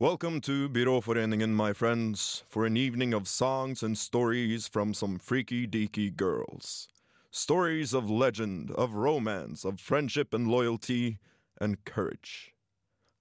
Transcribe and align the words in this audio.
Welcome 0.00 0.40
to 0.48 0.66
Byråforeningen, 0.70 1.50
my 1.50 1.74
friends, 1.74 2.42
for 2.48 2.64
an 2.64 2.74
evening 2.74 3.12
of 3.12 3.28
songs 3.28 3.82
and 3.82 3.98
stories 3.98 4.66
from 4.66 4.94
some 4.94 5.18
freaky 5.18 5.66
deaky 5.66 6.16
girls. 6.16 6.88
Stories 7.30 7.92
of 7.92 8.08
legend, 8.08 8.70
of 8.70 8.94
romance, 8.94 9.62
of 9.62 9.78
friendship 9.78 10.32
and 10.32 10.48
loyalty 10.48 11.18
and 11.60 11.84
courage. 11.84 12.54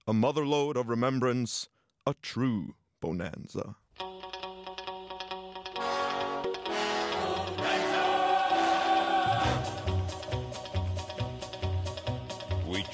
A 0.08 0.14
motherlode 0.14 0.78
of 0.78 0.88
remembrance, 0.88 1.68
a 2.08 2.16
true 2.22 2.76
bonanza. 3.02 3.76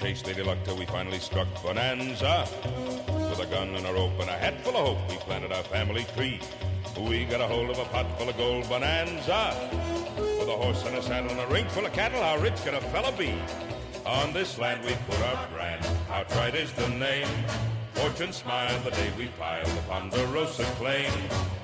Chased 0.05 0.27
Lady 0.27 0.43
Luck 0.43 0.59
till 0.63 0.77
we 0.77 0.85
finally 0.85 1.17
struck 1.17 1.47
Bonanza. 1.63 2.47
With 3.27 3.39
a 3.39 3.47
gun 3.47 3.69
and 3.73 3.87
a 3.87 3.91
rope 3.91 4.19
and 4.19 4.29
a 4.29 4.33
hat 4.33 4.61
full 4.61 4.77
of 4.77 4.85
hope, 4.85 5.09
we 5.09 5.15
planted 5.17 5.51
our 5.51 5.63
family 5.63 6.05
tree. 6.15 6.39
We 6.95 7.25
got 7.25 7.41
a 7.41 7.47
hold 7.47 7.71
of 7.71 7.79
a 7.79 7.85
pot 7.85 8.05
full 8.19 8.29
of 8.29 8.37
gold 8.37 8.69
Bonanza. 8.69 9.41
With 10.15 10.47
a 10.47 10.57
horse 10.63 10.85
and 10.85 10.95
a 10.95 11.01
saddle 11.01 11.31
and 11.31 11.39
a 11.39 11.47
ring 11.47 11.67
full 11.69 11.87
of 11.87 11.93
cattle, 11.93 12.21
how 12.21 12.37
rich 12.37 12.53
could 12.63 12.75
a 12.75 12.81
fella 12.81 13.11
be? 13.17 13.33
On 14.05 14.31
this 14.31 14.59
land 14.59 14.85
we 14.85 14.93
put 15.09 15.19
our 15.23 15.47
brand, 15.47 15.83
our 16.11 16.23
pride 16.25 16.53
is 16.53 16.71
the 16.73 16.87
name. 16.89 17.27
Fortune 17.95 18.31
smiled 18.31 18.83
the 18.83 18.91
day 18.91 19.09
we 19.17 19.25
piled 19.39 19.65
the 19.65 19.81
Ponderosa 19.89 20.65
claim. 20.77 21.11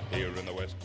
Here 0.09 0.33
in 0.39 0.45
the 0.47 0.53
West. 0.53 0.75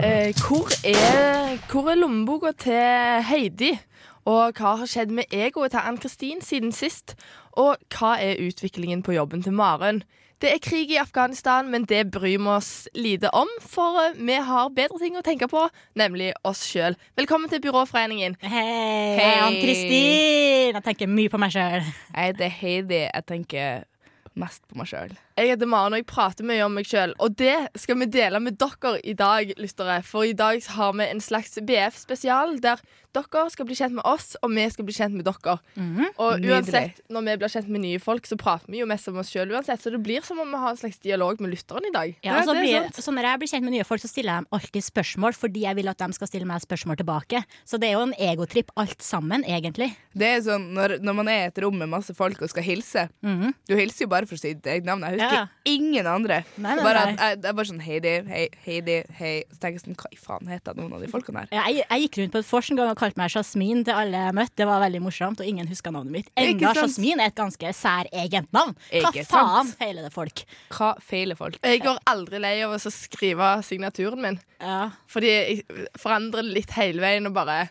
Eh, 0.00 0.32
hvor, 0.48 0.66
er, 0.84 1.58
hvor 1.70 1.90
er 1.90 1.94
lommeboka 1.94 2.52
til 2.58 3.22
Heidi? 3.22 3.78
Og 4.26 4.58
hva 4.58 4.72
har 4.80 4.88
skjedd 4.90 5.12
med 5.14 5.30
egoet 5.30 5.70
til 5.70 5.86
Ann-Kristin 5.86 6.40
siden 6.42 6.72
sist? 6.74 7.14
Og 7.54 7.78
hva 7.94 8.16
er 8.18 8.40
utviklingen 8.42 9.04
på 9.06 9.14
jobben 9.14 9.44
til 9.46 9.54
Maren? 9.54 10.02
Det 10.42 10.50
er 10.50 10.58
krig 10.60 10.90
i 10.92 10.98
Afghanistan, 11.00 11.70
men 11.70 11.86
det 11.88 12.10
bryr 12.12 12.34
vi 12.42 12.50
oss 12.52 12.88
lite 12.92 13.30
om, 13.32 13.48
for 13.62 14.02
eh, 14.02 14.18
vi 14.18 14.34
har 14.50 14.74
bedre 14.74 14.98
ting 15.00 15.16
å 15.16 15.22
tenke 15.24 15.48
på, 15.48 15.62
nemlig 15.96 16.34
oss 16.44 16.66
sjøl. 16.66 16.98
Velkommen 17.16 17.48
til 17.48 17.62
Byråforeningen. 17.64 18.36
Hei, 18.42 18.66
Hei. 19.16 19.30
Ann-Kristin! 19.46 20.76
Jeg 20.76 20.84
tenker 20.90 21.08
mye 21.08 21.32
på 21.32 21.40
meg 21.40 21.54
sjøl. 21.54 21.86
Jeg 21.86 22.34
heter 22.34 22.52
Heidi. 22.58 23.00
Jeg 23.06 23.26
tenker 23.30 23.86
mest 24.36 24.66
på 24.68 24.76
meg 24.76 24.90
sjøl. 24.90 25.16
Jeg 25.40 25.54
heter 25.54 25.68
Maren, 25.70 25.96
og 25.96 26.02
jeg 26.02 26.08
prater 26.10 26.46
mye 26.46 26.64
om 26.66 26.76
meg 26.76 26.88
sjøl. 26.88 27.14
Og 27.22 27.32
det 27.40 27.54
skal 27.80 27.98
vi 28.02 28.08
dele 28.12 28.40
med 28.42 28.58
dere 28.60 28.96
i 29.00 29.16
dag, 29.16 29.56
lyttere. 29.56 30.02
For 30.04 30.28
i 30.28 30.36
dag 30.36 30.60
har 30.76 30.96
vi 31.00 31.08
en 31.08 31.22
slags 31.24 31.56
BF-spesial 31.64 32.58
der 32.64 32.82
dere 33.16 33.50
skal 33.52 33.66
bli 33.68 33.76
kjent 33.78 33.96
med 33.98 34.04
oss, 34.08 34.34
og 34.42 34.52
vi 34.54 34.66
skal 34.72 34.86
bli 34.88 34.94
kjent 34.96 35.16
med 35.18 35.26
dere. 35.26 35.56
Og 36.16 36.38
Nydelig. 36.38 36.52
uansett, 36.52 37.00
når 37.12 37.24
vi 37.26 37.36
blir 37.42 37.52
kjent 37.56 37.68
med 37.72 37.82
nye 37.84 38.00
folk, 38.02 38.26
så 38.28 38.36
prater 38.40 38.70
vi 38.72 38.80
jo 38.82 38.86
mest 38.90 39.08
om 39.10 39.18
oss 39.22 39.30
sjøl 39.32 39.50
uansett. 39.54 39.80
Så 39.82 39.90
det 39.94 40.00
blir 40.04 40.24
som 40.26 40.38
om 40.42 40.50
vi 40.52 40.60
har 40.62 40.74
en 40.74 40.80
slags 40.80 40.98
dialog 41.02 41.40
med 41.40 41.52
lytteren 41.54 41.86
i 41.88 41.92
dag. 41.94 42.14
Ja, 42.22 42.32
Ja, 42.36 42.40
og 42.42 42.48
så 42.48 42.54
det 42.54 42.62
er 42.62 42.86
blir, 42.86 43.02
så 43.02 43.14
når 43.16 43.28
jeg 43.30 43.38
blir 43.42 43.50
kjent 43.52 43.64
med 43.68 43.72
nye 43.76 43.84
folk, 43.88 44.00
så 44.04 44.08
stiller 44.10 44.32
jeg 44.36 44.44
dem 44.44 44.48
alltid 44.60 44.86
spørsmål 44.86 45.36
fordi 45.36 45.60
jeg 45.66 45.76
vil 45.80 45.88
at 45.92 45.98
de 46.04 46.12
skal 46.18 46.30
stille 46.30 46.46
meg 46.48 46.60
spørsmål 46.64 46.96
tilbake. 47.00 47.42
Så 47.64 47.78
det 47.80 47.88
er 47.90 47.96
jo 47.96 48.02
en 48.06 48.14
egotripp 48.18 48.70
alt 48.76 49.02
sammen, 49.02 49.44
egentlig. 49.48 49.90
Det 50.16 50.26
er 50.36 50.40
sånn 50.44 50.68
når, 50.76 50.98
når 51.04 51.14
man 51.22 51.28
er 51.32 51.40
i 51.44 51.48
et 51.50 51.58
rom 51.64 51.76
med 51.78 51.88
masse 51.92 52.14
folk 52.16 52.40
og 52.42 52.48
skal 52.52 52.62
hilse 52.66 53.06
Du 53.20 53.74
hilser 53.76 54.04
jo 54.06 54.08
bare 54.12 54.26
for 54.28 54.36
å 54.36 54.40
si 54.40 54.52
ditt 54.54 54.66
eget 54.66 54.84
navn. 54.84 55.02
Jeg 55.06 55.18
husker 55.20 55.36
Ja. 55.36 55.46
ingen 55.64 56.06
andre. 56.06 56.44
Nei, 56.56 56.74
nei, 56.76 56.84
bare 56.84 57.02
at 57.06 57.18
jeg, 57.20 57.40
det 57.42 57.48
er 57.50 57.56
bare 57.58 57.68
sånn 57.70 57.80
Heidi, 57.84 58.12
hei, 58.28 58.48
Heidi, 58.64 58.96
hei. 59.18 59.34
Så 59.52 59.58
tenker 59.60 59.78
jeg 59.80 59.84
sånn, 59.86 59.96
hva 59.96 60.10
i 60.12 60.16
faen 60.20 60.48
heter 60.50 60.76
noen 60.78 60.92
av 60.96 61.00
de 61.04 61.08
folkene 61.12 61.44
her? 61.44 61.48
Jeg, 61.52 61.84
jeg 61.88 62.06
gikk 62.06 62.18
rundt 62.22 62.32
på 62.36 62.38
et 62.42 62.50
vors 62.50 62.70
en 62.70 62.76
gang 62.80 62.90
og 62.90 62.96
kalte 63.06 63.20
meg 63.22 63.32
Jasmin 63.32 63.84
til 63.86 63.96
alle 63.96 64.24
jeg 64.26 64.36
møtte. 64.36 64.56
Det 64.60 64.66
var 64.68 64.82
veldig 64.82 65.02
morsomt, 65.04 65.40
og 65.42 65.48
ingen 65.48 65.68
huska 65.70 65.92
navnet 65.94 66.14
mitt. 66.18 66.30
Enda? 66.40 66.72
Jasmin 66.76 67.22
er 67.22 67.30
et 67.30 67.38
ganske 67.38 67.72
særegent 67.76 68.52
navn. 68.56 68.74
Hva 68.90 69.12
faen 69.14 69.26
sant? 69.70 69.76
feiler 69.80 70.06
det 70.06 70.12
folk? 70.14 70.44
Hva 70.74 70.92
feiler 71.02 71.38
folk? 71.38 71.58
Jeg 71.62 71.82
går 71.84 72.02
aldri 72.10 72.42
lei 72.42 72.56
av 72.66 72.74
å 72.76 72.80
skrive 72.82 73.56
signaturen 73.66 74.22
min. 74.22 74.38
Ja. 74.60 74.90
Fordi 75.12 75.32
jeg 75.32 75.88
forandrer 76.00 76.46
det 76.46 76.56
litt 76.56 76.76
hele 76.76 77.04
veien 77.04 77.28
og 77.28 77.36
bare 77.36 77.66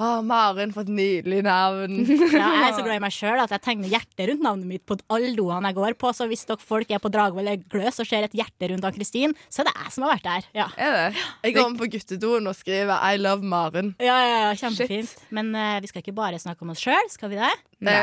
Å, 0.00 0.22
Maren, 0.24 0.70
for 0.72 0.86
et 0.86 0.92
nydelig 0.96 1.42
navn. 1.44 1.98
Ja, 2.40 2.46
jeg 2.56 2.68
er 2.70 2.76
så 2.78 2.84
glad 2.86 2.96
i 2.96 3.02
meg 3.04 3.12
sjøl 3.12 3.40
at 3.42 3.50
jeg 3.52 3.60
tegner 3.66 3.90
hjerte 3.92 4.26
rundt 4.30 4.44
navnet 4.46 4.68
mitt 4.70 4.84
på 4.88 4.96
alle 5.12 5.34
doene 5.36 5.68
jeg 5.68 5.76
går 5.76 5.96
på. 6.00 6.12
Så 6.16 6.24
hvis 6.30 6.46
dere 6.48 6.62
folk 6.64 6.88
er 6.94 7.02
på 7.04 7.10
Dragvoll 7.12 7.44
eller 7.44 7.60
Gløs 7.68 8.00
og 8.00 8.08
ser 8.08 8.24
et 8.24 8.36
hjerte 8.38 8.70
rundt 8.72 8.86
Ann-Kristin, 8.88 9.34
så 9.52 9.60
er 9.60 9.68
det 9.68 9.74
jeg 9.76 9.92
som 9.96 10.06
har 10.06 10.14
vært 10.14 10.28
der. 10.30 10.48
Ja. 10.56 10.68
Er 10.80 10.96
det? 10.96 11.24
Jeg 11.44 11.56
går 11.58 11.76
på 11.82 11.90
guttedoen 11.96 12.48
og 12.48 12.56
skriver 12.56 12.96
I 13.12 13.20
love 13.20 13.44
Maren. 13.52 13.92
Ja, 14.00 14.16
ja, 14.24 14.38
ja, 14.46 14.54
kjempefint. 14.62 15.12
Men 15.36 15.52
uh, 15.52 15.76
vi 15.84 15.90
skal 15.92 16.00
ikke 16.04 16.16
bare 16.16 16.40
snakke 16.40 16.64
om 16.64 16.72
oss 16.72 16.80
sjøl, 16.86 17.12
skal 17.12 17.32
vi 17.34 17.40
det? 17.42 17.52
Nei. 17.84 17.96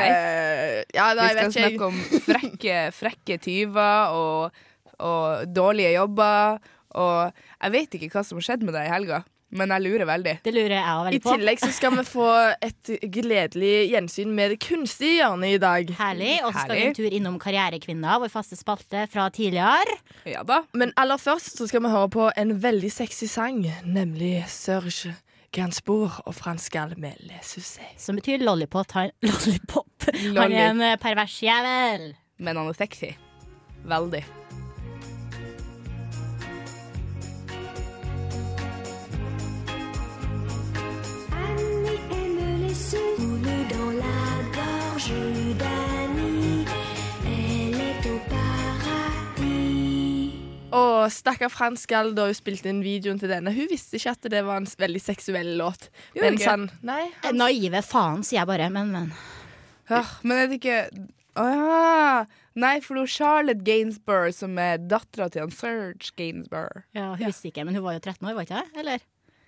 Ja, 0.94 1.10
Vi 1.14 1.22
nei, 1.22 1.30
skal 1.32 1.42
vet 1.42 1.44
ikke 1.44 1.64
jeg. 1.66 1.78
snakke 1.78 1.90
om 1.90 2.02
frekke, 2.30 2.78
frekke 2.98 3.40
tyver 3.44 4.14
og, 4.18 4.62
og 5.02 5.50
dårlige 5.54 5.96
jobber. 5.98 6.62
Og 6.98 7.42
jeg 7.62 7.74
vet 7.76 7.98
ikke 7.98 8.12
hva 8.14 8.24
som 8.26 8.38
har 8.40 8.46
skjedd 8.52 8.64
med 8.66 8.74
deg 8.78 8.88
i 8.88 8.94
helga, 8.94 9.20
men 9.50 9.72
jeg 9.72 9.84
lurer 9.86 10.06
veldig. 10.10 10.34
Det 10.44 10.52
lurer 10.54 10.74
jeg 10.76 10.84
I 10.84 11.04
veldig 11.08 11.20
på. 11.24 11.36
tillegg 11.38 11.62
så 11.62 11.70
skal 11.72 11.94
vi 11.96 12.04
få 12.08 12.28
et 12.68 12.90
gledelig 13.14 13.76
gjensyn 13.94 14.34
med 14.36 14.52
det 14.52 14.58
kunstige 14.66 15.22
hjørnet 15.22 15.56
i 15.56 15.62
dag. 15.64 15.94
Herlig. 16.00 16.34
Og 16.44 16.52
så 16.52 16.66
skal 16.66 16.76
vi 16.76 16.88
en 16.90 16.98
tur 16.98 17.16
innom 17.20 17.38
Karrierekvinner, 17.40 18.20
vår 18.26 18.34
faste 18.34 18.58
spalte 18.60 19.06
fra 19.14 19.30
tidligere. 19.32 19.96
Ja 20.28 20.44
da. 20.44 20.64
Men 20.76 20.92
aller 21.00 21.22
først 21.22 21.56
så 21.62 21.68
skal 21.70 21.86
vi 21.86 21.94
høre 21.94 22.10
på 22.12 22.28
en 22.36 22.58
veldig 22.64 22.92
sexy 22.92 23.30
sang, 23.32 23.64
nemlig 23.88 24.44
Serge 24.52 25.16
Gainsbourg 25.56 26.20
og 26.28 26.36
Frans 26.36 26.68
Gall 26.70 26.98
med 27.00 27.16
Le 27.24 27.40
Sucé. 27.42 27.88
Som 27.98 28.20
betyr 28.20 28.44
lollipop. 28.44 28.92
Han, 29.00 29.14
lollipop. 29.30 30.10
Han 30.12 30.52
er 30.52 30.74
en 30.74 30.84
pervers 31.00 31.40
jævel. 31.42 32.12
Men 32.38 32.60
han 32.60 32.68
er 32.68 32.78
sexy. 32.78 33.14
Veldig. 33.88 34.26
Og 51.08 51.14
stakkar 51.16 51.52
Frans 51.54 51.86
Gall 51.88 52.12
da 52.18 52.26
hun 52.28 52.36
spilte 52.36 52.68
inn 52.68 52.82
videoen 52.84 53.20
til 53.22 53.32
denne, 53.32 53.54
hun 53.56 53.70
visste 53.72 53.96
ikke 53.96 54.16
at 54.18 54.28
det 54.34 54.42
var 54.44 54.60
en 54.60 54.68
veldig 54.68 55.00
seksuell 55.00 55.54
låt. 55.60 55.88
Jo, 56.18 56.26
men 56.26 56.36
ikke? 56.36 56.56
Nei. 56.88 57.04
han... 57.24 57.38
Naive 57.40 57.82
faen, 57.86 58.26
sier 58.28 58.42
jeg 58.42 58.50
bare. 58.50 58.68
Men, 58.74 58.92
men. 58.92 59.14
Hør, 59.88 60.18
men 60.28 60.42
er 60.42 60.52
det 60.52 60.60
ikke 60.60 60.82
Å 61.40 61.46
ja! 61.48 62.26
Nei, 62.58 62.74
for 62.82 62.98
det 62.98 63.06
er 63.06 63.14
Charlotte 63.14 63.64
Gainsborough 63.64 64.34
som 64.34 64.58
er 64.60 64.82
dattera 64.82 65.30
til 65.32 65.46
han 65.46 65.54
Serge 65.54 66.10
Gainsborough. 66.18 66.84
Ja, 66.98 67.12
hun 67.14 67.22
visste 67.30 67.52
ikke, 67.52 67.64
men 67.68 67.78
hun 67.78 67.86
var 67.86 68.00
jo 68.00 68.02
13 68.02 68.26
år, 68.26 68.34
var 68.34 68.48
ikke 68.48 68.64
det? 68.64 68.82
Eller? 68.82 69.06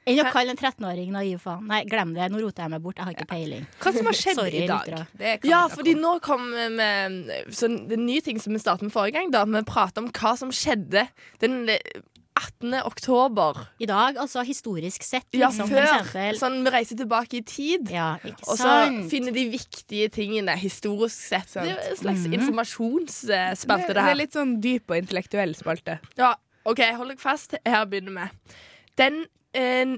Enn 0.09 0.21
å 0.23 0.27
kalle 0.33 0.55
en 0.55 0.59
13-åring 0.59 1.13
naiv 1.13 1.41
faen. 1.43 1.65
Nei, 1.69 1.83
glem 1.89 2.13
det. 2.17 2.29
Nå 2.33 2.41
roter 2.43 2.65
jeg 2.65 2.73
meg 2.73 2.83
bort. 2.83 2.99
Jeg 2.99 3.07
har 3.07 3.15
ikke 3.15 3.29
peiling. 3.29 3.65
Hva 3.79 3.95
som 3.95 4.09
har 4.09 4.17
skjedd 4.17 4.39
Sorry, 4.41 4.63
i 4.63 4.69
dag? 4.69 4.93
Det 5.19 5.35
kan 5.41 5.49
Ja, 5.51 5.63
fordi 5.71 5.95
nå 5.99 6.17
kom 6.25 6.49
vi 6.55 6.69
med 6.75 7.33
sånn, 7.55 7.83
det 7.89 7.99
nye 8.01 8.23
ting 8.25 8.41
som 8.41 8.55
vi 8.55 8.61
startet 8.61 8.87
med 8.89 8.95
forrige 8.95 9.19
gang. 9.19 9.33
da 9.33 9.45
Vi 9.47 9.65
pratet 9.67 10.01
om 10.01 10.09
hva 10.13 10.35
som 10.39 10.53
skjedde 10.55 11.07
den 11.43 11.61
eh, 11.69 12.01
18. 12.39 12.73
oktober. 12.87 13.57
I 13.79 13.87
dag, 13.89 14.17
altså 14.17 14.43
historisk 14.47 15.03
sett, 15.03 15.27
Ja, 15.35 15.49
liksom, 15.49 15.71
ja, 15.75 16.03
før. 16.07 16.37
Sånn 16.39 16.59
vi 16.63 16.71
reiser 16.73 16.99
tilbake 16.99 17.39
i 17.39 17.43
tid. 17.43 17.89
Ja, 17.91 18.13
ikke 18.23 18.47
Og 18.47 18.59
så 18.61 18.75
finner 19.11 19.35
de 19.35 19.45
viktige 19.51 20.09
tingene 20.13 20.55
historisk 20.59 21.17
sett. 21.19 21.49
Sant. 21.51 21.67
Det 21.67 21.75
er 21.75 21.91
en 21.91 21.99
slags 21.99 22.27
mm. 22.27 22.37
informasjonsspalte, 22.39 23.89
det, 23.91 23.97
det 23.97 24.05
det 24.05 24.13
er 24.13 24.21
litt 24.21 24.37
sånn 24.37 24.55
dyp 24.63 24.93
og 24.93 25.01
intellektuell 25.01 25.55
spalte. 25.57 25.99
Ja, 26.19 26.35
OK, 26.69 26.83
hold 26.95 27.13
dere 27.13 27.21
fast. 27.21 27.57
Her 27.65 27.85
begynner 27.89 28.15
vi. 28.15 28.55
Den 28.99 29.23
eh, 29.55 29.97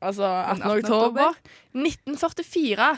Altså 0.00 0.24
18. 0.24 0.62
18. 0.62 0.84
oktober 0.84 1.36
1944. 1.72 2.88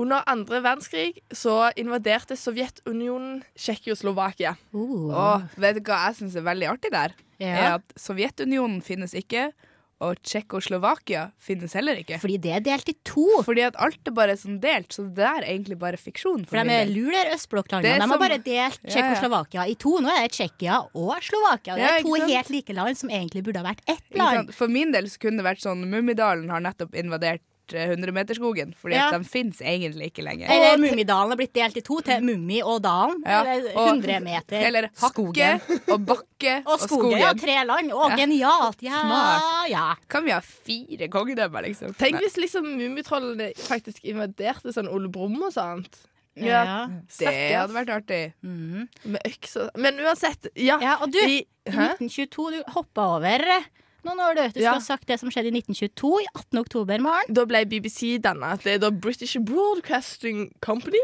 Under 0.00 0.22
andre 0.30 0.62
verdenskrig 0.64 1.18
så 1.32 1.70
invaderte 1.76 2.36
Sovjetunionen 2.38 3.42
Tsjekkoslovakia. 3.58 4.54
Uh. 4.72 5.10
Og 5.12 5.60
vet 5.60 5.76
du 5.76 5.82
hva 5.90 6.06
jeg 6.06 6.20
syns 6.22 6.38
er 6.38 6.46
veldig 6.46 6.70
artig 6.70 6.92
der? 6.94 7.16
Er 7.40 7.76
at 7.78 7.92
Sovjetunionen 8.00 8.80
finnes 8.84 9.12
ikke, 9.16 9.50
og 10.00 10.16
Tsjekkoslovakia 10.24 11.26
finnes 11.40 11.74
heller 11.76 11.98
ikke. 12.00 12.18
Fordi 12.22 12.38
det 12.40 12.52
er 12.56 12.60
delt 12.64 12.88
i 12.88 12.94
to. 13.04 13.26
Fordi 13.44 13.64
at 13.66 13.76
alt 13.80 13.98
er 14.08 14.14
bare 14.16 14.36
sånn 14.40 14.58
delt, 14.62 14.88
så 14.96 15.04
det 15.14 15.26
er 15.26 15.44
egentlig 15.44 15.78
bare 15.80 16.00
fiksjon. 16.00 16.46
For 16.46 16.54
For 16.56 16.62
de 16.62 16.64
min 16.64 16.76
er 16.76 16.84
del. 16.86 16.94
lur, 16.96 17.10
der 17.12 17.24
Det 17.30 17.34
østblokklandene. 17.36 17.94
De 17.94 18.00
har 18.00 18.08
som- 18.08 18.18
bare 18.18 18.38
delt 18.38 18.80
Ja, 18.84 19.50
ja. 19.52 19.64
I 19.70 19.74
to. 19.74 19.98
Nå 20.00 20.08
er 20.08 20.22
det 20.28 20.32
Tsjekkia 20.32 20.78
og 20.94 21.20
Slovakia. 21.22 21.74
Det 21.76 21.82
Ja, 21.84 21.96
er 21.98 22.02
to 22.02 22.16
sant? 22.16 22.30
helt 22.30 22.50
like 22.50 22.72
land 22.72 22.96
som 22.96 23.10
egentlig 23.10 23.42
burde 23.44 23.56
ha 23.56 23.64
vært 23.64 23.80
ett 23.86 24.16
land. 24.16 24.54
For 24.54 24.68
min 24.68 24.90
del 24.92 25.04
så 25.04 25.18
kunne 25.18 25.36
det 25.42 25.44
vært 25.44 25.60
sånn 25.60 25.84
Mummidalen 25.90 26.48
har 26.50 26.60
nettopp 26.60 26.94
invadert 26.94 27.40
eh, 27.74 27.88
100-meterskogen, 27.94 28.74
fordi 28.76 28.94
Ja. 28.96 29.06
at 29.10 29.22
de 29.22 29.28
fins 29.28 29.60
egentlig 29.60 30.10
ikke 30.12 30.24
lenger. 30.24 30.48
Eller 30.50 30.76
Mummidalen 30.78 31.32
er 31.32 31.36
blitt 31.36 31.52
delt 31.54 31.76
i 31.76 31.80
to 31.86 32.00
til 32.00 32.20
Mummi 32.22 32.60
og 32.62 32.82
Dalen. 32.82 33.22
Ja, 33.26 33.42
Eller 33.44 33.72
100 33.74 34.20
meter. 34.24 34.58
Eller 34.66 34.88
skogen. 34.94 35.60
Hakke 35.60 35.92
og 35.92 36.04
Bakke 36.06 36.54
Og 36.66 36.78
skogen. 36.80 37.18
Ja, 37.18 37.32
tre 37.34 37.64
land. 37.64 37.90
Å, 37.92 38.10
Ja. 38.10 38.16
genialt. 38.16 38.82
Ja, 38.82 39.00
Smart. 39.02 39.68
ja. 39.70 39.94
Kan 40.08 40.24
vi 40.24 40.30
ha 40.32 40.40
fire 40.40 41.08
kongedømmer, 41.08 41.62
liksom? 41.68 41.94
Tenk 41.96 42.16
hvis 42.20 42.36
liksom 42.36 42.64
Mummitrollene 42.76 43.52
faktisk 43.56 44.02
invaderte 44.04 44.72
sånn 44.72 44.88
Ole 44.88 45.08
Brumm 45.08 45.42
og 45.42 45.52
sånt. 45.52 46.06
Ja, 46.36 46.86
Det 47.18 47.26
hadde 47.56 47.74
vært 47.74 47.90
artig. 47.90 48.32
Mm. 48.44 48.88
Med 49.04 49.20
øks 49.26 49.56
og 49.60 49.70
Men 49.76 49.98
uansett, 49.98 50.46
ja. 50.54 50.78
Ja, 50.80 50.96
og 51.02 51.10
du, 51.12 51.18
I, 51.18 51.40
i 51.66 51.70
1922, 51.70 52.50
du 52.52 52.62
hoppa 52.72 53.16
over 53.18 53.42
eh, 53.56 53.62
noen 54.04 54.20
år, 54.24 54.34
du. 54.36 54.42
Du 54.42 54.50
skulle 54.50 54.64
Ja. 54.64 54.72
ha 54.72 54.80
sagt 54.80 55.06
det 55.06 55.18
som 55.20 55.30
skjedde 55.30 55.50
i 55.50 55.60
1922, 55.60 56.10
i 56.22 56.26
18. 56.34 56.58
oktober, 56.60 56.98
Maren. 57.00 57.32
Da 57.34 57.44
ble 57.44 57.64
BBC 57.66 58.18
danna. 58.22 58.56
Det 58.56 58.74
er 58.74 58.78
da 58.78 58.90
British 58.90 59.36
Broadcasting 59.38 60.50
Company. 60.60 61.00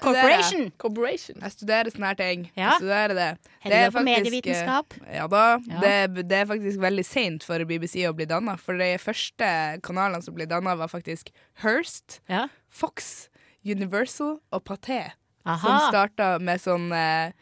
Corporation. 0.00 0.70
Corporation. 0.78 1.36
Jeg 1.40 1.52
studerer 1.52 1.90
sånne 1.92 2.06
her 2.10 2.14
ting. 2.18 2.50
Ja. 2.56 2.70
Jeg 2.70 2.80
studerer 2.82 3.14
det. 3.14 3.38
Det 3.64 3.72
er 3.72 3.90
faktisk. 3.90 5.06
Ja 5.12 5.26
da. 5.28 5.58
Ja. 5.68 5.80
Det, 5.80 6.28
det 6.28 6.32
er 6.42 6.46
faktisk 6.46 6.78
veldig 6.80 7.04
seint 7.04 7.44
for 7.44 7.58
BBC 7.64 8.06
å 8.08 8.14
bli 8.16 8.26
danna. 8.26 8.56
For 8.58 8.76
de 8.80 8.96
første 8.98 9.80
kanalene 9.82 10.22
som 10.24 10.34
ble 10.34 10.46
danna, 10.46 10.76
var 10.76 10.88
faktisk 10.88 11.30
Hearst, 11.62 12.20
Ja. 12.28 12.48
Fox, 12.70 13.28
Universal 13.64 14.38
og 14.52 14.64
Paté. 14.64 15.12
Som 15.44 15.80
starta 15.90 16.38
med 16.40 16.60
sånn 16.60 16.90
eh, 16.92 17.32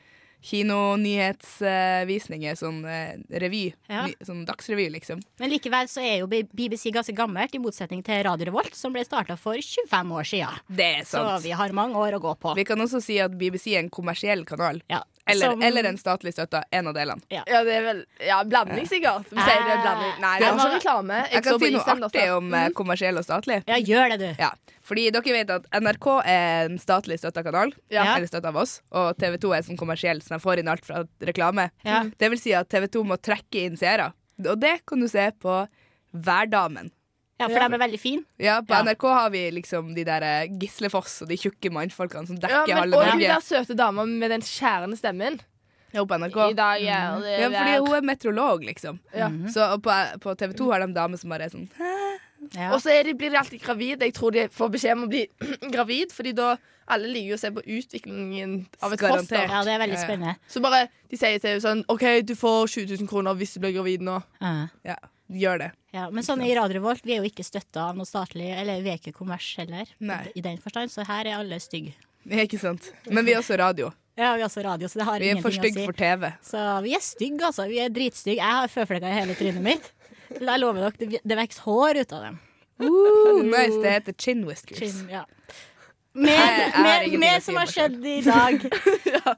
kinonyhetsvisninger, 0.45 2.55
sånn 2.59 2.85
eh, 2.89 3.15
revy. 3.43 3.75
Ja. 3.91 4.07
Sånn 4.25 4.47
dagsrevy, 4.49 4.87
liksom. 4.95 5.19
Men 5.43 5.51
likevel 5.53 5.87
så 5.91 6.01
er 6.05 6.17
jo 6.23 6.27
BBC 6.31 6.91
ganske 6.95 7.15
gammelt, 7.17 7.55
i 7.55 7.59
motsetning 7.63 8.03
til 8.07 8.19
Radio 8.27 8.45
Revolt, 8.51 8.75
som 8.79 8.93
ble 8.95 9.03
starta 9.07 9.35
for 9.41 9.55
25 9.59 10.15
år 10.15 10.25
siden. 10.31 10.55
Det 10.69 10.91
er 11.01 11.05
sant. 11.05 11.29
Så 11.29 11.33
vi 11.49 11.53
har 11.59 11.69
mange 11.77 11.97
år 11.99 12.13
å 12.19 12.23
gå 12.23 12.33
på. 12.41 12.49
Vi 12.59 12.69
kan 12.69 12.81
også 12.85 12.99
si 13.05 13.17
at 13.23 13.33
BBC 13.39 13.65
er 13.75 13.81
en 13.85 13.93
kommersiell 13.93 14.43
kanal. 14.49 14.77
Ja. 14.93 15.01
Eller, 15.29 15.51
Som- 15.51 15.63
eller 15.63 15.85
en 15.85 15.97
statlig 16.01 16.33
støtta. 16.33 16.63
En 16.73 16.87
av 16.89 16.95
delene. 16.97 17.21
Ja, 17.31 17.43
det 17.47 17.75
er 17.77 17.83
vel 17.85 18.05
Ja, 18.27 18.43
blanding, 18.45 18.87
sikkert. 18.89 19.27
Vi 19.31 19.37
sier 19.37 19.61
det 19.65 19.75
er 19.75 19.83
blanding. 19.85 20.15
Nei, 20.25 20.39
det 20.39 20.47
er 20.49 20.55
ikke 20.55 20.75
reklame. 20.79 21.19
Jeg 21.19 21.33
jeg 21.33 21.43
kan 21.45 21.59
si 21.61 21.71
noe 21.71 22.09
artig 22.09 22.25
om 22.37 22.55
eh, 22.55 22.69
kommersiell 22.71 23.19
og 23.21 23.25
statlig. 23.27 23.63
Ja, 23.69 23.77
gjør 23.77 24.15
det, 24.15 24.19
du. 24.21 24.43
Ja, 24.43 24.51
fordi 24.89 25.11
dere 25.13 25.23
vet 25.37 25.51
at 25.51 25.67
NRK 25.83 26.07
er 26.25 26.65
en 26.71 26.79
statlig 26.79 27.19
støtta 27.21 27.45
kanal, 27.45 27.73
Ja. 27.91 28.17
eller 28.17 28.27
støtta 28.27 28.49
av 28.49 28.57
oss, 28.57 28.81
og 28.91 29.17
TV2 29.19 29.53
er 29.59 29.63
sånn 29.63 29.77
kommersiell, 29.79 30.21
så 30.23 30.37
de 30.37 30.41
får 30.41 30.59
inn 30.63 30.69
alt 30.69 30.85
fra 30.85 31.05
reklame. 31.21 31.71
Ja. 31.85 32.05
Det 32.19 32.31
vil 32.31 32.39
si 32.41 32.53
at 32.55 32.69
TV2 32.71 33.05
må 33.05 33.19
trekke 33.21 33.67
inn 33.67 33.77
seere, 33.77 34.13
og 34.47 34.59
det 34.61 34.81
kan 34.87 34.99
du 35.01 35.09
se 35.09 35.31
på 35.41 35.67
Hverdamen. 36.15 36.91
Ja, 37.39 37.47
for 37.47 37.55
de 37.55 37.75
er 37.77 37.83
veldig 37.85 38.01
fine. 38.03 38.25
Ja, 38.43 38.61
på 38.67 38.75
Ja. 38.75 38.83
NRK 38.83 39.05
har 39.15 39.31
vi 39.31 39.43
liksom 39.55 39.95
de 39.95 40.05
der 40.05 40.23
eh, 40.27 40.49
Gislefoss 40.59 41.23
og 41.23 41.29
de 41.29 41.37
tjukke 41.39 41.71
mannfolkene 41.71 42.27
som 42.27 42.37
Ja, 42.37 42.49
dekker 42.49 42.67
men, 42.75 42.79
halve 42.83 42.97
og 42.99 43.05
hun 43.05 43.21
Norge. 43.21 43.29
der 43.29 43.41
søte 43.47 43.77
dama 43.79 44.05
med 44.05 44.31
den 44.31 44.41
skjærende 44.43 44.99
stemmen. 44.99 45.39
Ja, 45.95 46.03
på 46.05 46.19
NRK. 46.19 46.37
I 46.51 46.53
dag 46.59 46.83
er 46.83 47.21
det 47.23 47.37
Ja, 47.41 47.49
fordi 47.49 47.77
hun 47.87 47.95
er 47.97 48.03
meteorolog, 48.11 48.65
liksom. 48.67 48.99
Ja. 49.15 49.29
Så 49.49 49.73
og 49.73 49.83
på, 49.83 49.95
på 50.21 50.35
TV2 50.35 50.73
har 50.73 50.85
de 50.87 50.93
damer 50.93 51.17
som 51.17 51.31
bare 51.31 51.47
er 51.47 51.55
sånn 51.55 51.69
Ja. 52.55 52.73
Og 52.73 52.81
så 52.83 52.91
er 52.95 53.03
de, 53.05 53.15
blir 53.19 53.31
de 53.31 53.37
alltid 53.39 53.61
gravide. 53.63 54.05
Jeg 54.07 54.15
tror 54.15 54.31
de 54.31 54.49
får 54.49 54.69
beskjed 54.71 54.93
om 54.99 55.07
å 55.07 55.09
bli 55.11 55.25
gravid, 55.75 56.13
Fordi 56.15 56.33
da 56.35 56.57
alle 56.89 57.09
liker 57.11 57.33
jo 57.33 57.35
å 57.37 57.41
se 57.41 57.51
på 57.51 57.63
utviklingen 57.67 58.67
av 58.83 58.93
et 58.95 59.01
Garantert. 59.01 59.29
foster. 59.29 59.49
ja, 59.51 59.63
det 59.65 59.73
er 59.75 59.79
veldig 59.83 59.97
Ja, 59.97 60.01
ja. 60.01 60.07
spennende. 60.07 60.37
Så 60.49 60.61
bare 60.63 60.89
de 61.11 61.17
sier 61.17 61.39
til 61.43 61.51
henne 61.51 61.61
sånn 61.65 61.83
OK, 61.89 62.05
du 62.25 62.35
får 62.35 62.67
20 62.75 62.97
000 63.03 63.09
kroner 63.11 63.35
hvis 63.35 63.55
du 63.55 63.61
blir 63.61 63.75
gravid 63.77 64.01
nå. 64.07 64.23
Ja. 64.41 64.69
Ja, 64.85 64.95
gjør 65.29 65.63
det. 65.63 65.71
Ja, 65.95 66.09
men 66.13 66.25
sånn 66.25 66.43
i 66.45 66.51
Radio 66.57 66.83
Volt, 66.85 67.05
vi 67.07 67.15
er 67.17 67.23
jo 67.23 67.29
ikke 67.29 67.47
støtta 67.47 67.89
av 67.91 67.97
noe 67.99 68.09
statlig, 68.09 68.51
eller 68.57 68.83
vi 68.85 68.93
er 68.93 69.01
ikke 69.01 69.15
kommers 69.17 69.47
heller, 69.61 69.89
Nei. 70.01 70.25
i 70.37 70.45
den 70.45 70.61
forstand, 70.63 70.93
så 70.93 71.07
her 71.09 71.29
er 71.29 71.39
alle 71.39 71.61
stygge. 71.63 71.95
Det 72.29 72.37
er 72.37 72.49
ikke 72.49 72.61
sant. 72.61 72.91
Men 73.09 73.25
vi 73.25 73.33
er 73.35 73.41
også 73.41 73.57
radio. 73.61 73.93
Ja, 74.19 74.33
vi 74.35 74.43
er 74.43 74.49
også 74.49 74.65
radio, 74.67 74.89
så 74.91 75.01
det 75.01 75.07
har 75.07 75.23
Vi 75.23 75.31
er 75.31 75.41
for 75.41 75.55
ingenting 75.55 75.63
å 75.63 75.69
si. 75.69 75.71
stygge 75.73 75.87
for 75.87 75.99
TV. 76.01 76.33
Så 76.45 76.65
vi 76.85 76.95
er 76.97 77.05
stygge, 77.05 77.47
altså. 77.47 77.69
Vi 77.71 77.79
er 77.81 77.95
dritstygge. 77.95 78.43
Jeg 78.43 78.59
har 78.59 78.73
føflekker 78.73 79.09
i 79.09 79.21
hele 79.21 79.37
trynet 79.39 79.65
mitt. 79.65 79.93
Jeg 80.35 80.61
lover 80.61 80.89
dere, 80.89 80.99
det, 80.99 81.21
det 81.25 81.39
vokser 81.39 81.69
hår 81.69 82.03
ut 82.03 82.13
av 82.19 82.25
dem. 82.27 82.39
Uh, 82.79 83.41
nice, 83.47 83.79
det 83.83 83.95
heter 83.95 84.17
chin 84.19 84.45
whiskers. 84.47 84.79
Chin, 84.79 85.09
ja. 85.11 85.25
Mer, 86.19 87.41
som 87.41 87.57
har 87.57 87.71
skjedd 87.71 88.05
i 88.07 88.21
dag. 88.27 88.65
ja. 89.17 89.35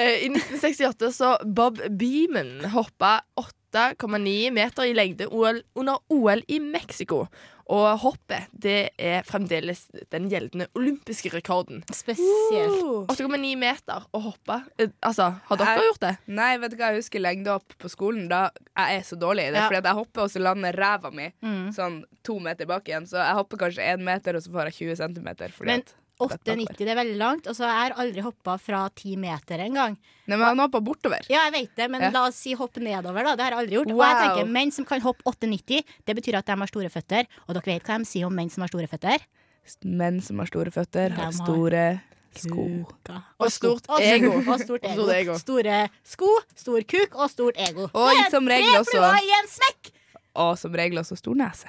I 0.00 0.30
1968 0.30 1.12
så 1.12 1.34
Bob 1.44 1.80
Beeman 1.98 2.70
hoppa 2.70 3.20
8,9 3.72 4.50
meter 4.52 4.82
i 4.90 4.94
lengde 4.94 5.28
under 5.32 5.98
OL 6.10 6.42
i 6.48 6.58
Mexico. 6.60 7.26
Og 7.70 8.00
hoppet 8.02 8.48
det 8.50 8.90
er 8.98 9.22
fremdeles 9.22 9.84
den 10.10 10.24
gjeldende 10.28 10.66
olympiske 10.74 11.30
rekorden. 11.30 11.84
Spesielt. 11.94 12.80
8,9 13.12 13.52
meter 13.60 14.02
å 14.12 14.20
hoppe. 14.24 14.56
Eh, 14.76 14.88
altså, 15.06 15.28
har 15.46 15.56
dere 15.60 15.76
Jeg- 15.76 15.84
gjort 15.86 16.00
det? 16.00 16.16
Nei, 16.26 16.56
vet 16.58 16.70
du 16.72 16.76
hva, 16.76 16.90
jeg 16.90 16.96
husker 17.02 17.20
lengdehopp 17.20 17.78
på 17.78 17.88
skolen. 17.88 18.28
Da 18.28 18.50
jeg 18.76 18.98
er 18.98 19.02
så 19.06 19.16
dårlig 19.16 19.46
i 19.48 19.50
det. 19.52 19.60
Ja. 19.62 19.68
Fordi 19.68 19.76
at 19.78 19.84
jeg 19.84 19.94
hopper, 19.94 20.20
og 20.22 20.30
så 20.30 20.40
lander 20.42 20.72
ræva 20.72 21.12
mi 21.12 21.32
Mm. 21.42 21.70
sånn 21.72 22.02
to 22.24 22.40
meter 22.40 22.66
bak 22.66 22.84
igjen. 22.88 23.06
Så 23.06 23.22
jeg 23.22 23.34
hopper 23.34 23.56
kanskje 23.56 23.86
én 23.86 24.00
meter, 24.02 24.34
og 24.34 24.42
så 24.42 24.50
får 24.50 24.64
jeg 24.64 24.74
20 24.74 24.96
centimeter. 24.96 25.48
Fordi 25.52 25.66
Men 25.66 25.80
at 25.80 25.94
8,90 26.20 26.76
det 26.84 26.88
er 26.92 26.98
veldig 26.98 27.16
langt. 27.20 27.46
Og 27.50 27.56
så 27.56 27.64
har 27.68 27.88
jeg 27.90 27.96
aldri 28.04 28.24
hoppa 28.26 28.56
fra 28.60 28.82
10 28.94 29.16
meter 29.20 29.62
engang. 29.64 29.96
Nei, 30.26 30.36
men 30.36 30.44
han 30.46 30.62
hoppa 30.62 30.80
bortover. 30.84 31.24
Ja, 31.32 31.46
jeg 31.48 31.52
vet 31.56 31.74
det, 31.80 31.88
men 31.90 32.02
Ja. 32.02 32.10
la 32.14 32.26
oss 32.28 32.36
si 32.36 32.54
hoppe 32.54 32.82
nedover, 32.84 33.24
da. 33.24 33.34
Det 33.36 33.44
har 33.46 33.56
jeg 33.56 33.60
aldri 33.64 33.76
gjort. 33.78 33.92
Og 33.94 34.04
jeg 34.04 34.20
tenker, 34.22 34.52
menn 34.52 34.70
som 34.72 34.84
kan 34.84 35.00
hoppe 35.00 35.22
8,90, 35.24 35.82
det 36.06 36.16
betyr 36.16 36.38
at 36.38 36.46
de 36.46 36.58
har 36.60 36.66
store 36.70 36.90
føtter. 36.92 37.26
Og 37.48 37.54
dere 37.56 37.64
vet 37.74 37.82
hva 37.88 37.98
de 37.98 38.04
sier 38.04 38.26
om 38.26 38.34
menn 38.34 38.50
som 38.50 38.62
har 38.62 38.68
store 38.68 38.88
føtter? 38.88 39.18
Menn 39.84 40.20
som 40.22 40.38
har 40.38 40.46
store 40.46 40.70
føtter, 40.70 41.10
har 41.10 41.24
har 41.30 41.32
store 41.32 42.00
sko. 42.34 42.64
Kuka. 42.86 43.22
Og 43.40 43.50
stort 43.50 43.86
ego. 44.00 44.32
Og 44.38 44.60
stort 44.66 44.84
ego. 44.84 45.38
Store 45.38 45.88
sko, 46.04 46.30
stor 46.54 46.80
kuk 46.86 47.14
og 47.16 47.30
stort 47.30 47.56
ego. 47.58 47.88
Og 47.92 48.30
som 48.30 48.46
regel 48.46 48.80
også-! 48.80 49.92
Og 50.36 50.56
som 50.58 50.72
regel 50.72 50.98
også 50.98 51.16
stor 51.18 51.34
nese. 51.34 51.68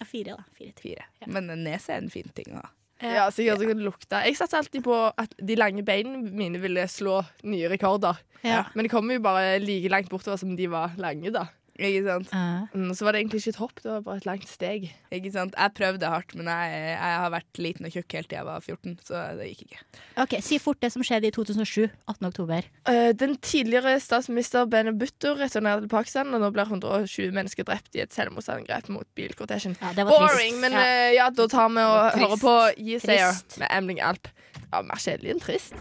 Ja, 0.00 0.04
fire, 0.04 0.36
da. 0.36 0.44
Fire 0.58 0.72
fire. 0.80 1.04
Ja. 1.22 1.26
Men 1.32 1.48
en 1.50 1.62
nese 1.64 1.94
er 1.94 2.02
en 2.02 2.10
fin 2.12 2.28
ting 2.36 2.52
å 2.52 2.60
ha. 2.60 2.68
Ja, 3.02 3.26
sikkert 3.34 3.60
så 3.60 3.66
kan 3.68 3.80
det 3.80 3.86
lukte. 3.88 4.20
Jeg 4.24 4.36
satser 4.38 4.60
alltid 4.60 4.84
på 4.86 4.94
at 5.10 5.34
de 5.42 5.56
lange 5.58 5.82
beina 5.86 6.18
mine 6.22 6.60
ville 6.62 6.86
slå 6.88 7.18
nye 7.42 7.68
rekorder. 7.72 8.20
Ja. 8.44 8.64
Men 8.74 8.86
de 8.86 8.92
kom 8.92 9.10
jo 9.10 9.20
bare 9.24 9.58
like 9.62 9.90
langt 9.92 10.10
bortover 10.12 10.38
som 10.40 10.54
de 10.56 10.68
var 10.70 10.94
lange, 11.00 11.32
da. 11.34 11.48
Ikke 11.74 12.04
sant? 12.06 12.28
Uh, 12.30 12.92
Så 12.94 13.02
var 13.04 13.12
det 13.16 13.20
egentlig 13.24 13.40
ikke 13.42 13.50
et 13.54 13.56
hopp, 13.58 13.80
det 13.82 13.90
var 13.90 14.02
bare 14.06 14.16
et 14.20 14.26
langt 14.28 14.46
steg. 14.46 14.84
Ikke 15.10 15.32
sant? 15.34 15.54
Jeg 15.58 15.72
prøvde 15.74 16.06
hardt, 16.06 16.34
men 16.38 16.46
jeg, 16.46 16.70
jeg 16.94 17.16
har 17.18 17.30
vært 17.34 17.58
liten 17.58 17.88
og 17.88 17.90
tjukk 17.96 18.14
helt 18.14 18.28
til 18.30 18.38
jeg 18.38 18.46
var 18.46 18.60
14, 18.62 18.92
så 19.08 19.22
det 19.40 19.48
gikk 19.50 19.64
ikke. 19.66 19.80
OK, 20.22 20.36
si 20.46 20.58
fort 20.62 20.78
det 20.84 20.92
som 20.94 21.02
skjedde 21.02 21.26
i 21.26 21.34
2007. 21.34 21.88
18. 22.06 22.28
oktober. 22.30 22.68
Eh, 22.86 23.10
Den 23.18 23.34
tidligere 23.42 23.96
statsminister 24.00 24.68
Benny 24.70 24.94
Bhutto 24.94 25.34
returnerte 25.40 25.82
til 25.88 25.92
Pakistan, 25.96 26.30
og 26.34 26.40
nå 26.44 26.52
blir 26.54 26.70
120 26.70 27.34
mennesker 27.34 27.66
drept 27.66 27.90
i 27.98 28.04
et 28.06 28.14
selvmordsangrep 28.14 28.88
mot 28.94 29.08
bilkortesjen. 29.18 29.74
Ja, 29.82 29.90
det 29.98 30.06
var 30.06 30.14
trist. 30.14 30.38
Boring, 30.38 30.60
men 30.62 30.72
Ja. 30.78 30.86
eh, 30.86 31.14
ja, 31.18 31.30
da 31.30 31.48
tar 31.50 31.68
vi 31.74 31.82
og 31.82 32.20
hører 32.20 32.38
på 32.38 32.54
Trist. 33.02 33.58
med 33.58 33.68
Emling 33.70 34.00
Alp. 34.00 34.28
Ja, 34.72 34.82
Mer 34.82 34.94
kjedelig 35.02 35.34
enn 35.34 35.40
trist. 35.42 35.74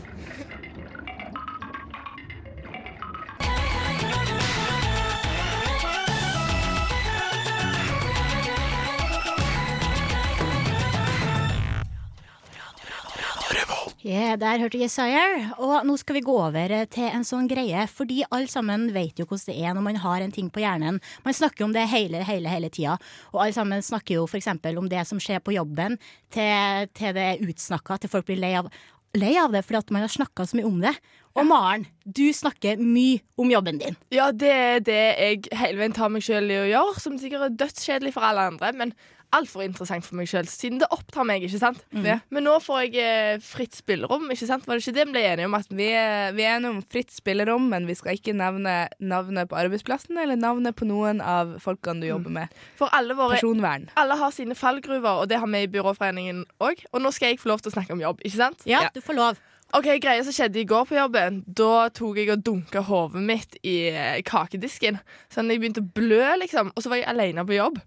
Yeah, 14.14 14.36
der 14.38 14.62
hørte 14.62 14.78
Yesire. 14.78 15.54
Og 15.58 15.88
nå 15.88 15.96
skal 15.98 16.20
vi 16.20 16.22
gå 16.26 16.34
over 16.38 16.74
eh, 16.76 16.86
til 16.92 17.08
en 17.08 17.26
sånn 17.26 17.48
greie, 17.50 17.88
fordi 17.90 18.20
alle 18.28 18.50
sammen 18.52 18.92
vet 18.94 19.18
jo 19.18 19.26
hvordan 19.26 19.48
det 19.48 19.56
er 19.58 19.74
når 19.74 19.86
man 19.88 19.98
har 20.04 20.22
en 20.22 20.34
ting 20.36 20.52
på 20.54 20.62
hjernen. 20.62 21.00
Man 21.26 21.34
snakker 21.34 21.66
om 21.66 21.74
det 21.74 21.88
hele, 21.90 22.22
hele, 22.28 22.52
hele 22.52 22.70
tida. 22.74 23.00
Og 23.32 23.42
alle 23.42 23.56
sammen 23.56 23.82
snakker 23.82 24.20
jo 24.20 24.28
f.eks. 24.28 24.52
om 24.78 24.90
det 24.92 25.02
som 25.10 25.22
skjer 25.24 25.42
på 25.42 25.56
jobben, 25.56 25.98
til, 26.34 26.92
til 26.94 27.16
det 27.18 27.26
er 27.32 27.42
utsnakka, 27.48 27.98
til 28.04 28.14
folk 28.14 28.30
blir 28.30 28.42
lei 28.44 28.54
av, 28.60 28.70
lei 29.18 29.34
av 29.42 29.56
det 29.56 29.64
fordi 29.66 29.82
at 29.82 29.96
man 29.96 30.06
har 30.06 30.14
snakka 30.14 30.46
så 30.46 30.60
mye 30.60 30.70
om 30.70 30.78
det. 30.84 30.94
Og 31.34 31.50
Maren, 31.50 31.88
du 32.06 32.28
snakker 32.38 32.78
mye 32.78 33.24
om 33.42 33.50
jobben 33.50 33.82
din. 33.82 33.98
Ja, 34.14 34.30
det 34.30 34.54
er 34.54 34.86
det 34.86 35.02
jeg 35.02 35.42
hele 35.58 35.82
veien 35.82 35.98
tar 35.98 36.14
meg 36.14 36.22
sjøl 36.26 36.54
i 36.54 36.62
å 36.62 36.70
gjøre, 36.70 37.02
som 37.02 37.18
sikkert 37.18 37.48
er 37.48 37.60
dødskjedelig 37.64 38.14
for 38.14 38.30
alle 38.30 38.46
andre, 38.54 38.70
men 38.78 38.94
altfor 39.34 39.64
interessant 39.66 40.06
for 40.06 40.16
meg 40.20 40.28
sjøl, 40.30 40.46
siden 40.50 40.80
det 40.82 40.88
opptar 40.94 41.26
meg, 41.28 41.44
ikke 41.48 41.60
sant? 41.62 41.80
Mm. 41.92 42.22
Men 42.34 42.46
nå 42.48 42.54
får 42.64 42.84
jeg 42.86 42.96
eh, 43.04 43.40
fritt 43.44 43.74
spillerom, 43.76 44.28
ikke 44.34 44.48
sant? 44.50 44.68
Var 44.70 44.78
det 44.80 44.84
ikke 44.86 44.96
det 45.00 45.06
vi 45.10 45.16
ble 45.16 45.24
enige 45.32 45.50
om? 45.50 45.58
At 45.58 45.72
Vi 45.74 45.88
er, 45.92 46.32
vi 46.38 46.46
er 46.46 46.58
enige 46.60 46.72
om 46.76 46.82
fritt 46.94 47.12
spillerom, 47.12 47.68
men 47.74 47.88
vi 47.90 47.96
skal 47.98 48.18
ikke 48.20 48.36
nevne 48.38 48.76
navnet 49.02 49.50
på 49.52 49.58
arbeidsplassen 49.60 50.18
eller 50.22 50.38
navnet 50.40 50.76
på 50.80 50.86
noen 50.90 51.22
av 51.22 51.56
folkene 51.64 52.02
du 52.04 52.08
jobber 52.12 52.30
med. 52.42 52.48
for 52.78 52.90
alle 52.94 53.14
våre 53.18 53.38
Personvern. 53.40 53.90
alle 53.98 54.16
har 54.22 54.32
sine 54.32 54.56
fallgruver, 54.56 55.22
og 55.24 55.30
det 55.30 55.40
har 55.40 55.48
vi 55.48 55.64
i 55.64 55.68
Byråforeningen 55.68 56.46
òg. 56.62 56.86
Og 56.94 57.02
nå 57.02 57.12
skal 57.12 57.34
jeg 57.34 57.40
få 57.42 57.50
lov 57.50 57.62
til 57.64 57.72
å 57.72 57.76
snakke 57.80 57.92
om 57.98 58.02
jobb, 58.02 58.22
ikke 58.24 58.38
sant? 58.38 58.62
Ja, 58.66 58.84
Ja. 58.84 58.90
du 58.94 59.02
får 59.02 59.16
lov. 59.18 59.38
Ok, 59.74 59.88
Greia 59.98 60.22
som 60.22 60.34
skjedde 60.36 60.60
i 60.62 60.68
går 60.70 60.84
på 60.86 60.98
jobben, 61.00 61.40
da 61.50 61.88
tok 61.90 62.20
jeg 62.22 62.30
og 62.30 62.44
dunka 62.46 62.84
hodet 62.86 63.24
mitt 63.26 63.56
i 63.66 63.88
eh, 63.90 64.20
kakedisken. 64.22 65.00
Sånn 65.34 65.50
jeg 65.50 65.64
begynte 65.64 65.82
å 65.82 65.90
blø, 65.98 66.22
liksom. 66.44 66.70
Og 66.76 66.86
så 66.86 66.92
var 66.92 67.00
jeg 67.00 67.08
alene 67.10 67.46
på 67.48 67.56
jobb. 67.58 67.80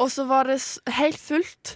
Og 0.00 0.08
så 0.14 0.24
var 0.30 0.48
det 0.48 0.56
helt 0.96 1.20
fullt 1.20 1.74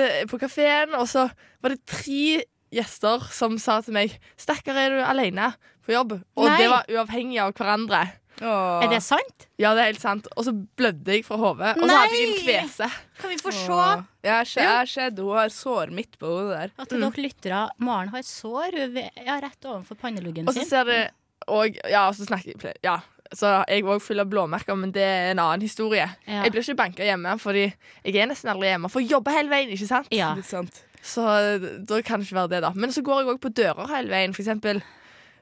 det, 0.00 0.08
på 0.32 0.40
kafeen, 0.40 0.96
og 0.96 1.04
så 1.12 1.26
var 1.60 1.74
det 1.74 1.84
tre 1.92 2.40
gjester 2.72 3.28
som 3.36 3.58
sa 3.60 3.82
til 3.84 3.98
meg 3.98 4.16
'Stakkar, 4.40 4.80
er 4.80 4.96
du 4.96 5.04
alene 5.04 5.52
på 5.84 5.92
jobb?' 5.92 6.16
Og 6.16 6.48
Nei. 6.48 6.56
det 6.56 6.70
var 6.72 6.88
uavhengig 6.88 7.40
av 7.44 7.52
hverandre. 7.52 8.06
Åh. 8.40 8.82
Er 8.82 8.88
det 8.88 9.02
sant? 9.04 9.46
Ja, 9.60 9.74
det 9.76 9.82
er 9.82 9.90
helt 9.92 10.00
sant. 10.02 10.26
Og 10.36 10.46
så 10.46 10.52
blødde 10.76 11.12
jeg 11.14 11.24
fra 11.26 11.36
hodet, 11.36 11.76
og 11.76 11.84
så 11.88 11.98
hadde 12.00 12.16
jeg 12.16 12.28
en 12.28 12.38
kvese. 12.46 12.88
Kan 13.20 13.30
vi 13.30 13.36
få 13.42 13.52
se 13.54 13.70
Åh. 13.70 14.04
Jeg 14.24 14.32
har 14.32 14.44
sett- 14.44 15.18
jeg 15.18 15.24
har 15.36 15.48
sår 15.48 15.90
midt 15.92 16.18
på 16.18 16.26
hodet 16.26 16.58
der. 16.58 16.70
at 16.78 16.88
dere 16.88 17.10
lyttere 17.22 17.68
Maren 17.78 18.08
har 18.08 18.22
sår 18.22 18.78
ja, 19.26 19.40
rett 19.40 19.64
overfor 19.64 19.94
panneluggen 20.00 20.46
sin. 20.46 20.48
Og 20.48 20.54
så 20.54 20.64
ser 20.68 20.84
det 20.84 21.10
og, 21.48 21.76
Ja, 21.90 22.08
og 22.08 22.14
så 22.14 22.26
snakker 22.26 22.54
jeg 22.62 22.76
Ja. 22.82 23.00
Så 23.34 23.64
jeg 23.66 23.84
var 23.84 23.98
full 23.98 24.20
av 24.20 24.26
blåmerker, 24.28 24.76
men 24.76 24.92
det 24.92 25.02
er 25.02 25.30
en 25.30 25.38
annen 25.38 25.62
historie. 25.62 26.04
Ja. 26.26 26.42
Jeg 26.44 26.52
blir 26.52 26.60
ikke 26.62 26.76
banka 26.76 27.02
hjemme, 27.02 27.38
fordi 27.40 27.72
jeg 28.04 28.16
er 28.16 28.26
nesten 28.26 28.50
aldri 28.52 28.68
hjemme. 28.68 28.90
For 28.90 29.00
å 29.00 29.08
jobbe 29.08 29.32
hele 29.32 29.48
veien, 29.48 29.70
ikke 29.72 29.88
sant? 29.88 30.08
Ja. 30.12 30.34
Det 30.34 30.44
sant. 30.44 30.82
Så 31.02 31.22
da 31.86 32.02
kan 32.02 32.20
det 32.20 32.28
ikke 32.28 32.36
være 32.42 32.50
det, 32.50 32.60
da. 32.62 32.72
Men 32.74 32.90
så 32.92 33.02
går 33.02 33.22
jeg 33.22 33.32
òg 33.32 33.40
på 33.40 33.52
dører 33.56 33.88
hele 33.88 34.12
veien, 34.12 34.34
for 34.36 34.42
eksempel. 34.44 34.82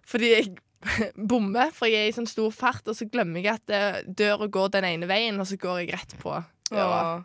Fordi 0.06 0.30
jeg 0.30 0.54
bommer, 1.30 1.72
for 1.76 1.90
jeg 1.90 2.06
er 2.06 2.10
i 2.10 2.16
sånn 2.16 2.28
stor 2.30 2.50
fart, 2.54 2.86
og 2.88 2.96
så 2.96 3.06
glemmer 3.10 3.42
jeg 3.44 3.58
at 3.58 3.74
eh, 3.74 4.00
døra 4.06 4.48
går 4.50 4.74
den 4.78 4.88
ene 4.88 5.10
veien, 5.10 5.40
og 5.40 5.48
så 5.48 5.58
går 5.60 5.82
jeg 5.82 5.94
rett 5.94 6.16
på. 6.22 6.34
Ja. 6.70 7.20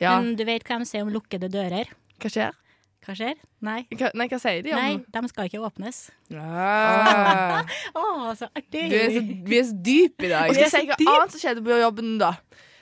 Men 0.00 0.34
du 0.38 0.44
vet 0.48 0.64
hva 0.68 0.80
de 0.80 0.88
sier 0.88 1.06
om 1.06 1.12
lukkede 1.12 1.50
dører? 1.52 1.90
Hva 2.20 2.32
skjer? 2.32 2.56
Hva 3.00 3.14
skjer? 3.16 3.36
Nei. 3.64 3.80
Hva, 3.96 4.10
nei, 4.16 4.26
hva 4.28 4.38
sier 4.40 4.64
de 4.64 4.74
om 4.76 4.80
Nei, 4.80 4.96
de 5.00 5.28
skal 5.30 5.48
ikke 5.48 5.60
åpnes. 5.64 6.02
Ah. 6.36 7.62
oh, 7.98 8.26
så 8.36 8.50
artig! 8.52 8.90
Du 8.92 8.96
er 8.98 9.14
så, 9.14 9.22
vi 9.24 9.56
er 9.56 9.64
så 9.70 9.78
dype 9.88 10.28
i 10.28 10.32
dag. 10.32 10.48
Og 10.52 10.56
skal 10.58 10.66
jeg 10.66 10.74
si 10.74 10.90
hva 10.90 11.14
annet 11.16 11.34
som 11.34 11.42
skjedde 11.42 11.64
på 11.64 11.80
jobben 11.80 12.18
da? 12.20 12.34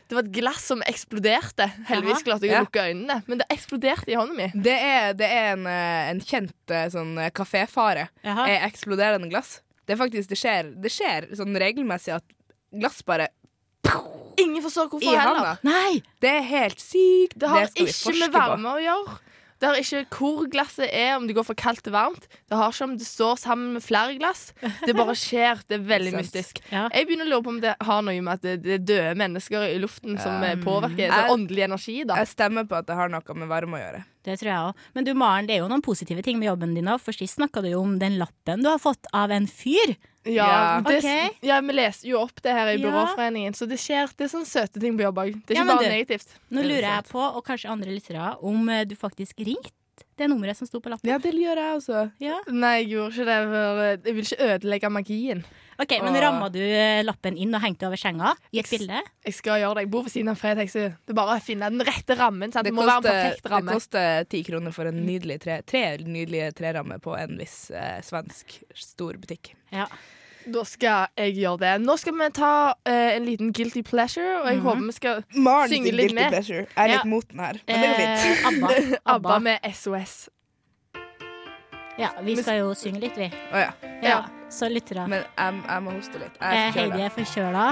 Det 0.08 0.16
var 0.16 0.24
et 0.24 0.32
glass 0.32 0.64
som 0.70 0.82
eksploderte. 0.88 1.66
Heldigvis 1.86 2.24
klarte 2.24 2.48
jeg 2.48 2.56
å 2.56 2.64
lukke 2.64 2.86
øynene, 2.88 3.18
men 3.28 3.42
det 3.42 3.46
eksploderte 3.52 4.08
i 4.08 4.16
hånda 4.16 4.36
mi. 4.38 4.46
Det 4.56 4.74
er, 4.74 5.10
det 5.18 5.28
er 5.28 5.50
en, 5.52 5.66
eh, 5.68 6.10
en 6.14 6.22
kjent 6.24 6.72
eh, 6.72 6.86
sånn 6.94 7.12
kaféfare. 7.36 8.08
Jeg 8.24 8.30
eksploderer 8.32 8.70
eksploderende 8.70 9.28
glass. 9.30 9.58
Det 9.88 9.94
er 9.96 10.00
faktisk, 10.02 10.28
det 10.28 10.36
skjer, 10.38 10.66
det 10.84 10.92
skjer 10.92 11.30
sånn 11.38 11.56
regelmessig 11.56 12.12
at 12.18 12.24
glass 12.76 13.00
bare 13.08 13.30
Ingen 14.38 14.62
forstår 14.62 14.86
i 14.86 14.90
hvorfor 14.92 15.16
heller. 15.18 15.56
Nei! 15.66 16.02
Det 16.22 16.28
er 16.30 16.44
helt 16.46 16.78
sykt. 16.82 17.34
Det 17.40 17.48
har 17.50 17.64
skal 17.72 17.88
ikke 17.88 18.12
med 18.20 18.36
varme 18.36 18.74
å 18.76 18.82
gjøre. 18.84 19.16
Det 19.58 19.66
har 19.66 19.78
ikke 19.80 20.02
hvor 20.14 20.44
glasset 20.52 20.86
er, 20.94 21.16
om 21.16 21.24
det 21.26 21.34
går 21.34 21.46
fra 21.48 21.56
kaldt 21.58 21.82
til 21.82 21.90
varmt. 21.96 22.28
Det 22.46 22.54
har 22.60 22.70
ikke 22.70 22.86
om 22.86 22.92
det 23.00 23.08
står 23.08 23.40
sammen 23.42 23.72
med 23.74 23.82
flere 23.82 24.14
glass. 24.20 24.52
Det 24.86 24.94
bare 24.94 25.16
skjer. 25.18 25.64
Det 25.66 25.80
er 25.80 25.88
veldig 25.88 26.12
mystisk. 26.20 26.60
Ja. 26.70 26.84
Jeg 26.94 27.08
begynner 27.08 27.26
å 27.26 27.32
lure 27.32 27.46
på 27.48 27.54
om 27.56 27.58
det 27.64 27.74
har 27.88 28.04
noe 28.06 28.20
med 28.22 28.36
at 28.36 28.46
det, 28.46 28.54
det 28.62 28.76
er 28.76 28.84
døde 28.92 29.16
mennesker 29.24 29.66
i 29.72 29.80
luften 29.82 30.20
som 30.22 30.38
um, 30.38 30.62
påvirker 30.62 31.08
Jeg- 31.08 31.34
åndelig 31.34 31.66
energi. 31.66 31.96
da 32.06 32.20
Jeg 32.22 32.30
stemmer 32.36 32.68
på 32.70 32.78
at 32.78 32.86
det 32.86 33.00
har 33.00 33.10
noe 33.10 33.38
med 33.42 33.50
varme 33.50 33.80
å 33.80 33.82
gjøre. 33.82 34.04
Det 34.28 34.36
tror 34.42 34.50
jeg 34.52 34.68
òg. 34.68 34.84
Men 34.94 35.06
du 35.08 35.14
Maren, 35.16 35.46
det 35.48 35.56
er 35.56 35.62
jo 35.62 35.68
noen 35.72 35.82
positive 35.84 36.22
ting 36.26 36.38
med 36.38 36.50
jobben 36.50 36.74
din 36.76 36.90
òg. 36.92 37.00
For 37.00 37.16
sist 37.16 37.38
snakka 37.38 37.62
du 37.64 37.70
jo 37.72 37.80
om 37.80 37.96
den 38.00 38.18
lappen 38.20 38.62
du 38.64 38.68
har 38.68 38.78
fått 38.82 39.08
av 39.16 39.32
en 39.34 39.46
fyr. 39.48 39.96
Ja, 40.28 40.46
Ja. 40.46 40.80
det, 40.84 40.98
Ok. 40.98 41.38
ja, 41.48 41.60
Vi 41.64 41.72
leser 41.72 42.08
jo 42.10 42.18
opp 42.20 42.42
det 42.44 42.52
her 42.52 42.66
i 42.68 42.76
Ja. 42.76 42.84
Byråforeningen, 42.90 43.54
så 43.56 43.66
det 43.66 43.78
skjer. 43.80 44.10
Det 44.16 44.26
er 44.26 44.32
sånne 44.36 44.50
søte 44.50 44.80
ting 44.80 44.98
på 44.98 45.06
jobb 45.06 45.16
òg. 45.22 45.32
Det 45.46 45.56
er 45.56 45.62
ikke 45.62 45.66
ja, 45.66 45.74
bare 45.74 45.84
du, 45.84 45.94
negativt. 45.96 46.28
Nå 46.50 46.60
er 46.60 46.64
lurer 46.68 46.88
jeg 46.90 47.04
på, 47.08 47.22
og 47.36 47.44
kanskje 47.46 47.70
andre 47.70 47.88
lyttere, 47.96 48.36
om 48.42 48.68
eh, 48.68 48.84
du 48.84 48.94
faktisk 48.94 49.38
ringte 49.38 49.72
det 50.18 50.26
nummeret 50.30 50.58
som 50.58 50.66
sto 50.68 50.80
på 50.82 50.90
lappen. 50.92 51.08
Ja, 51.10 51.18
det 51.22 51.32
gjør 51.34 51.60
jeg 51.62 51.76
også. 51.78 52.02
Ja. 52.22 52.38
Nei, 52.50 52.74
jeg 52.82 52.88
gjorde 52.92 53.14
ikke 53.14 53.26
det. 53.28 53.38
For 53.52 53.80
eh, 53.84 53.94
jeg 53.94 54.16
vil 54.18 54.26
ikke 54.26 54.48
ødelegge 54.48 54.90
magien. 54.94 55.42
Ok, 55.78 55.92
Men 56.02 56.16
og... 56.16 56.20
ramma 56.24 56.48
du 56.50 56.58
eh, 56.58 57.04
lappen 57.06 57.36
inn 57.38 57.54
og 57.54 57.62
hengte 57.62 57.86
over 57.86 58.00
senga 58.00 58.32
i 58.50 58.58
et 58.58 58.70
bilde? 58.70 58.98
Jeg 59.28 59.36
skal 59.36 59.60
gjøre 59.62 59.76
det. 59.78 59.84
Jeg 59.86 59.92
bor 59.92 60.06
ved 60.08 60.14
siden 60.16 60.32
av 60.32 60.40
Fretex. 60.40 60.74
Det 60.74 61.14
er 61.14 61.18
bare 61.20 61.36
å 61.38 61.44
finne 61.44 61.70
den 61.70 61.86
rette 61.86 62.16
rammen. 62.18 62.50
Så 62.50 62.64
Det, 62.64 62.72
Det 62.72 62.74
må 62.74 62.86
være 62.88 62.98
en 62.98 63.06
perfekt 63.08 63.50
ramme. 63.52 63.70
det 63.70 63.78
koster 63.78 64.28
ti 64.34 64.42
kroner 64.48 64.74
for 64.74 64.90
en 64.90 64.98
nydelig 65.06 65.38
tre, 65.46 65.60
tre 65.62 65.84
nydelige 66.02 66.50
trerammer 66.58 66.98
på 67.02 67.14
en 67.18 67.38
viss 67.38 67.70
eh, 67.70 68.00
svensk 68.06 68.58
stor 68.74 69.20
butikk. 69.22 69.52
Ja. 69.70 69.86
Da 70.48 70.62
skal 70.64 71.08
jeg 71.18 71.34
gjøre 71.36 71.58
det. 71.60 71.72
Nå 71.84 71.96
skal 72.00 72.14
vi 72.16 72.28
ta 72.32 72.52
uh, 72.72 72.92
en 73.16 73.24
liten 73.26 73.50
guilty 73.52 73.82
pleasure, 73.84 74.38
og 74.42 74.46
jeg 74.48 74.60
håper 74.64 74.86
vi 74.86 74.92
skal 74.96 75.22
Maren 75.36 75.68
Synge 75.68 75.92
litt 75.92 76.14
med. 76.16 76.30
pleasure. 76.32 76.64
Jeg 76.64 76.84
er 76.84 76.88
Ja. 76.88 76.94
litt 76.96 77.04
mot 77.10 77.28
den 77.28 77.40
her, 77.40 77.58
men 77.68 77.80
det 77.84 77.88
går 77.88 78.00
fint. 78.00 78.24
Eh, 78.24 78.48
Abba. 78.48 78.68
ABBA 79.14 79.38
med 79.38 79.58
SOS. 79.74 80.16
Ja, 81.98 82.08
vi 82.22 82.36
skal 82.38 82.60
jo 82.62 82.74
synge 82.78 83.00
litt, 83.02 83.16
vi. 83.18 83.26
Oh, 83.52 83.58
ja. 83.58 83.70
Ja, 84.02 84.18
Så 84.50 84.68
lyttere. 84.70 85.08
Men 85.10 85.24
jeg, 85.36 85.62
jeg 85.68 85.82
må 85.82 85.90
hoste 85.96 86.18
litt. 86.22 86.36
Jeg 86.40 86.54
Eh, 86.54 86.68
er 86.68 86.72
forkjøla. 86.72 86.94
Heidi 86.94 87.02
er 87.02 87.10
forkjøla. 87.18 87.64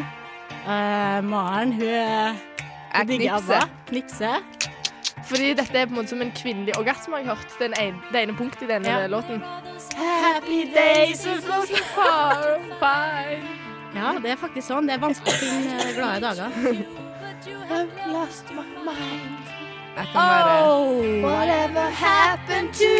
Uh, 0.66 1.20
Maren, 1.30 1.72
hun, 1.72 2.36
hun 2.96 3.06
digger. 3.06 3.36
ABBA. 3.38 3.60
Knipser. 3.88 4.42
Fordi 5.26 5.52
dette 5.58 5.74
er 5.78 5.86
på 5.86 5.94
en 5.94 5.98
måte 6.00 6.08
som 6.12 6.20
en 6.22 6.30
kvinnelig 6.36 6.74
orgasme, 6.78 7.12
har 7.16 7.22
jeg 7.24 7.28
hørt. 7.32 7.54
Den 7.60 7.74
ene, 7.80 7.98
det 8.12 8.22
ene 8.26 8.34
punktet 8.38 8.62
i 8.62 8.66
denne 8.70 8.88
Ja. 8.88 9.06
låten. 9.06 9.42
Happy 9.96 10.64
days 10.74 11.24
is 11.26 11.42
so 11.44 11.62
far 11.94 12.58
by. 12.80 13.38
Ja, 13.96 14.12
det 14.22 14.30
er 14.30 14.36
faktisk 14.36 14.66
sånn. 14.68 14.86
Det 14.86 14.94
er 14.94 14.98
vanskelig 15.00 15.32
å 15.32 15.38
finne 15.40 15.72
eh, 15.80 15.94
glade 15.96 16.20
dager. 16.20 16.50
I've 17.70 18.12
lost 18.12 18.50
my 18.54 18.62
mind. 18.84 19.44
Jeg 19.96 20.06
kan 20.12 20.22
være 20.28 20.64
Oh, 20.66 21.22
whatever 21.24 21.88
happened 21.90 22.72
to 22.74 22.90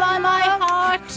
my, 0.00 0.18
my 0.18 0.40
heart? 0.62 1.10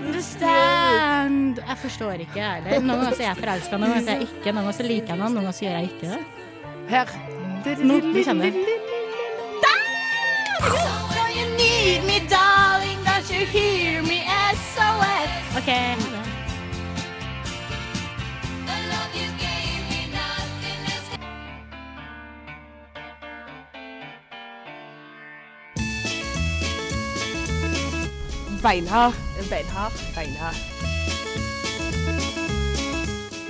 Understand. 0.00 1.58
Jeg 1.68 1.76
forstår 1.82 2.12
ikke, 2.24 2.36
jeg 2.38 2.62
heller. 2.62 2.80
Noen 2.80 3.00
ganger 3.04 3.12
er 3.20 3.24
jeg 3.26 3.36
forelska, 3.40 3.76
noen 3.80 3.92
ganger 3.96 4.12
er 4.12 4.20
jeg 4.20 4.28
ikke. 4.28 4.52
Noen 4.52 4.60
ganger 4.64 4.76
så 4.78 4.86
liker 4.86 5.08
jeg 5.14 5.18
noen, 5.20 5.34
noen 5.34 5.44
ganger 5.48 5.56
så 5.58 5.64
gjør 5.66 5.76
jeg 5.78 5.90
ikke 5.90 6.06
det. 6.12 6.20
Her. 6.90 7.06
Nå, 7.64 8.00
kommer 8.24 8.44
det. 8.44 8.54
OK. 15.56 15.70
beinhard. 28.62 29.14
Beinhard. 29.50 29.92
Beinhard. 30.14 30.54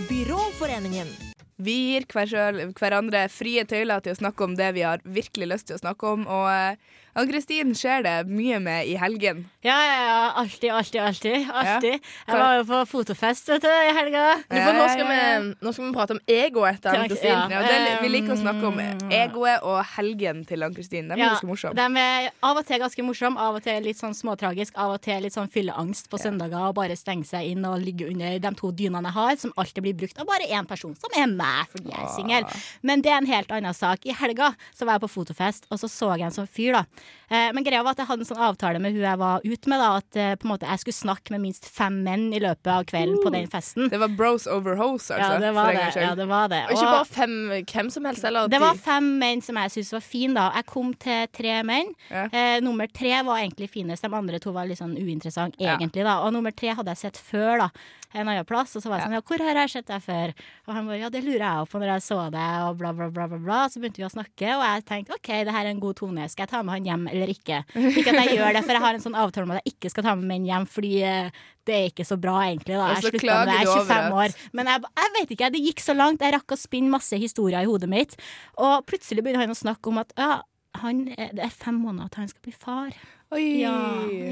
Byråforeningen. 0.08 1.29
Vi 1.60 1.76
gir 1.90 2.06
hver 2.08 2.30
selv, 2.30 2.72
hverandre 2.78 3.26
frie 3.32 3.66
tøyler 3.68 4.00
til 4.04 4.14
å 4.14 4.20
snakke 4.20 4.46
om 4.46 4.56
det 4.56 4.70
vi 4.78 4.86
har 4.86 5.02
virkelig 5.04 5.50
lyst 5.50 5.68
til 5.68 5.76
å 5.76 5.82
snakke 5.82 6.14
om. 6.14 6.24
Og 6.24 6.46
eh, 6.52 6.96
Ann-Kristin 7.18 7.72
skjer 7.74 8.04
det 8.06 8.14
mye 8.30 8.60
med 8.62 8.86
i 8.86 8.94
helgen. 9.00 9.42
Ja, 9.66 9.74
ja, 9.84 9.96
ja. 10.06 10.18
Alltid, 10.40 10.70
alltid, 10.72 11.00
alltid. 11.02 11.48
alltid. 11.52 11.96
Jeg 12.26 12.36
var 12.38 12.54
jo 12.60 12.64
på 12.68 12.78
fotofest 12.86 13.48
vet 13.50 13.64
du, 13.64 13.68
i 13.68 13.90
helga. 13.96 14.26
Ja, 14.48 14.72
nå, 14.72 14.84
skal 14.88 15.02
Ja, 15.04 15.08
ja, 15.10 15.24
ja. 15.32 15.40
vi, 15.40 15.54
nå 15.66 15.72
skal 15.74 15.84
vi 15.88 15.92
prate 15.96 16.14
om 16.16 16.20
egoet 16.30 16.78
til 16.84 16.90
Ann-Kristin. 16.94 17.34
ja. 17.34 17.48
Ja, 17.50 17.62
det, 17.66 17.96
vi 18.04 18.12
liker 18.14 18.34
å 18.36 18.38
snakke 18.40 18.66
om 18.66 18.78
Um, 18.80 19.10
egoet 19.12 19.64
og 19.66 19.80
helgen 19.96 20.44
til 20.48 20.62
Ann-Kristin. 20.62 21.08
De 21.10 21.16
er 21.16 21.18
Ja, 21.20 21.32
ganske 21.34 21.48
morsomme. 21.50 21.74
De 21.76 22.00
er 22.00 22.30
av 22.46 22.56
og 22.56 22.64
til 22.66 22.78
ganske 22.80 23.02
morsomme, 23.04 23.36
av 23.42 23.58
og 23.58 23.62
til 23.66 23.82
litt 23.84 23.98
sånn 23.98 24.14
småtragisk, 24.16 24.78
av 24.80 24.94
og 24.94 25.02
til 25.04 25.20
litt 25.26 25.34
sånn 25.34 25.50
fylleangst 25.52 26.08
på 26.08 26.16
søndager 26.22 26.68
og 26.70 26.74
bare 26.78 26.96
stenge 26.96 27.26
seg 27.28 27.50
inn 27.50 27.66
og 27.68 27.82
ligge 27.82 28.06
under 28.08 28.38
de 28.38 28.52
to 28.56 28.70
dynene 28.72 29.10
jeg 29.10 29.16
har, 29.18 29.36
som 29.42 29.52
alltid 29.60 29.82
blir 29.84 29.98
brukt 30.00 30.18
av 30.22 30.26
bare 30.30 30.46
én 30.48 30.66
person, 30.70 30.94
som 30.96 31.10
er 31.18 31.26
meg, 31.34 31.66
fordi 31.74 31.90
jeg 31.92 32.00
er 32.06 32.14
singel. 32.14 32.48
Men 32.86 33.02
det 33.04 33.12
er 33.12 33.18
en 33.20 33.26
helt 33.34 33.52
annen 33.58 33.74
sak. 33.76 34.06
I 34.06 34.16
helga 34.16 34.54
så 34.72 34.86
var 34.88 34.96
jeg 34.96 35.04
på 35.04 35.12
fotofest, 35.18 35.66
og 35.68 35.82
så 35.82 35.90
så 35.90 36.14
jeg 36.16 36.30
en 36.30 36.38
sånn 36.38 36.48
fyr, 36.48 36.78
da. 36.80 36.84
Eh, 37.30 37.50
men 37.54 37.62
greia 37.62 37.84
var 37.86 37.94
at 37.94 38.00
jeg 38.02 38.08
hadde 38.08 38.24
en 38.24 38.28
sånn 38.32 38.42
avtale 38.42 38.80
med 38.82 38.96
hun 38.96 39.04
jeg 39.04 39.18
var 39.20 39.44
ute 39.44 39.70
med, 39.70 39.78
da, 39.78 39.90
at 40.00 40.18
eh, 40.18 40.32
på 40.34 40.48
en 40.48 40.50
måte 40.50 40.66
jeg 40.66 40.82
skulle 40.82 40.98
snakke 40.98 41.34
med 41.34 41.44
minst 41.44 41.68
fem 41.70 42.00
menn 42.06 42.24
i 42.34 42.40
løpet 42.42 42.70
av 42.74 42.86
kvelden 42.90 43.20
på 43.22 43.30
den 43.34 43.46
festen. 43.52 43.86
Det 43.92 44.00
var 44.02 44.10
bros 44.18 44.48
over 44.50 44.74
hoes, 44.80 45.06
altså. 45.14 45.36
Ja, 45.36 45.38
det 45.44 45.52
var 45.54 45.70
det. 45.76 45.84
Ja, 45.94 46.14
det, 46.18 46.26
var 46.30 46.50
det. 46.50 46.64
Og 46.66 46.74
ikke 46.74 46.90
bare 46.96 47.06
fem 47.06 47.36
hvem 47.70 47.92
som 47.94 48.10
helst. 48.10 48.26
Eller 48.26 48.50
Det 48.50 48.60
var 48.62 48.80
fem 48.82 49.12
menn 49.22 49.44
som 49.46 49.60
jeg 49.62 49.76
syntes 49.76 49.94
var 49.94 50.04
fine, 50.04 50.34
da. 50.40 50.48
Jeg 50.58 50.68
kom 50.72 50.90
til 51.06 51.30
tre 51.38 51.60
menn. 51.66 51.94
Ja. 52.10 52.26
Eh, 52.26 52.58
nummer 52.64 52.90
tre 52.90 53.14
var 53.26 53.38
egentlig 53.38 53.70
finest. 53.70 54.02
De 54.02 54.20
andre 54.20 54.42
to 54.42 54.54
var 54.56 54.66
litt 54.66 54.82
sånn 54.82 54.98
uinteressante, 54.98 55.62
egentlig, 55.62 56.02
da. 56.06 56.18
Og 56.26 56.34
nummer 56.34 56.54
tre 56.56 56.74
hadde 56.74 56.96
jeg 56.96 57.04
sett 57.06 57.22
før, 57.30 57.66
da. 57.66 57.70
En 58.12 58.26
annen 58.26 58.44
plass. 58.48 58.72
Og 58.74 58.82
så 58.82 58.90
var 58.90 58.98
jeg 58.98 59.06
sånn, 59.06 59.12
ja, 59.14 59.20
hvor 59.22 59.42
har 59.46 59.58
jeg 59.60 59.70
sett 59.70 59.86
deg 59.86 60.02
før? 60.02 60.32
Og 60.66 60.72
han 60.74 60.86
bare, 60.88 60.98
ja, 60.98 61.08
det 61.14 61.20
lurer 61.22 61.44
jeg 61.44 61.60
også 61.62 61.70
på 61.76 61.80
når 61.82 61.90
jeg 61.92 62.02
så 62.08 62.16
deg, 62.34 62.54
og 62.66 62.78
bla, 62.80 62.90
bla, 62.96 63.06
bla, 63.14 63.26
bla, 63.30 63.38
bla. 63.44 63.58
Så 63.70 63.78
begynte 63.82 64.02
vi 64.02 64.06
å 64.08 64.10
snakke, 64.10 64.48
og 64.56 64.64
jeg 64.66 64.84
tenkte 64.88 65.14
OK, 65.14 65.30
det 65.46 65.54
her 65.54 65.68
er 65.68 65.70
en 65.70 65.82
god 65.84 65.98
tone. 66.00 66.26
Skal 66.32 66.42
jeg 66.48 66.50
ta 66.50 66.62
med 66.66 66.74
han 66.74 66.88
hjem 66.90 67.04
eller 67.12 67.30
ikke? 67.30 67.60
Ikke 67.76 68.10
at 68.10 68.20
jeg 68.24 68.34
gjør 68.40 68.58
det, 68.58 68.64
for 68.66 68.74
jeg 68.74 68.84
har 68.86 68.98
en 68.98 69.04
sånn 69.06 69.18
avtale 69.22 69.46
om 69.46 69.54
at 69.54 69.62
jeg 69.62 69.74
ikke 69.76 69.92
skal 69.94 70.08
ta 70.08 70.16
med 70.18 70.26
menn 70.32 70.48
hjem, 70.50 70.66
fordi 70.74 70.92
eh, 71.06 71.30
det 71.70 71.76
er 71.76 71.86
ikke 71.92 72.08
så 72.08 72.18
bra, 72.18 72.34
egentlig. 72.48 72.74
da. 72.80 72.88
Jeg 72.96 73.04
slutta 73.06 73.38
med 73.38 73.52
det, 73.52 73.56
jeg 73.60 73.70
er 73.70 73.86
25 73.86 74.18
år. 74.24 74.36
Men 74.58 74.72
jeg, 74.74 74.84
jeg 75.04 75.14
vet 75.20 75.34
ikke, 75.36 75.52
det 75.54 75.64
gikk 75.68 75.84
så 75.86 75.94
langt. 75.94 76.26
Jeg 76.26 76.34
rakk 76.34 76.56
å 76.56 76.58
spinne 76.58 76.90
masse 76.98 77.20
historier 77.22 77.62
i 77.62 77.70
hodet 77.70 77.88
mitt. 77.92 78.18
Og 78.58 78.82
plutselig 78.90 79.22
begynner 79.22 79.44
han 79.46 79.54
å 79.54 79.60
snakke 79.60 79.92
om 79.92 80.02
at 80.02 80.10
ja, 80.18 80.40
han, 80.82 81.06
er- 81.14 81.30
det 81.38 81.46
er 81.46 81.54
fem 81.54 81.78
måneder 81.82 82.10
til 82.14 82.24
han 82.24 82.32
skal 82.34 82.44
bli 82.48 82.52
far. 82.58 82.90
Oi! 83.30 83.60
Ja, 83.62 83.74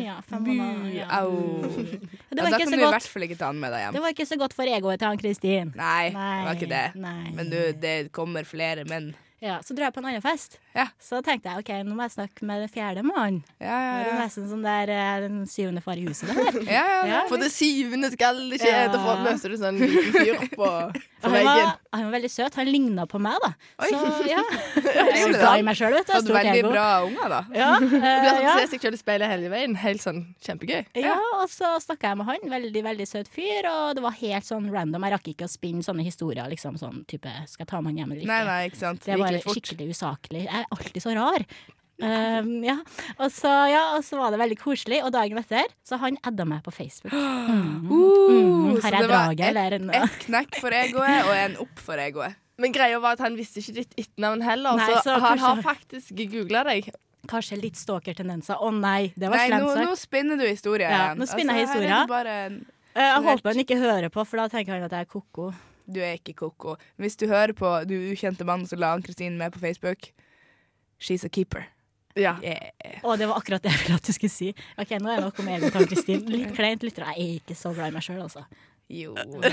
ja, 0.02 0.16
fem 0.26 0.42
måneder, 0.42 0.90
ja. 0.96 1.06
au. 1.20 1.62
Det 1.62 2.34
Ja, 2.34 2.42
var 2.42 2.50
da 2.50 2.56
ikke 2.56 2.58
kan 2.64 2.66
så 2.66 2.74
du 2.74 2.80
i 2.80 2.82
godt. 2.82 2.94
hvert 2.96 3.08
fall 3.12 3.22
ikke 3.28 3.38
ta 3.38 3.52
den 3.52 3.60
med 3.62 3.70
deg 3.72 3.84
hjem. 3.84 3.94
Det 3.94 4.02
var 4.02 4.14
ikke 4.16 4.26
så 4.26 4.38
godt 4.40 4.56
for 4.58 4.66
egoet 4.74 4.98
til 4.98 5.08
han 5.12 5.20
Kristin. 5.22 5.70
Nei, 5.78 6.10
det 6.10 6.44
var 6.48 6.58
ikke 6.58 6.70
det. 6.74 6.84
nei. 6.98 7.30
Men 7.38 7.50
du, 7.54 7.58
det 7.78 7.96
kommer 8.12 8.44
flere 8.48 8.84
menn. 8.90 9.12
Ja, 9.38 9.60
så 9.62 9.70
dro 9.70 9.84
jeg 9.86 9.94
på 9.94 10.00
en 10.02 10.06
annen 10.10 10.22
fest. 10.24 10.56
Ja. 10.74 10.88
Så 10.98 11.20
tenkte 11.22 11.46
jeg 11.52 11.62
ok, 11.62 11.68
nå 11.86 11.94
må 11.94 12.02
jeg 12.08 12.10
snakke 12.16 12.42
med 12.48 12.64
den 12.64 12.70
fjerde 12.74 13.04
mannen. 13.06 13.36
Ja, 13.62 13.70
ja, 13.70 13.92
ja, 13.94 13.98
Det 14.02 14.10
er 14.10 14.18
nesten 14.24 14.48
sånn 14.50 14.64
der 14.66 14.90
eh, 14.90 15.20
den 15.28 15.36
syvende 15.46 15.78
far 15.84 15.94
i 15.94 16.02
huset. 16.08 16.26
Det 16.26 16.34
her. 16.34 16.58
ja, 16.66 16.82
ja, 16.90 16.96
Ja. 17.06 17.20
For 17.30 17.38
det 17.38 17.52
syvende 17.54 18.10
skal 18.10 18.40
det 18.50 18.58
skje. 18.64 18.72
Ja. 18.74 18.88
Da 18.90 19.14
løser 19.28 19.54
du 19.54 19.60
sånn 19.62 19.78
liten 19.78 20.10
fyr 20.10 20.32
opp 20.40 20.56
på 20.58 20.72
Og 20.90 21.17
han, 21.22 21.32
var, 21.32 21.72
han 21.92 22.04
var 22.04 22.12
veldig 22.14 22.30
søt. 22.30 22.56
Han 22.60 22.68
ligna 22.70 23.06
på 23.10 23.18
meg, 23.22 23.38
da. 23.42 23.50
Oi. 23.82 23.88
Så 23.90 24.28
ja. 24.28 24.42
Jeg 24.84 25.34
er 25.34 25.58
i 25.58 25.64
meg 25.66 25.78
sjøl, 25.78 25.96
vet 25.96 26.06
du. 26.06 26.14
Hadde 26.14 26.34
veldig 26.36 26.60
ego. 26.60 26.72
bra 26.72 26.86
unger, 27.06 27.32
da. 27.32 27.40
Ja, 27.56 27.70
Det 27.82 27.88
blir 27.90 28.02
eh, 28.02 28.28
sånn 28.28 28.44
ja. 28.44 28.56
se 28.60 28.66
seg 28.72 28.84
sjøl 28.84 28.98
i 28.98 29.00
speilet 29.00 29.32
hele 29.32 29.52
veien. 29.52 29.76
Helt 29.82 30.04
sånn 30.04 30.20
kjempegøy. 30.46 30.82
Ja, 31.02 31.16
og 31.38 31.48
så 31.52 31.72
snakka 31.82 32.12
jeg 32.12 32.20
med 32.20 32.30
han. 32.30 32.52
Veldig 32.54 32.84
veldig 32.90 33.08
søt 33.10 33.32
fyr. 33.32 33.66
Og 33.70 33.96
det 33.98 34.04
var 34.04 34.18
helt 34.20 34.48
sånn 34.48 34.68
random. 34.74 35.08
Jeg 35.08 35.16
rakk 35.16 35.32
ikke 35.34 35.48
å 35.48 35.52
spinne 35.52 35.86
sånne 35.86 36.06
historier. 36.06 36.46
Liksom 36.52 36.78
sånn 36.80 37.02
type 37.10 37.32
Skal 37.50 37.64
jeg 37.64 37.72
ta 37.72 37.82
med 37.82 37.92
han 37.92 38.04
hjem 38.04 38.14
eller 38.14 38.22
ikke? 38.22 38.34
Nei, 38.34 38.44
nei, 38.48 38.60
ikke 38.70 38.82
sant. 38.84 39.02
Det 39.02 39.16
Det 39.16 39.20
var 39.24 39.58
skikkelig 39.58 39.90
usaklig. 39.96 40.46
Jeg 40.46 40.62
er 40.62 40.70
alltid 40.78 41.04
så 41.04 41.16
rar. 41.18 41.48
Um, 41.98 42.50
ja. 42.62 42.76
Og, 43.18 43.30
så, 43.34 43.50
ja, 43.72 43.82
og 43.96 44.04
så 44.06 44.18
var 44.20 44.30
det 44.30 44.38
veldig 44.38 44.58
koselig, 44.60 45.00
og 45.02 45.10
dagen 45.16 45.40
etter 45.40 45.66
så 45.86 45.98
han 45.98 46.18
adda 46.22 46.46
meg 46.46 46.62
på 46.66 46.74
Facebook. 46.74 47.14
Mm. 47.14 47.90
Uh, 47.90 48.18
Mm, 48.28 48.76
så 48.80 48.88
eller? 48.88 48.98
Så 48.98 49.34
det 49.38 49.54
var 49.54 49.96
ett 49.96 50.10
et, 50.12 50.18
knekk 50.26 50.58
for 50.60 50.74
egoet 50.76 51.26
og 51.26 51.32
en 51.34 51.56
opp 51.64 51.80
for 51.82 51.98
egoet. 52.02 52.36
Men 52.58 52.74
greia 52.74 52.98
var 53.00 53.16
at 53.16 53.22
han 53.22 53.36
visste 53.38 53.62
ikke 53.62 53.74
ditt 53.80 53.94
etternavn 54.02 54.42
heller, 54.42 54.78
Nei, 54.78 54.88
så, 54.90 55.02
så 55.06 55.18
han 55.22 55.38
har 55.42 55.62
faktisk 55.62 56.10
googla 56.18 56.64
deg. 56.66 56.90
Kanskje 57.28 57.58
litt 57.60 57.78
stalkertendenser. 57.78 58.58
Å 58.58 58.70
Å 58.70 58.74
nei, 58.74 59.12
det 59.18 59.30
var 59.30 59.44
slemt 59.46 59.64
nå, 59.64 59.72
sagt. 59.74 59.86
nå 59.86 59.96
spinner 60.00 60.40
du 60.40 60.44
historien. 60.46 60.90
Ja, 60.92 61.14
nå 61.18 61.26
spinner 61.28 61.58
jeg 61.58 61.68
Altså, 61.68 61.78
her 61.78 61.86
er 61.86 61.96
historien. 62.02 62.58
Eh, 62.94 63.02
Jeg 63.04 63.24
håper 63.28 63.52
han 63.52 63.62
ikke 63.64 63.78
hører 63.78 64.12
på, 64.14 64.24
for 64.26 64.42
da 64.42 64.48
tenker 64.52 64.74
han 64.74 64.86
at 64.86 64.94
jeg 64.96 65.06
er 65.06 65.10
ko-ko. 65.12 65.50
Du 65.88 66.00
er 66.02 66.18
ikke 66.18 66.34
ko-ko. 66.36 66.76
Hvis 67.00 67.16
du 67.16 67.26
hører 67.30 67.54
på 67.56 67.70
du 67.88 67.94
ukjente 68.12 68.44
mannen 68.48 68.66
som 68.68 68.80
la 68.82 68.90
Ann-Kristin 68.96 69.38
med 69.40 69.54
på 69.54 69.62
Facebook, 69.62 70.10
she's 71.00 71.24
a 71.24 71.30
keeper. 71.30 71.68
Ja. 72.18 72.34
Yeah. 72.42 72.98
Og 73.06 73.18
det 73.20 73.28
var 73.30 73.38
akkurat 73.38 73.62
det 73.62 73.70
jeg 73.70 73.84
ville 73.84 73.98
at 74.00 74.08
du 74.08 74.12
skulle 74.16 74.32
si. 74.32 74.50
Ok, 74.78 74.96
Nå 74.98 75.12
er 75.12 75.20
det 75.20 75.28
nok 75.28 75.38
om 75.42 75.52
ego 75.54 75.70
til 75.74 75.86
Kristin. 75.92 76.24
Litt 76.32 76.54
kleint 76.56 76.82
lytter. 76.82 77.06
Jeg 77.14 77.24
er 77.24 77.38
ikke 77.38 77.58
så 77.58 77.72
glad 77.76 77.92
i 77.92 77.96
meg 77.96 78.04
sjøl, 78.04 78.20
altså. 78.24 78.44
Jo 78.88 79.12
da, 79.12 79.24
Nei, 79.28 79.48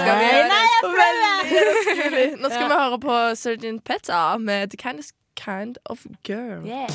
Skal 0.00 0.14
vi 0.16 0.28
gjøre 0.30 0.46
nei, 0.48 0.60
jeg 0.64 0.84
prøver! 0.86 2.38
Nå 2.40 2.52
skal 2.54 2.70
vi 2.70 2.78
høre 2.80 3.00
på 3.02 3.18
Surgeon 3.36 3.82
Petta 3.84 4.22
med 4.40 4.72
The 4.72 4.80
Kindest 4.80 5.12
Kind 5.36 5.76
of 5.84 6.06
Girl. 6.24 6.64
Yeah. 6.64 6.88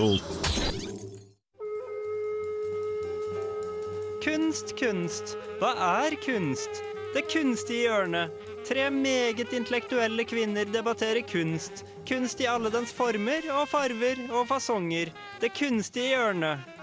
Kunst, 0.00 0.69
kunst. 4.80 5.36
Hva 5.60 5.74
er 6.04 6.16
kunst? 6.24 6.80
Det 7.14 7.26
kunstige 7.28 7.88
hjørnet. 7.88 8.32
Tre 8.68 8.86
meget 8.92 9.52
intellektuelle 9.56 10.24
kvinner 10.24 10.68
debatterer 10.68 11.24
kunst. 11.26 11.84
Kunst 12.08 12.40
i 12.40 12.48
alle 12.48 12.70
dens 12.72 12.92
former 12.94 13.44
og 13.54 13.68
farver 13.68 14.24
og 14.30 14.46
fasonger. 14.48 15.12
Det 15.42 15.52
kunstige 15.58 16.14
hjørnet. 16.14 16.79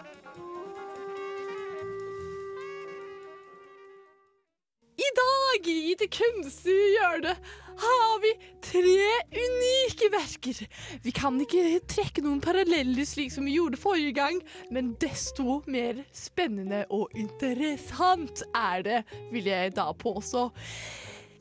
Dag 6.08 6.28
i 6.28 6.44
Det 6.44 6.44
kunstige 6.44 6.92
hjørnet 6.98 7.38
har 7.78 8.20
vi 8.22 8.32
tre 8.62 8.82
unike 9.32 10.10
verker. 10.12 10.68
Vi 11.04 11.12
kan 11.12 11.40
ikke 11.42 11.80
trekke 11.88 12.24
noen 12.24 12.42
paralleller 12.42 13.06
slik 13.06 13.32
som 13.32 13.46
vi 13.46 13.54
gjorde 13.58 13.78
forrige 13.78 14.14
gang, 14.14 14.42
men 14.72 14.96
desto 15.00 15.62
mer 15.68 16.04
spennende 16.12 16.86
og 16.90 17.10
interessant 17.16 18.44
er 18.56 18.82
det, 18.84 19.04
vil 19.32 19.46
jeg 19.46 19.76
da 19.76 19.92
påstå. 19.94 20.50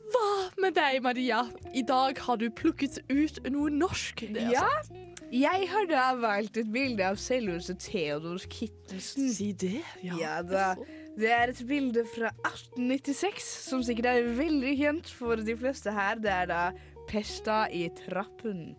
Hva 0.07 0.27
med 0.61 0.73
deg, 0.75 1.01
Maria? 1.03 1.41
I 1.73 1.81
dag 1.83 2.17
har 2.19 2.37
du 2.37 2.49
plukket 2.49 2.99
ut 3.09 3.41
noe 3.51 3.69
norsk. 3.69 4.19
Det 4.33 4.41
er 4.43 4.51
Ja. 4.51 4.61
altså- 4.63 4.93
Jeg 5.29 5.67
har 5.69 5.85
da 5.85 6.15
valgt 6.15 6.55
et 6.57 6.71
bilde 6.71 7.03
av 7.03 7.15
selveste 7.17 7.75
Theodor 7.77 8.37
Kittelsen. 8.37 9.33
Si 9.33 9.51
det. 9.51 9.83
Ja 10.01 10.41
da. 10.41 10.75
Det 11.17 11.31
er 11.33 11.49
et 11.49 11.63
bilde 11.65 12.03
fra 12.11 12.29
1896, 12.45 13.47
som 13.71 13.81
sikkert 13.85 14.11
er 14.11 14.29
veldig 14.37 14.75
kjent 14.77 15.09
for 15.17 15.41
de 15.41 15.55
fleste 15.57 15.93
her. 15.93 16.19
Det 16.21 16.29
er 16.33 16.51
da 16.51 16.61
Pesta 17.07 17.63
i 17.71 17.87
trappen. 17.95 18.75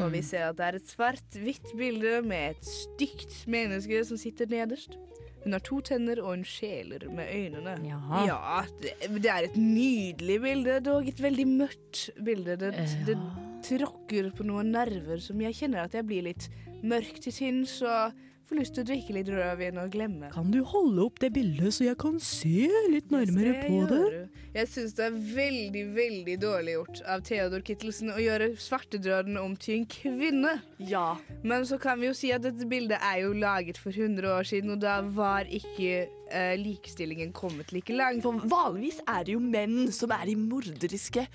Og 0.00 0.08
vi 0.14 0.22
ser 0.24 0.48
at 0.48 0.58
det 0.58 0.66
er 0.66 0.78
et 0.78 0.88
svart-hvitt 0.88 1.74
bilde 1.76 2.22
med 2.24 2.54
et 2.54 2.66
stygt 2.66 3.42
menneske 3.50 4.00
som 4.08 4.18
sitter 4.18 4.48
nederst. 4.50 4.96
Hun 5.44 5.52
har 5.52 5.60
to 5.60 5.78
tenner, 5.84 6.22
og 6.24 6.38
hun 6.38 6.44
skjeler 6.48 7.04
med 7.12 7.28
øynene. 7.28 7.76
Ja. 7.84 8.22
Ja, 8.24 8.62
det, 8.80 8.94
det 9.20 9.30
er 9.30 9.46
et 9.50 9.58
nydelig 9.60 10.38
bilde, 10.40 10.78
dog 10.80 11.08
et 11.10 11.20
veldig 11.20 11.46
mørkt 11.50 12.06
bilde. 12.24 12.56
Det, 12.62 12.72
det 13.04 13.18
tråkker 13.64 14.30
på 14.36 14.46
noen 14.48 14.72
nerver 14.72 15.20
som 15.20 15.40
jeg 15.44 15.60
kjenner 15.60 15.84
at 15.84 15.94
jeg 15.96 16.08
blir 16.08 16.24
litt 16.30 16.48
mørk 16.84 17.20
til 17.24 17.32
sinns 17.32 17.76
og 17.84 18.16
får 18.48 18.60
lyst 18.60 18.74
til 18.76 18.84
å 18.84 18.88
drikke 18.88 19.16
litt 19.16 19.30
rødvin 19.32 19.80
og 19.82 19.92
glemme. 19.94 20.30
Kan 20.34 20.50
du 20.52 20.60
holde 20.68 21.04
opp 21.06 21.20
det 21.22 21.30
bildet 21.34 21.76
så 21.76 21.86
jeg 21.88 21.98
kan 22.00 22.18
se 22.22 22.68
litt 22.92 23.12
nærmere 23.14 23.54
Det 23.54 23.68
på 23.68 23.84
det? 23.90 24.24
Jeg 24.54 24.70
syns 24.70 24.92
det 24.94 25.06
er 25.08 25.16
veldig, 25.34 25.84
veldig 25.96 26.34
dårlig 26.42 26.74
gjort 26.76 27.00
av 27.10 27.24
Theodor 27.26 27.64
Kittelsen 27.66 28.12
å 28.14 28.20
gjøre 28.22 28.52
svartedraden 28.60 29.38
om 29.40 29.56
til 29.58 29.80
en 29.80 29.88
kvinne. 29.90 30.52
Ja. 30.78 31.16
Men 31.42 31.66
så 31.66 31.78
kan 31.82 31.98
vi 32.00 32.10
jo 32.10 32.14
si 32.16 32.30
at 32.34 32.44
dette 32.44 32.68
bildet 32.70 33.02
er 33.02 33.24
jo 33.24 33.32
laget 33.34 33.80
for 33.80 33.90
100 33.90 34.30
år 34.30 34.46
siden, 34.46 34.76
og 34.76 34.84
da 34.84 35.00
var 35.16 35.50
ikke 35.50 36.04
eh, 36.30 36.54
likestillingen 36.60 37.32
kommet 37.36 37.72
like 37.72 37.92
langt. 37.96 38.22
For 38.22 38.32
vanligvis 38.50 39.00
er 39.06 39.24
det 39.24 39.34
jo 39.36 39.40
menn 39.40 39.90
som 39.92 40.10
er 40.14 40.24
de 40.26 40.36
morderiske, 40.36 41.26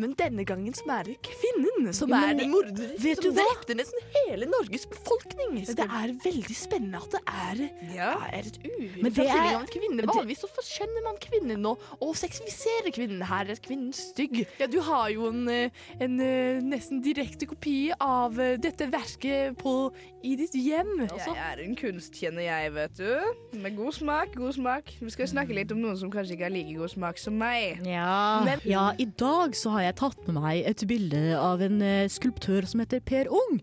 men 0.00 0.14
denne 0.18 0.44
gangen 0.48 0.74
som 0.74 0.88
er 0.94 1.04
det 1.10 1.18
kvinnen 1.26 1.92
som 1.94 2.08
Men 2.10 2.30
er 2.30 2.38
de 2.42 2.46
morderiske. 2.48 3.02
vet 3.04 3.20
som 3.22 3.24
du 3.28 3.36
hva? 3.38 3.44
drepte 3.50 3.76
nesten 3.78 4.06
hele 4.16 4.46
Norges 4.50 4.86
befolkning. 4.88 5.58
Det 5.66 5.84
er 5.86 6.14
veldig 6.24 6.56
spennende 6.56 7.02
at 7.02 7.10
det 7.10 7.22
er, 7.26 7.62
Ja. 7.94 8.12
er 8.32 8.48
et 8.48 8.58
u... 8.64 8.88
Men 9.02 9.12
det 9.12 9.26
er- 9.26 9.54
av 9.54 9.60
en 9.62 9.66
kvinne. 9.66 10.06
Vanligvis 10.08 10.40
så 10.44 10.48
forskjønner 10.56 11.04
man 11.04 11.16
kvinnen 11.20 11.60
nå, 11.62 11.76
og 12.00 12.14
seksualiserer 12.16 12.90
kvinnen. 12.94 13.22
Her 13.28 13.50
er 13.52 13.60
kvinnen 13.62 13.92
stygg. 13.92 14.46
Ja, 14.58 14.66
du 14.66 14.80
har 14.80 15.08
jo 15.10 15.28
en, 15.28 15.46
eh, 15.48 15.70
en 16.00 16.18
eh, 16.20 16.60
nesten 16.62 17.02
direkte 17.04 17.46
kopi 17.46 17.92
av 18.00 18.38
eh, 18.40 18.56
dette 18.56 18.88
verket 18.90 19.56
på, 19.58 19.92
i 20.24 20.36
ditt 20.36 20.54
hjem. 20.54 21.00
Altså. 21.08 21.34
Jeg 21.34 21.52
er 21.52 21.62
en 21.64 21.76
kunstkjenner, 21.76 22.42
jeg, 22.46 22.72
vet 22.74 22.96
du. 22.96 23.58
Med 23.58 23.76
god 23.76 23.92
smak, 23.92 24.31
god 24.36 24.54
smak. 24.56 24.92
Vi 25.00 25.10
skal 25.12 25.28
snakke 25.30 25.54
litt 25.56 25.72
om 25.74 25.80
noen 25.82 25.96
som 25.98 26.10
kanskje 26.12 26.36
ikke 26.36 26.46
har 26.46 26.54
like 26.54 26.74
god 26.78 26.92
smak 26.92 27.20
som 27.20 27.36
meg. 27.40 27.82
Ja. 27.86 28.42
Ja, 28.68 28.84
i 29.00 29.06
dag 29.18 29.56
så 29.58 29.74
har 29.76 29.86
jeg 29.88 29.96
tatt 30.00 30.22
med 30.28 30.38
meg 30.40 30.62
et 30.68 30.84
bilde 30.88 31.22
av 31.38 31.62
en 31.64 31.80
eh, 31.84 32.08
skulptør 32.12 32.66
som 32.68 32.82
heter 32.82 33.02
Per 33.04 33.30
Ung. 33.32 33.60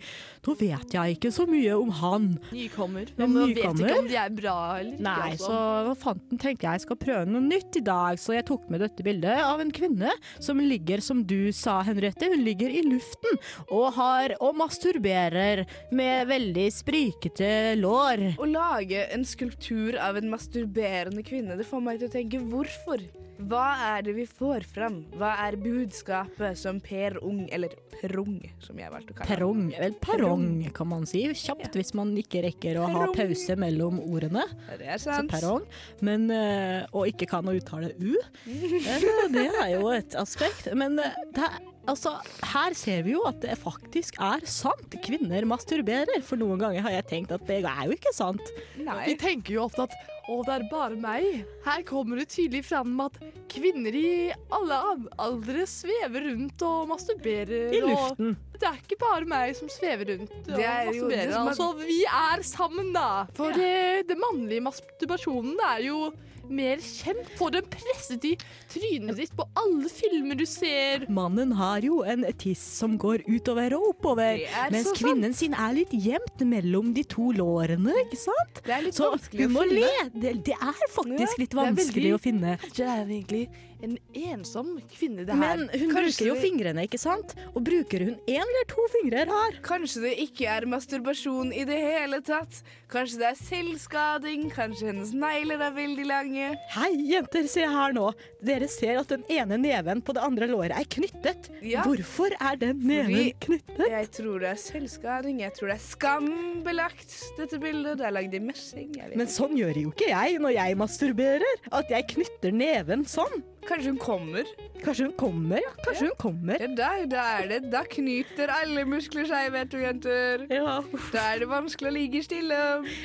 Nå 0.47 0.55
vet 0.57 0.93
jeg 0.95 1.17
ikke 1.17 1.31
så 1.35 1.45
mye 1.49 1.75
om 1.77 1.89
han. 1.99 2.27
Nykommer. 2.55 3.09
Ja, 3.17 3.27
men 3.27 3.51
Nykommer. 3.51 3.73
vet 3.75 3.83
ikke 3.83 3.99
om 4.01 4.07
de 4.09 4.17
er 4.21 4.33
bra 4.33 4.57
eller 4.79 4.93
ikke. 4.95 5.05
Nei, 5.05 5.31
altså. 5.33 5.49
så 5.49 5.59
hva 5.89 5.95
fant 5.99 6.23
den, 6.31 6.41
tenkte 6.41 6.69
jeg 6.69 6.83
skal 6.85 6.99
prøve 7.01 7.25
noe 7.29 7.43
nytt 7.45 7.79
i 7.79 7.83
dag, 7.85 8.19
så 8.21 8.37
jeg 8.37 8.47
tok 8.49 8.69
med 8.71 8.81
dette 8.85 9.05
bildet 9.05 9.43
av 9.43 9.61
en 9.61 9.73
kvinne 9.75 10.13
som 10.39 10.61
ligger, 10.63 11.03
som 11.05 11.21
du 11.27 11.51
sa, 11.55 11.79
Henriette, 11.85 12.29
hun 12.31 12.41
ligger 12.45 12.71
i 12.71 12.85
luften 12.87 13.39
og 13.67 13.93
har 13.99 14.35
og 14.39 14.55
masturberer 14.59 15.65
med 15.95 16.29
veldig 16.29 16.67
sprikete 16.73 17.51
lår. 17.79 18.25
Å 18.39 18.47
lage 18.49 19.05
en 19.13 19.25
skulptur 19.27 19.97
av 20.01 20.17
en 20.19 20.29
masturberende 20.63 21.23
kvinne, 21.23 21.55
det 21.57 21.65
får 21.67 21.81
meg 21.83 21.99
til 22.01 22.09
å 22.09 22.13
tenke 22.13 22.39
hvorfor? 22.51 23.01
Hva 23.39 23.95
er 23.95 24.01
det 24.03 24.13
vi 24.17 24.25
får 24.27 24.65
fram? 24.67 24.97
Hva 25.15 25.29
er 25.45 25.55
budskapet 25.55 26.57
som 26.59 26.81
Per 26.83 27.15
Ung, 27.23 27.45
eller 27.55 27.71
Prong, 28.01 28.35
som 28.59 28.77
jeg 28.79 28.91
valgte 28.91 29.13
å 29.13 29.15
kalle 29.15 29.29
Perrong, 29.29 29.61
vel 29.79 29.95
perrong 30.03 30.43
kan 30.75 30.87
man 30.91 31.05
si, 31.07 31.21
kjapt 31.31 31.75
hvis 31.79 31.93
man 31.95 32.11
ikke 32.19 32.41
rekker 32.49 32.79
å 32.81 32.89
ha 32.91 33.07
pause 33.15 33.55
mellom 33.59 34.01
ordene. 34.03 34.43
Det 34.79 34.87
er 34.91 34.99
Så 34.99 35.13
sant. 35.15 35.31
perrong, 35.31 35.63
men, 36.03 36.27
eh, 36.31 36.83
og 36.91 37.07
ikke 37.13 37.29
kan 37.31 37.47
å 37.47 37.55
uttale 37.55 37.93
U. 37.99 38.15
Eh, 38.89 39.07
Det 39.31 39.47
er 39.47 39.73
jo 39.77 39.87
et 39.93 40.15
aspekt. 40.19 40.67
Men 40.75 40.99
eh, 40.99 41.15
det 41.35 41.43
er, 41.47 41.59
altså, 41.91 42.17
her 42.51 42.75
ser 42.75 43.03
vi 43.07 43.13
jo 43.15 43.23
at 43.29 43.39
det 43.43 43.55
faktisk 43.59 44.19
er 44.19 44.43
sant. 44.49 44.95
Kvinner 45.05 45.45
masturberer. 45.47 46.19
For 46.25 46.39
noen 46.39 46.59
ganger 46.59 46.83
har 46.85 46.95
jeg 46.99 47.07
tenkt 47.11 47.31
at 47.35 47.45
det 47.47 47.61
er 47.63 47.83
jo 47.87 47.95
ikke 47.95 48.13
sant. 48.15 48.43
Vi 48.75 49.15
tenker 49.19 49.55
jo 49.59 49.65
ofte 49.67 49.87
at 49.87 49.95
å, 50.29 50.39
det 50.45 50.55
er 50.55 50.67
bare 50.71 50.97
meg. 50.99 51.43
Her 51.65 51.83
kommer 51.87 52.21
det 52.21 52.29
tydelig 52.33 52.63
fram 52.69 52.93
at 53.05 53.17
kvinner 53.51 53.95
i 53.97 54.09
alle 54.53 54.77
aldre 55.17 55.65
svever 55.69 56.29
rundt 56.29 56.65
og 56.67 56.91
masturberer. 56.91 57.73
I 57.73 57.81
og 57.81 57.89
luften. 57.93 58.37
Det 58.59 58.67
er 58.69 58.79
ikke 58.83 58.99
bare 58.99 59.25
meg 59.25 59.55
som 59.55 59.67
svever 59.71 60.05
rundt 60.13 60.31
og 60.31 60.55
Det 60.55 60.65
er 60.65 60.85
jo- 60.91 61.05
masturberer. 61.07 61.25
det 61.25 61.33
som 61.33 61.47
er- 61.47 61.51
Altså, 61.51 61.67
vi 61.85 61.99
er 62.05 62.43
sammen, 62.43 62.93
da. 62.93 63.25
For 63.33 63.51
det, 63.53 64.07
den 64.07 64.19
mannlige 64.19 64.61
masturbasjonen 64.61 65.55
det 65.57 65.69
er 65.69 65.85
jo 65.87 66.11
mer 66.49 66.77
kjent? 66.81 67.27
Få 67.37 67.51
den 67.51 67.61
presset 67.69 68.23
i 68.25 68.31
trynet 68.71 69.15
ditt 69.15 69.35
på 69.37 69.45
alle 69.55 69.87
filmer 69.87 70.35
du 70.35 70.45
ser. 70.49 71.05
Mannen 71.07 71.51
har 71.53 71.79
jo 71.85 72.01
en 72.01 72.23
tiss 72.33 72.59
som 72.79 72.97
går 72.97 73.21
utover 73.29 73.71
og 73.77 73.93
oppover, 73.95 74.41
er 74.49 74.71
mens 74.71 74.89
kvinnen 74.97 75.33
sin 75.35 75.53
er 75.53 75.73
litt 75.77 75.91
gjemt 75.93 76.39
mellom 76.41 76.91
de 76.95 77.03
to 77.03 77.31
lårene, 77.37 77.93
ikke 78.07 78.17
sant? 78.17 78.63
Det 78.65 78.73
er 78.73 78.81
litt 78.81 78.95
Så 78.97 79.11
vanskelig 79.13 79.45
hun 79.45 79.51
å 79.51 79.59
må 79.59 79.67
finne. 79.69 79.79
le. 79.79 80.09
Det, 80.19 80.43
det 80.43 80.55
er 80.59 80.87
faktisk 80.89 81.19
Ja, 81.19 81.37
litt 81.37 81.53
vanskelig 81.53 81.93
veldig- 81.93 82.17
å 82.17 82.19
finne. 82.19 82.57
Det 82.73 82.79
er 82.87 83.05
egentlig 83.05 83.49
en 83.81 83.97
ensom 84.13 84.79
kvinne, 84.91 85.25
det 85.25 85.33
her. 85.33 85.57
Men 85.57 85.69
hun 85.71 85.91
Kanskje 85.93 86.17
bruker 86.19 86.25
jo 86.27 86.33
det- 86.35 86.43
fingrene, 86.43 86.83
ikke 86.87 86.99
sant? 86.99 87.35
Og 87.55 87.63
bruker 87.63 87.99
hun 88.05 88.15
én 88.27 88.41
eller 88.43 88.65
to 88.67 88.87
fingre 88.95 89.25
her? 89.29 89.59
Kanskje 89.63 90.01
det 90.01 90.17
ikke 90.25 90.47
er 90.47 90.65
masturbasjon 90.67 91.53
i 91.53 91.63
det 91.63 91.77
hele 91.79 92.19
tatt. 92.21 92.61
Kanskje 92.89 93.17
det 93.21 93.27
er 93.29 93.39
selvskading. 93.39 94.49
Kanskje 94.51 94.87
hennes 94.91 95.13
negler 95.13 95.61
er 95.61 95.71
veldig 95.75 96.05
lange. 96.09 96.55
Hei, 96.73 96.91
jenter, 97.11 97.47
se 97.47 97.61
her 97.61 97.93
nå. 97.93 98.11
Dere 98.43 98.67
ser 98.67 98.97
at 98.99 99.07
den 99.07 99.23
ene 99.29 99.57
neven 99.61 100.01
på 100.01 100.13
det 100.13 100.23
andre 100.23 100.47
låret 100.47 100.75
er 100.75 100.83
knyttet. 100.89 101.49
Ja. 101.61 101.83
Hvorfor 101.83 102.31
er 102.39 102.55
den 102.57 102.79
neven 102.81 103.13
Fordi- 103.13 103.35
knyttet? 103.39 103.89
Jeg 103.89 104.11
tror 104.11 104.39
det 104.39 104.49
er 104.49 104.55
selvskading. 104.55 105.39
Jeg 105.41 105.53
tror 105.53 105.67
det 105.69 105.77
er 105.77 105.85
skambelagt, 105.87 107.15
dette 107.37 107.59
bildet. 107.61 107.97
Det 107.99 108.05
er 108.07 108.11
lagd 108.15 108.33
i 108.33 108.39
messing. 108.39 108.95
Men 109.15 109.27
sånn 109.27 109.55
gjør 109.57 109.75
jo 109.83 109.91
ikke 109.93 110.09
jeg 110.09 110.39
når 110.41 110.53
jeg 110.57 110.77
masturberer. 110.79 111.55
At 111.71 111.89
jeg 111.89 112.07
knytter 112.07 112.51
neven 112.51 113.05
sånn. 113.05 113.43
Kanskje 113.67 113.91
hun 113.91 113.97
kommer. 114.01 114.47
Kanskje 114.83 115.05
hun 115.09 115.13
kommer, 115.19 115.59
ja. 115.61 115.71
Kanskje 115.85 116.07
hun 116.07 116.15
kommer. 116.21 116.61
Ja, 116.63 116.67
da, 116.77 116.89
da 117.11 117.23
er 117.39 117.47
det. 117.51 117.57
Da 117.73 117.81
knyter 117.83 118.49
alle 118.53 118.85
muskler 118.87 119.27
seg, 119.29 119.49
vet 119.53 119.69
du, 119.73 119.77
jenter. 119.83 120.45
Ja, 120.49 120.77
Da 121.13 121.25
er 121.33 121.43
det 121.43 121.49
vanskelig 121.51 121.89
å 121.91 121.93
ligge 121.93 122.21
stille. 122.25 122.59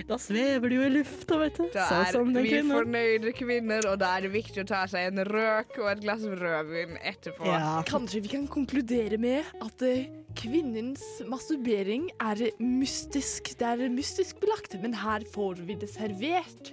da 0.08 0.18
svever 0.22 0.70
du 0.72 0.76
i 0.86 0.90
lufta, 0.94 1.38
vet 1.42 1.58
du. 1.58 1.66
Da 1.74 1.88
Sånn 1.90 2.04
er 2.06 2.12
som 2.14 2.32
vi 2.34 2.44
kvinner. 2.48 2.78
fornøyde 2.84 3.32
kvinner, 3.36 3.88
og 3.90 3.98
da 4.04 4.12
er 4.18 4.26
det 4.28 4.32
viktig 4.36 4.62
å 4.64 4.66
ta 4.70 4.84
seg 4.90 5.10
en 5.12 5.24
røk 5.28 5.76
og 5.82 5.90
et 5.92 6.04
glass 6.06 6.22
rødvin 6.22 6.96
etterpå. 7.02 7.48
Ja. 7.50 7.82
Kanskje 7.90 8.22
vi 8.24 8.32
kan 8.36 8.46
konkludere 8.48 9.18
med 9.18 9.44
at 9.64 9.82
eh, 9.82 10.06
kvinnens 10.38 11.02
masturbering 11.30 12.08
er 12.22 12.46
mystisk. 12.62 13.52
Det 13.58 13.66
er 13.74 13.88
mystisk 13.92 14.40
belagt, 14.42 14.78
men 14.82 14.94
her 15.02 15.26
får 15.34 15.60
vi 15.66 15.74
det 15.82 15.90
servert. 15.92 16.72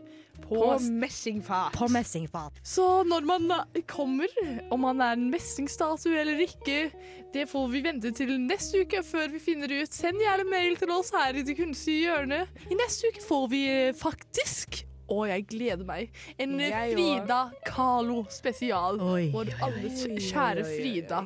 På, 0.52 0.60
På 0.60 0.78
messingfat. 0.84 1.74
På 1.78 1.88
messingfat. 1.92 2.60
så 2.64 3.04
når 3.08 3.26
man 3.26 3.52
eh, 3.56 3.82
kommer, 3.88 4.28
om 4.70 4.84
man 4.84 5.02
er 5.02 5.16
en 5.16 5.30
messingstatue 5.32 6.20
eller 6.20 6.44
ikke, 6.44 6.92
det 7.32 7.48
får 7.50 7.68
vi 7.72 7.84
vente 7.86 8.12
til 8.12 8.36
neste 8.44 8.84
uke 8.84 9.00
før 9.08 9.32
vi 9.32 9.40
finner 9.40 9.72
ut. 9.72 9.96
Send 9.96 10.20
gjerne 10.20 10.50
mail 10.52 10.76
til 10.80 10.92
oss 10.92 11.14
her 11.16 11.40
i 11.40 11.46
Det 11.48 11.56
kunstige 11.56 12.10
hjørnet. 12.10 12.52
I 12.68 12.76
neste 12.76 13.12
uke 13.14 13.24
får 13.24 13.48
vi 13.52 13.64
faktisk 13.96 14.12
faktisk 14.12 14.88
og 15.12 15.28
jeg 15.28 15.44
gleder 15.44 15.84
meg. 15.84 16.12
En 16.40 16.54
eh, 16.60 16.70
Jeg 16.70 16.94
Frida 16.96 17.42
Kahlo 17.68 18.24
spesial. 18.32 19.02
Oi. 19.04 19.28
Vår 19.34 19.52
alles 19.60 20.06
oi, 20.06 20.14
oi, 20.16 20.22
kjære 20.24 20.64
oi, 20.64 21.02
oi. 21.12 21.26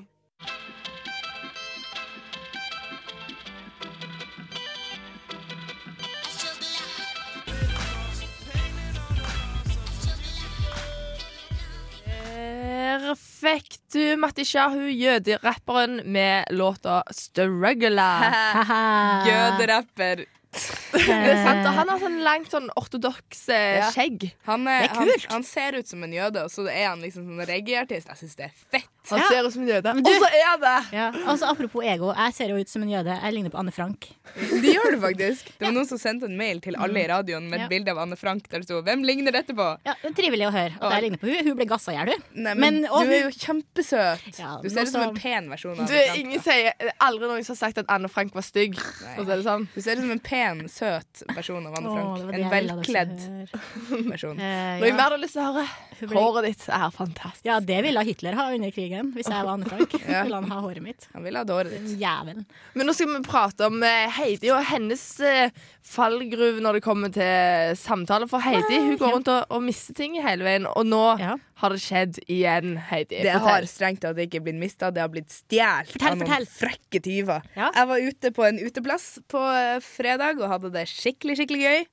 Fikk 13.46 13.78
du 13.94 14.04
Matti 14.22 14.46
Shahu, 14.48 14.88
jøderapperen, 14.90 16.02
med 16.06 16.50
låta 16.56 17.04
'Struggler'. 17.12 18.34
Jøderapper. 19.30 20.26
Det 20.96 21.12
er 21.12 21.42
sant, 21.44 21.66
og 21.68 21.74
Han 21.76 21.90
har 21.92 22.00
sånn 22.00 22.22
langt 22.24 22.54
sånn 22.54 22.70
ortodoks 22.80 23.42
eh, 23.52 23.84
skjegg. 23.92 24.30
Han, 24.48 24.68
er, 24.72 24.86
Det 24.86 24.90
er 24.90 24.96
kult. 24.96 25.26
Han, 25.28 25.34
han 25.42 25.48
ser 25.48 25.76
ut 25.80 25.90
som 25.90 26.06
en 26.08 26.16
jøde, 26.16 26.46
og 26.48 26.54
så 26.54 26.68
er 26.72 26.88
han 26.94 27.04
liksom 27.04 27.28
sånn 27.28 27.44
reggaeartist. 27.50 28.08
Jeg 28.14 28.22
syns 28.24 28.38
det 28.40 28.48
er 28.48 28.54
fett. 28.72 28.92
Han 29.10 29.20
Ja. 29.20 29.28
ser 29.30 29.46
ut 29.46 29.54
som 29.54 29.62
en 29.62 29.68
jøde. 29.70 29.92
Og 29.96 30.06
så 30.06 30.30
er 30.34 30.58
det! 30.60 30.78
Ja, 30.94 31.12
altså 31.26 31.46
Apropos 31.52 31.84
ego, 31.86 32.14
jeg 32.16 32.34
ser 32.34 32.48
jo 32.50 32.58
ut 32.58 32.70
som 32.70 32.82
en 32.84 32.90
jøde. 32.90 33.14
Jeg 33.22 33.34
ligner 33.34 33.50
på 33.54 33.60
Anne 33.60 33.72
Frank. 33.72 34.08
Det 34.36 34.74
gjør 34.74 34.92
du 34.96 35.00
faktisk. 35.02 35.46
Det 35.60 35.68
var 35.68 35.72
noen 35.74 35.86
som 35.88 35.98
sendte 35.98 36.26
en 36.26 36.38
mail 36.38 36.60
til 36.62 36.76
alle 36.76 37.04
i 37.04 37.08
radioen 37.08 37.50
med 37.50 37.60
et 37.60 37.62
Ja. 37.66 37.68
bilde 37.70 37.92
av 37.92 38.00
Anne 38.00 38.16
Frank 38.18 38.50
der 38.50 38.60
det 38.60 38.66
sto 38.68 38.82
'Hvem 38.82 39.04
ligner 39.06 39.32
dette 39.32 39.54
på?' 39.54 39.78
Ja, 39.86 39.94
det 40.02 40.12
er 40.12 40.22
Trivelig 40.22 40.48
å 40.48 40.52
høre 40.52 40.74
at 40.82 40.92
jeg 40.94 41.04
ligner 41.04 41.18
på 41.20 41.28
hun 41.28 41.46
Hun 41.48 41.56
ble 41.56 41.66
gassa 41.66 41.92
i 41.92 41.96
hjel, 41.96 42.06
du. 42.06 42.24
Nei, 42.42 42.54
men, 42.56 42.82
Men- 42.82 42.92
og 42.92 43.06
du 43.06 43.12
er 43.12 43.24
jo 43.24 43.32
kjempesøt. 43.32 44.40
Ja, 44.40 44.60
du 44.62 44.70
ser 44.70 44.82
ut 44.82 44.88
som 44.90 45.02
en 45.02 45.16
pen 45.16 45.50
versjon 45.50 45.80
av 45.80 45.88
Du, 45.88 45.94
Anne 45.94 46.06
Frank. 46.08 46.20
ingen 46.20 46.40
sier 46.42 46.74
Aldri 47.00 47.28
noen 47.28 47.44
som 47.46 47.56
har 47.56 47.68
sagt 47.68 47.78
at 47.78 47.86
Anne 47.90 48.08
Frank 48.10 48.34
var 48.34 48.42
stygg. 48.42 48.76
For 49.16 49.24
å 49.24 49.26
si 49.26 49.32
det 49.36 49.44
sånn. 49.46 49.68
Du 49.76 49.82
ser 49.82 49.92
ut 49.94 50.00
som 50.00 50.12
en 50.12 50.20
pen, 50.20 50.68
søt 50.68 51.24
versjon 51.36 51.66
av 51.68 51.76
Anne 51.78 51.90
Frank. 51.94 52.20
Åh, 52.20 52.34
en 52.34 52.50
velkledd 52.50 53.50
versjon. 54.12 54.40
Eh, 54.40 54.80
Noe 54.80 54.88
ja. 54.90 54.96
mer 54.96 55.10
du 55.10 55.16
har 55.16 55.18
lyst 55.20 55.34
til 55.34 55.42
å 55.44 55.54
høre? 55.54 55.68
Ble- 56.02 56.20
Håret 56.20 56.46
ditt 56.50 56.66
er 56.70 56.90
fantastisk. 56.92 57.46
ja, 57.48 57.60
det 57.64 57.78
ville 57.86 58.04
Hitler 58.04 58.36
ha 58.36 58.50
under 58.54 58.72
krigen, 58.76 59.14
hvis 59.16 59.30
jeg 59.32 59.46
var 59.46 59.54
Anne 59.56 59.66
Frank. 59.70 59.94
Ja. 60.06 60.24
Ville 60.28 60.36
han 60.42 60.50
ha 60.52 60.60
håret 60.62 60.84
mitt. 60.84 61.08
Han 61.14 61.24
ville 61.24 61.40
ha 61.40 61.46
håret 61.48 61.72
ditt. 61.72 61.96
Jævel. 62.02 62.44
Men 62.76 62.86
nå 62.90 62.94
skal 62.98 63.10
vi 63.14 63.22
prate 63.26 63.70
om 63.70 63.82
eh, 63.84 64.10
Heidi 64.20 64.52
og 64.54 64.62
hennes 64.70 65.04
eh, 65.24 65.50
fallgruve 65.86 66.62
når 66.64 66.78
det 66.80 66.84
kommer 66.86 67.12
til 67.16 67.76
samtale. 67.80 68.28
For 68.32 68.44
Heidi 68.44 68.80
hun 68.84 68.98
går 69.00 69.14
rundt 69.18 69.32
og, 69.34 69.46
og 69.56 69.64
mister 69.66 69.96
ting 69.98 70.18
hele 70.22 70.46
veien, 70.48 70.68
og 70.70 70.86
nå 70.90 71.04
Ja. 71.22 71.36
har 71.62 71.70
det 71.76 71.82
skjedd 71.84 72.20
igjen, 72.28 72.76
Heidi. 72.90 73.22
Det 73.24 73.32
har 73.36 73.40
Fortell. 73.46 73.68
strengt 73.72 74.02
tatt 74.04 74.20
ikke 74.26 74.42
blitt 74.46 74.60
mista, 74.60 74.92
det 74.92 75.02
har 75.06 75.12
blitt 75.14 75.32
stjålet 75.32 75.96
av 76.02 76.18
noen 76.18 76.26
fortell. 76.26 76.50
frekke 76.60 77.02
tyver. 77.06 77.46
Ja. 77.56 77.72
Jeg 77.76 77.88
var 77.94 78.10
ute 78.10 78.32
på 78.36 78.48
en 78.50 78.60
uteplass 78.60 79.08
på 79.32 79.42
eh, 79.56 79.80
fredag 79.86 80.42
og 80.44 80.50
hadde 80.52 80.74
det 80.76 80.88
skikkelig, 80.92 81.38
skikkelig 81.40 81.64
gøy. 81.66 81.86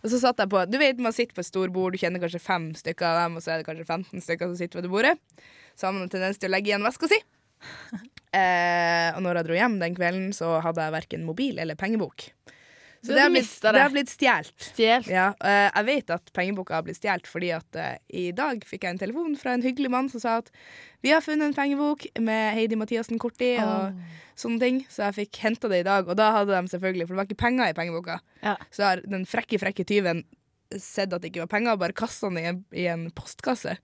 Og 0.00 0.12
så 0.12 0.20
satt 0.22 0.40
jeg 0.40 0.50
på 0.52 0.62
Du 0.70 0.78
vet 0.80 1.00
man 1.02 1.14
sitter 1.16 1.36
på 1.36 1.44
et 1.44 1.48
storbord, 1.48 1.94
du 1.94 2.00
kjenner 2.00 2.22
kanskje 2.22 2.42
fem 2.42 2.70
stykker 2.76 3.06
av 3.08 3.18
dem, 3.24 3.36
og 3.36 3.44
så 3.44 3.54
er 3.54 3.60
det 3.60 3.68
kanskje 3.68 3.88
15 3.88 4.24
stykker 4.24 4.50
som 4.50 4.56
sitter 4.60 4.80
ved 4.80 4.88
det 4.88 4.94
bordet. 4.94 5.16
Så 5.76 5.88
har 5.88 5.96
man 5.96 6.06
en 6.06 6.12
tendens 6.12 6.40
til 6.40 6.50
å 6.50 6.54
legge 6.54 6.72
igjen 6.72 6.86
veska 6.86 7.10
si. 7.10 7.20
Eh, 8.30 9.08
og 9.16 9.24
når 9.24 9.40
jeg 9.40 9.46
dro 9.48 9.54
hjem 9.58 9.72
den 9.80 9.94
kvelden, 9.96 10.28
så 10.30 10.60
hadde 10.62 10.84
jeg 10.84 10.94
verken 10.94 11.24
mobil 11.26 11.56
eller 11.58 11.74
pengebok. 11.74 12.28
Så 13.00 13.06
Så 13.08 13.14
det 13.16 13.22
har 13.22 13.30
blitt, 13.32 13.52
det. 13.62 13.70
det 13.72 13.80
har 13.80 13.92
blitt 13.94 14.10
stjålet. 14.12 14.50
Stjålet. 14.60 15.06
Ja, 15.08 15.28
jeg 15.40 15.84
vet 15.86 16.10
at 16.12 16.32
pengeboka 16.36 16.74
har 16.76 16.82
blitt 16.84 16.98
stjålet 17.00 17.28
fordi 17.30 17.48
at 17.56 17.78
uh, 17.80 17.94
i 18.12 18.26
dag 18.36 18.60
fikk 18.68 18.84
jeg 18.84 18.92
en 18.92 19.00
telefon 19.00 19.38
fra 19.40 19.54
en 19.56 19.64
hyggelig 19.64 19.88
mann 19.92 20.10
som 20.12 20.20
sa 20.20 20.34
at 20.42 20.50
vi 21.00 21.14
har 21.14 21.24
funnet 21.24 21.48
en 21.48 21.56
pengebok 21.56 22.04
med 22.20 22.50
Heidi 22.58 22.76
Mathiassen-kort 22.76 23.40
i 23.40 23.54
og 23.64 23.96
sånne 24.36 24.60
ting. 24.60 24.82
Så 24.92 25.06
jeg 25.06 25.16
fikk 25.22 25.40
henta 25.46 25.70
det 25.72 25.80
i 25.80 25.86
dag, 25.88 26.04
og 26.12 26.18
da 26.20 26.28
hadde 26.36 26.52
de 26.52 26.74
selvfølgelig 26.74 27.06
For 27.06 27.14
det 27.14 27.20
var 27.22 27.30
ikke 27.30 27.40
penger 27.40 27.72
i 27.72 27.76
pengeboka. 27.78 28.18
Ja. 28.44 28.58
Så 28.68 28.84
har 28.84 29.04
den 29.08 29.24
frekke, 29.28 29.56
frekke 29.62 29.86
tyven 29.88 30.26
sett 30.76 31.14
at 31.16 31.22
det 31.24 31.32
ikke 31.32 31.46
var 31.46 31.54
penger, 31.56 31.80
bare 31.80 31.96
kasta 31.96 32.28
den 32.28 32.38
i 32.38 32.48
en, 32.52 32.58
i 32.76 32.84
en 32.92 33.08
postkasse. 33.16 33.78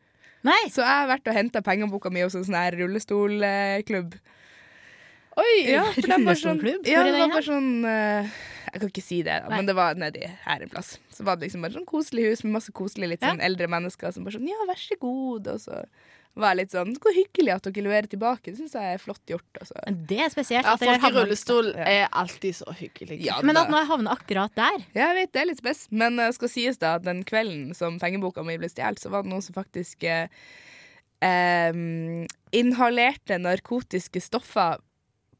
Nei! 0.46 0.60
Så 0.70 0.84
jeg 0.84 0.92
har 0.92 1.08
vært 1.10 1.26
og 1.26 1.34
henta 1.34 1.62
pengeboka 1.64 2.12
mi 2.12 2.22
hos 2.22 2.36
en 2.38 2.44
sånn 2.46 2.58
her 2.58 2.76
rullestolklubb. 2.78 4.18
Oi! 5.36 5.54
Ja, 5.68 5.82
for 5.92 6.06
det 6.06 6.20
var 6.24 6.38
sånn, 6.40 6.60
ja, 6.86 7.02
det 7.04 7.16
var 7.16 7.32
bare 7.32 7.44
sånn 7.44 7.72
eh, 7.90 8.36
Jeg 8.76 8.82
kan 8.84 8.92
ikke 8.94 9.02
si 9.06 9.22
det, 9.22 9.36
da, 9.42 9.48
Nei. 9.48 9.56
men 9.60 9.66
det 9.70 9.74
var 9.78 9.94
nedi 9.98 10.26
her 10.44 10.62
en 10.62 10.68
plass. 10.72 10.98
Så 11.10 11.24
var 11.24 11.36
det 11.40 11.48
liksom 11.48 11.62
bare 11.66 11.72
sånn 11.78 11.88
koselig 11.88 12.28
hus 12.30 12.44
med 12.44 12.52
masse 12.58 12.72
koselige 12.76 13.14
litt 13.16 13.22
Ja. 13.24 13.32
sånn 13.32 13.40
eldre 13.42 13.66
mennesker 13.72 14.12
som 14.12 14.24
bare 14.28 14.36
sånn 14.38 14.48
Ja, 14.48 14.66
vær 14.68 14.78
så 14.80 14.98
god. 15.00 15.48
Og 15.54 15.60
så 15.60 15.84
var 16.36 16.52
jeg 16.52 16.58
litt 16.58 16.72
sånn 16.74 16.90
Så 17.00 17.12
hyggelig 17.16 17.54
at 17.54 17.62
dere 17.64 17.82
leverer 17.86 18.08
tilbake. 18.12 18.44
Det 18.52 18.58
syns 18.58 18.74
jeg 18.76 18.94
er 18.94 18.98
flott 19.00 19.24
gjort. 19.26 19.48
Altså. 19.58 19.72
Men 19.86 20.04
Det 20.06 20.18
er 20.20 20.28
spesielt. 20.28 20.64
Ja, 20.68 20.74
at 20.74 20.80
folk 20.84 21.02
i 21.08 21.12
rullestol 21.16 21.72
Ja. 21.74 21.84
er 21.84 22.08
alltid 22.12 22.54
så 22.54 22.74
hyggelige. 22.76 23.24
Ja, 23.24 23.40
Men 23.42 23.56
at 23.56 23.68
nå 23.72 23.80
havner 23.86 24.12
akkurat 24.12 24.54
der 24.54 24.84
Ja, 24.94 25.14
jeg 25.14 25.16
vet 25.22 25.32
det 25.32 25.40
er 25.42 25.46
litt 25.46 25.58
spes, 25.64 25.88
men 25.90 26.16
det 26.16 26.34
skal 26.34 26.48
sies 26.48 26.76
da 26.78 26.94
at 26.96 27.04
den 27.04 27.24
kvelden 27.24 27.74
som 27.74 27.98
pengeboka 27.98 28.44
mi 28.44 28.58
ble 28.58 28.68
stjålet, 28.68 28.98
så 29.00 29.08
var 29.10 29.22
det 29.22 29.30
noen 29.32 29.42
som 29.42 29.54
faktisk 29.54 30.04
uh, 30.04 30.28
um, 31.24 32.26
inhalerte 32.52 33.38
narkotiske 33.40 34.20
stoffer 34.20 34.78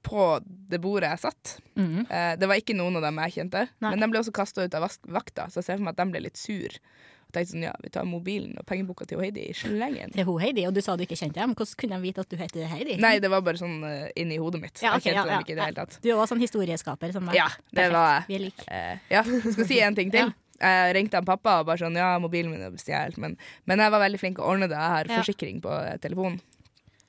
på 0.06 0.26
det 0.44 0.78
bordet 0.82 1.10
jeg 1.10 1.22
satt. 1.26 1.56
Mm. 1.74 2.06
Eh, 2.06 2.32
det 2.38 2.46
var 2.50 2.60
ikke 2.60 2.76
noen 2.78 2.96
av 3.00 3.02
dem 3.08 3.18
jeg 3.26 3.36
kjente, 3.40 3.66
Nei. 3.82 3.90
men 3.90 4.04
de 4.04 4.08
ble 4.12 4.22
også 4.22 4.34
kasta 4.36 4.62
ut 4.66 4.78
av 4.78 4.86
vakta, 5.10 5.48
så 5.50 5.58
jeg 5.60 5.66
ser 5.66 5.80
for 5.80 5.88
meg 5.88 5.96
at 5.96 6.04
de 6.04 6.10
ble 6.14 6.22
litt 6.28 6.38
sur. 6.40 6.78
Og 7.26 7.34
tenkte 7.34 7.50
sånn, 7.56 7.64
ja, 7.66 7.72
vi 7.82 7.90
tar 7.90 8.06
mobilen 8.06 8.52
og 8.60 8.62
pengeboka 8.70 9.02
til 9.10 9.18
Heidi 9.18 9.48
i 9.50 9.54
slengen. 9.58 10.12
til 10.14 10.24
ho 10.28 10.36
Heidi, 10.38 10.62
og 10.68 10.76
du 10.76 10.78
sa 10.84 10.94
du 10.94 11.02
ikke 11.02 11.18
kjente 11.18 11.40
dem. 11.42 11.56
Hvordan 11.58 11.78
kunne 11.82 11.98
de 11.98 12.06
vite 12.06 12.22
at 12.22 12.30
du 12.30 12.36
heter 12.38 12.68
Heidi? 12.70 12.94
Nei, 13.02 13.16
det 13.18 13.30
var 13.32 13.42
bare 13.42 13.58
sånn 13.58 13.80
uh, 13.82 14.06
inni 14.14 14.38
hodet 14.38 14.60
mitt. 14.62 14.78
Ja, 14.78 14.92
okay, 14.94 15.10
jeg 15.10 15.18
kjente 15.18 15.24
ja, 15.24 15.24
ja, 15.26 15.40
dem 15.40 15.42
ikke 15.42 15.56
i 15.56 15.58
det 15.58 15.64
hele 15.66 15.80
tatt. 15.80 15.96
Du 16.04 16.06
er 16.12 16.14
også 16.20 16.36
sånn 16.36 16.44
historieskaper 16.44 17.10
som 17.16 17.26
meg. 17.26 17.34
Ja, 17.40 17.48
det 17.50 17.80
Perfekt. 17.80 17.96
var 17.98 18.12
jeg. 18.14 18.24
Vi 18.30 18.38
er 18.38 18.44
like. 18.46 18.68
Eh, 18.70 19.02
ja, 19.10 19.24
skal 19.26 19.68
si 19.72 19.80
en 19.82 19.98
ting 19.98 20.14
til. 20.14 20.30
Jeg 20.56 20.94
ringte 20.96 21.18
han 21.18 21.26
pappa 21.28 21.58
og 21.60 21.66
bare 21.68 21.76
sånn 21.82 21.98
Ja, 21.98 22.14
mobilen 22.22 22.48
min 22.54 22.62
er 22.64 22.72
stjålet, 22.80 23.18
men, 23.20 23.34
men 23.68 23.82
jeg 23.82 23.92
var 23.92 24.00
veldig 24.00 24.20
flink 24.22 24.38
å 24.40 24.46
ordne 24.54 24.70
det. 24.70 24.78
Jeg 24.78 24.92
har 24.94 25.10
Ja. 25.10 25.18
forsikring 25.20 25.58
på 25.60 25.74
telefonen. 26.00 26.38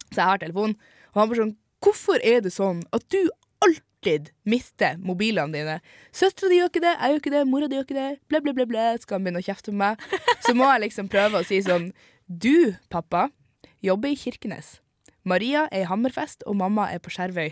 Så 0.09 0.17
jeg 0.19 0.27
har 0.33 0.41
telefon. 0.41 0.73
Og 1.13 1.21
han 1.21 1.29
bare 1.31 1.39
sånn 1.45 1.53
Hvorfor 1.83 2.21
er 2.25 2.41
det 2.45 2.53
sånn 2.55 2.81
at 2.95 3.05
du 3.13 3.19
alltid 3.65 4.31
mister 4.49 4.97
mobilene 5.03 5.53
dine? 5.53 5.77
Søstera 6.15 6.51
di 6.51 6.61
gjør 6.61 6.71
ikke 6.71 6.83
det, 6.85 6.95
jeg 6.95 7.13
gjør 7.13 7.21
ikke 7.21 7.35
det, 7.35 7.43
mora 7.49 7.69
di 7.69 7.77
gjør 7.77 7.87
ikke 7.87 7.99
det, 7.99 8.09
ble, 8.29 8.41
ble, 8.45 8.55
ble, 8.57 8.67
bla. 8.71 8.89
Skal 9.01 9.19
han 9.19 9.27
begynne 9.27 9.43
å 9.43 9.47
kjefte 9.47 9.73
på 9.73 9.79
meg? 9.81 10.03
Så 10.45 10.55
må 10.57 10.69
jeg 10.71 10.87
liksom 10.87 11.11
prøve 11.11 11.41
å 11.41 11.47
si 11.47 11.61
sånn 11.65 11.91
Du, 12.27 12.75
pappa, 12.93 13.29
jobber 13.85 14.11
i 14.11 14.19
Kirkenes. 14.19 14.77
Maria 15.27 15.67
er 15.71 15.85
i 15.85 15.89
Hammerfest, 15.89 16.45
og 16.47 16.57
mamma 16.59 16.87
er 16.93 17.01
på 17.03 17.11
Skjervøy. 17.13 17.51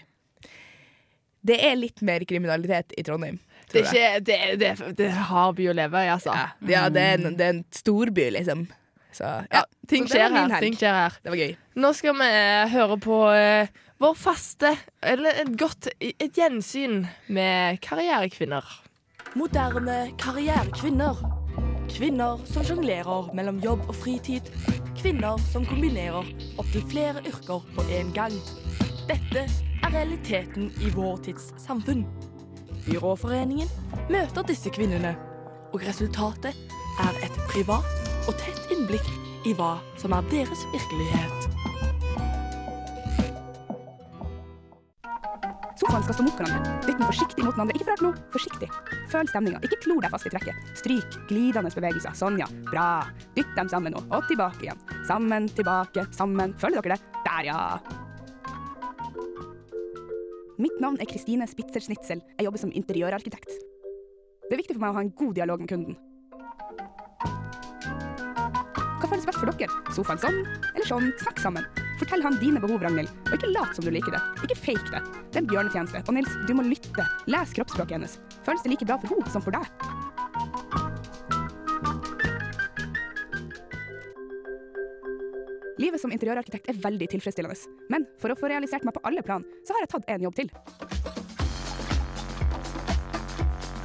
Det 1.45 1.57
er 1.61 1.75
litt 1.77 2.01
mer 2.05 2.23
kriminalitet 2.25 2.95
i 2.97 3.03
Trondheim. 3.05 3.38
Det 3.71 3.81
er 3.81 3.85
ikke 3.85 4.23
Det, 4.25 4.39
det, 4.61 4.71
det 4.97 5.11
har 5.29 5.53
by 5.57 5.69
å 5.69 5.75
leve 5.77 6.01
i, 6.05 6.09
altså. 6.13 6.33
Ja, 6.33 6.47
ja 6.71 6.88
det, 6.89 7.03
er 7.03 7.19
en, 7.19 7.38
det 7.38 7.45
er 7.45 7.53
en 7.57 7.63
storby, 7.75 8.29
liksom. 8.33 8.65
Så 9.15 9.27
ja, 9.51 9.63
Ting 9.88 10.09
så 10.09 10.17
skjer 10.17 10.33
her. 10.35 10.55
Ting 10.59 10.75
skjer 10.75 10.95
her. 10.97 11.17
Det 11.23 11.31
var 11.31 11.39
gøy. 11.39 11.53
Nå 11.79 11.91
skal 11.95 12.17
vi 12.19 12.29
eh, 12.35 12.73
høre 12.73 12.97
på 13.03 13.19
eh, 13.31 13.69
vår 13.99 14.15
faste, 14.15 14.75
eller 15.03 15.38
et 15.41 15.53
godt 15.60 15.88
et 15.99 16.36
gjensyn 16.36 17.05
med 17.31 17.79
karrierekvinner. 17.86 18.65
Moderne 19.36 20.12
karrierekvinner. 20.19 21.21
Kvinner 21.95 22.41
som 22.49 22.65
sjonglerer 22.65 23.29
mellom 23.38 23.60
jobb 23.63 23.86
og 23.88 23.95
fritid. 23.95 24.49
Kvinner 24.99 25.39
som 25.51 25.67
kombinerer 25.69 26.27
opptil 26.60 26.84
flere 26.91 27.23
yrker 27.27 27.63
på 27.75 27.86
en 27.99 28.12
gang. 28.15 28.36
Dette 29.08 29.45
er 29.45 29.93
realiteten 29.93 30.71
i 30.81 30.91
vår 30.95 31.21
tids 31.27 31.51
samfunn. 31.62 32.03
Byråforeningen 32.86 33.69
møter 34.12 34.45
disse 34.49 34.71
kvinnene, 34.73 35.15
og 35.73 35.84
resultatet 35.86 36.58
er 37.01 37.25
et 37.25 37.43
privat 37.49 38.10
og 38.25 38.36
tett 38.41 38.73
innblikk 38.73 39.08
i 39.45 39.53
hva 39.58 39.75
som 40.01 40.15
er 40.17 40.25
deres 40.34 40.65
virkelighet. 40.73 41.55
Sofaen 45.75 46.03
skal 46.05 46.15
stå 46.15 46.23
mot 46.23 46.38
hverandre. 46.39 46.75
Dytt 46.85 46.99
den 47.01 47.09
forsiktig 47.09 47.43
mot 47.43 47.57
den 47.57 47.65
andre. 47.65 47.75
Ikke 47.75 47.88
for 47.88 47.93
hardt 47.95 48.05
nå, 48.05 48.11
forsiktig. 48.31 48.69
Føl 49.11 49.27
stemninga. 49.27 49.59
Ikke 49.67 49.79
klor 49.83 49.99
deg 50.05 50.13
fast 50.13 50.29
i 50.29 50.31
trekket. 50.31 50.71
Stryk. 50.79 51.17
Glidende 51.27 51.71
bevegelser. 51.75 52.15
Sånn, 52.15 52.39
ja. 52.39 52.47
Bra. 52.69 52.88
Dytt 53.35 53.51
dem 53.57 53.71
sammen 53.71 53.95
nå. 53.95 54.03
Og 54.07 54.23
tilbake 54.29 54.69
igjen. 54.69 54.79
Sammen, 55.09 55.49
tilbake, 55.57 56.07
sammen. 56.15 56.55
Føler 56.61 56.79
dere 56.79 56.95
det? 56.95 57.21
Der, 57.27 57.51
ja. 57.51 57.59
Mitt 60.63 60.79
navn 60.79 60.95
er 61.03 61.11
Kristine 61.11 61.47
Spitzer 61.51 61.83
Snitzel. 61.83 62.23
Jeg 62.38 62.47
jobber 62.47 62.61
som 62.63 62.71
interiørarkitekt. 62.71 63.51
Det 64.45 64.55
er 64.55 64.61
viktig 64.61 64.77
for 64.77 64.85
meg 64.85 64.93
å 64.93 64.99
ha 65.01 65.03
en 65.03 65.15
god 65.19 65.35
dialog 65.35 65.59
med 65.59 65.71
kunden. 65.73 65.99
Hva 69.01 69.09
føles 69.11 69.27
best 69.27 69.41
for 69.41 69.51
dere? 69.51 69.83
Sofaen 69.91 70.23
sånn, 70.23 70.39
eller 70.71 70.88
sånn? 70.88 71.11
Snakk 71.19 71.43
sammen. 71.43 71.67
Fortell 71.99 72.23
han 72.25 72.39
dine 72.41 72.60
behov, 72.60 72.81
Ragnhild, 72.84 73.12
og 73.29 73.38
ikke 73.38 73.51
lat 73.53 73.75
som 73.75 73.86
du 73.86 73.91
liker 73.93 74.12
det. 74.12 74.21
Ikke 74.43 74.58
fake 74.60 74.89
det. 74.91 75.01
Det 75.31 75.39
er 75.39 75.43
en 75.45 75.51
bjørnetjeneste. 75.51 76.01
Og 76.03 76.17
Nils, 76.17 76.34
du 76.47 76.51
må 76.58 76.65
lytte. 76.67 77.05
Les 77.31 77.55
kroppsspråket 77.55 77.95
hennes. 77.95 78.17
Føles 78.43 78.65
det 78.65 78.73
like 78.73 78.88
bra 78.89 78.99
for 78.99 79.15
henne 79.15 79.31
som 79.31 79.45
for 79.45 79.55
deg? 79.55 79.65
Livet 85.79 85.99
som 85.99 86.12
interiørarkitekt 86.12 86.69
er 86.71 86.79
veldig 86.84 87.08
tilfredsstillende, 87.12 87.55
men 87.91 88.08
for 88.19 88.31
å 88.31 88.38
få 88.39 88.47
realisert 88.51 88.88
meg 88.88 88.95
på 88.95 89.03
alle 89.08 89.23
plan, 89.23 89.43
så 89.67 89.75
har 89.75 89.84
jeg 89.84 89.91
tatt 89.95 90.13
en 90.15 90.23
jobb 90.27 90.39
til. 90.39 90.53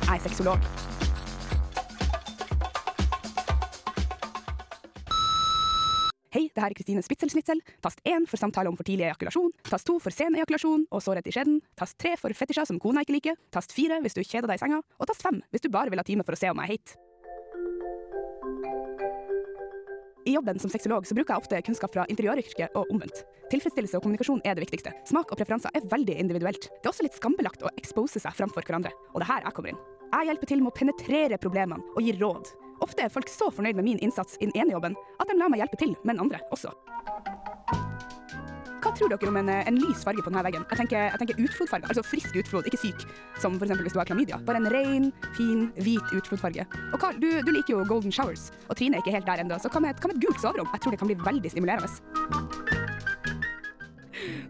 Jeg 0.07 0.15
er 0.15 0.23
sexolog. 0.27 0.90
Det 6.61 6.67
her 6.67 6.75
er 6.75 6.79
Kristine 6.79 7.05
Spitzel-Snitzel. 7.05 7.63
Tast 7.81 8.01
1 8.05 8.29
for 8.29 8.41
samtale 8.41 8.69
om 8.69 8.77
for 8.77 8.87
tidlig 8.87 9.09
ejakulasjon. 9.09 9.53
Tast 9.65 9.89
2 9.89 9.99
for 10.05 10.15
sen 10.15 10.37
ejakulasjon 10.37 10.87
og 10.91 11.05
sårhet 11.05 11.29
i 11.31 11.35
skjeden. 11.35 11.61
Tast 11.79 11.97
3 12.03 12.17
for 12.21 12.37
fetisjer 12.37 12.69
som 12.69 12.81
kona 12.83 13.05
ikke 13.05 13.17
liker. 13.17 13.39
Tast 13.55 13.73
4 13.77 14.03
hvis 14.05 14.19
du 14.19 14.23
kjeder 14.23 14.51
deg 14.51 14.61
i 14.61 14.65
senga. 14.65 14.83
Og 15.01 15.09
tast 15.09 15.25
5 15.25 15.41
hvis 15.51 15.65
du 15.65 15.71
bare 15.73 15.93
vil 15.93 16.03
ha 16.03 16.07
time 16.07 16.27
for 16.27 16.37
å 16.37 16.41
se 16.41 16.53
om 16.53 16.61
jeg 16.61 16.69
er 16.69 16.75
heit. 16.77 16.97
I 20.29 20.35
jobben 20.37 20.61
som 20.61 20.71
sexolog 20.71 21.07
så 21.09 21.17
bruker 21.17 21.33
jeg 21.33 21.43
ofte 21.43 21.61
kunnskap 21.65 21.95
fra 21.95 22.05
interiøryrket 22.13 22.77
og 22.77 22.91
omvendt. 22.93 23.23
Tilfredsstillelse 23.51 23.97
og 23.97 24.05
kommunikasjon 24.05 24.43
er 24.45 24.55
det 24.55 24.67
viktigste. 24.67 24.93
Smak 25.09 25.33
og 25.33 25.41
preferanser 25.41 25.73
er 25.75 25.89
veldig 25.91 26.19
individuelt. 26.21 26.69
Det 26.69 26.87
er 26.87 26.93
også 26.93 27.07
litt 27.09 27.17
skambelagt 27.17 27.65
å 27.65 27.73
expose 27.81 28.21
seg 28.21 28.37
framfor 28.37 28.69
hverandre. 28.69 28.93
Og 29.15 29.23
det 29.23 29.27
er 29.27 29.33
her 29.33 29.49
jeg 29.49 29.57
kommer 29.57 29.73
inn. 29.73 29.81
Jeg 30.11 30.29
hjelper 30.29 30.51
til 30.51 30.61
med 30.61 30.71
å 30.71 30.77
penetrere 30.77 31.41
problemene 31.41 31.97
og 31.97 32.05
gi 32.05 32.15
råd. 32.21 32.53
Ofte 32.81 33.05
er 33.05 33.13
folk 33.13 33.29
så 33.29 33.51
fornøyd 33.53 33.77
med 33.79 33.85
min 33.87 33.99
innsats 34.05 34.39
i 34.41 34.47
den 34.49 34.57
ene 34.57 34.73
jobben 34.77 34.97
at 35.21 35.29
de 35.29 35.37
lar 35.39 35.51
meg 35.53 35.61
hjelpe 35.63 35.77
til 35.81 35.93
med 36.05 36.15
den 36.17 36.23
andre 36.27 36.41
også. 36.55 36.73
Hva 38.81 38.95
tror 38.97 39.11
dere 39.13 39.29
om 39.29 39.37
en, 39.37 39.51
en 39.53 39.77
lys 39.77 40.01
farge 40.07 40.23
på 40.25 40.31
denne 40.33 40.41
veggen? 40.47 40.63
Jeg 40.71 40.79
tenker, 40.81 41.03
jeg 41.13 41.19
tenker 41.21 41.41
utflodfarge, 41.45 41.85
altså 41.93 42.03
frisk 42.09 42.37
utflod, 42.41 42.65
ikke 42.71 42.79
syk. 42.81 43.03
Som 43.43 43.59
eksempel 43.61 43.85
hvis 43.85 43.93
du 43.93 44.01
har 44.01 44.09
klamydia. 44.09 44.39
Bare 44.49 44.57
en 44.63 44.71
ren, 44.73 45.11
fin, 45.37 45.67
hvit 45.77 46.15
utflodfarge. 46.17 46.65
Og 46.89 46.97
Karl, 47.03 47.21
du, 47.21 47.29
du 47.45 47.53
liker 47.53 47.75
jo 47.77 47.85
golden 47.87 48.11
showers, 48.15 48.49
og 48.71 48.79
Trine 48.81 48.97
er 48.97 49.05
ikke 49.05 49.13
helt 49.19 49.29
der 49.29 49.45
ennå, 49.45 49.61
så 49.61 49.69
hva 49.69 49.83
med, 49.85 49.93
et- 49.93 50.01
hva 50.01 50.09
med 50.11 50.17
et 50.17 50.25
gult 50.25 50.41
soverom? 50.41 50.73
Jeg 50.73 50.81
tror 50.87 50.97
det 50.97 51.01
kan 51.05 51.13
bli 51.13 51.19
veldig 51.29 51.53
stimulerende. 51.53 51.93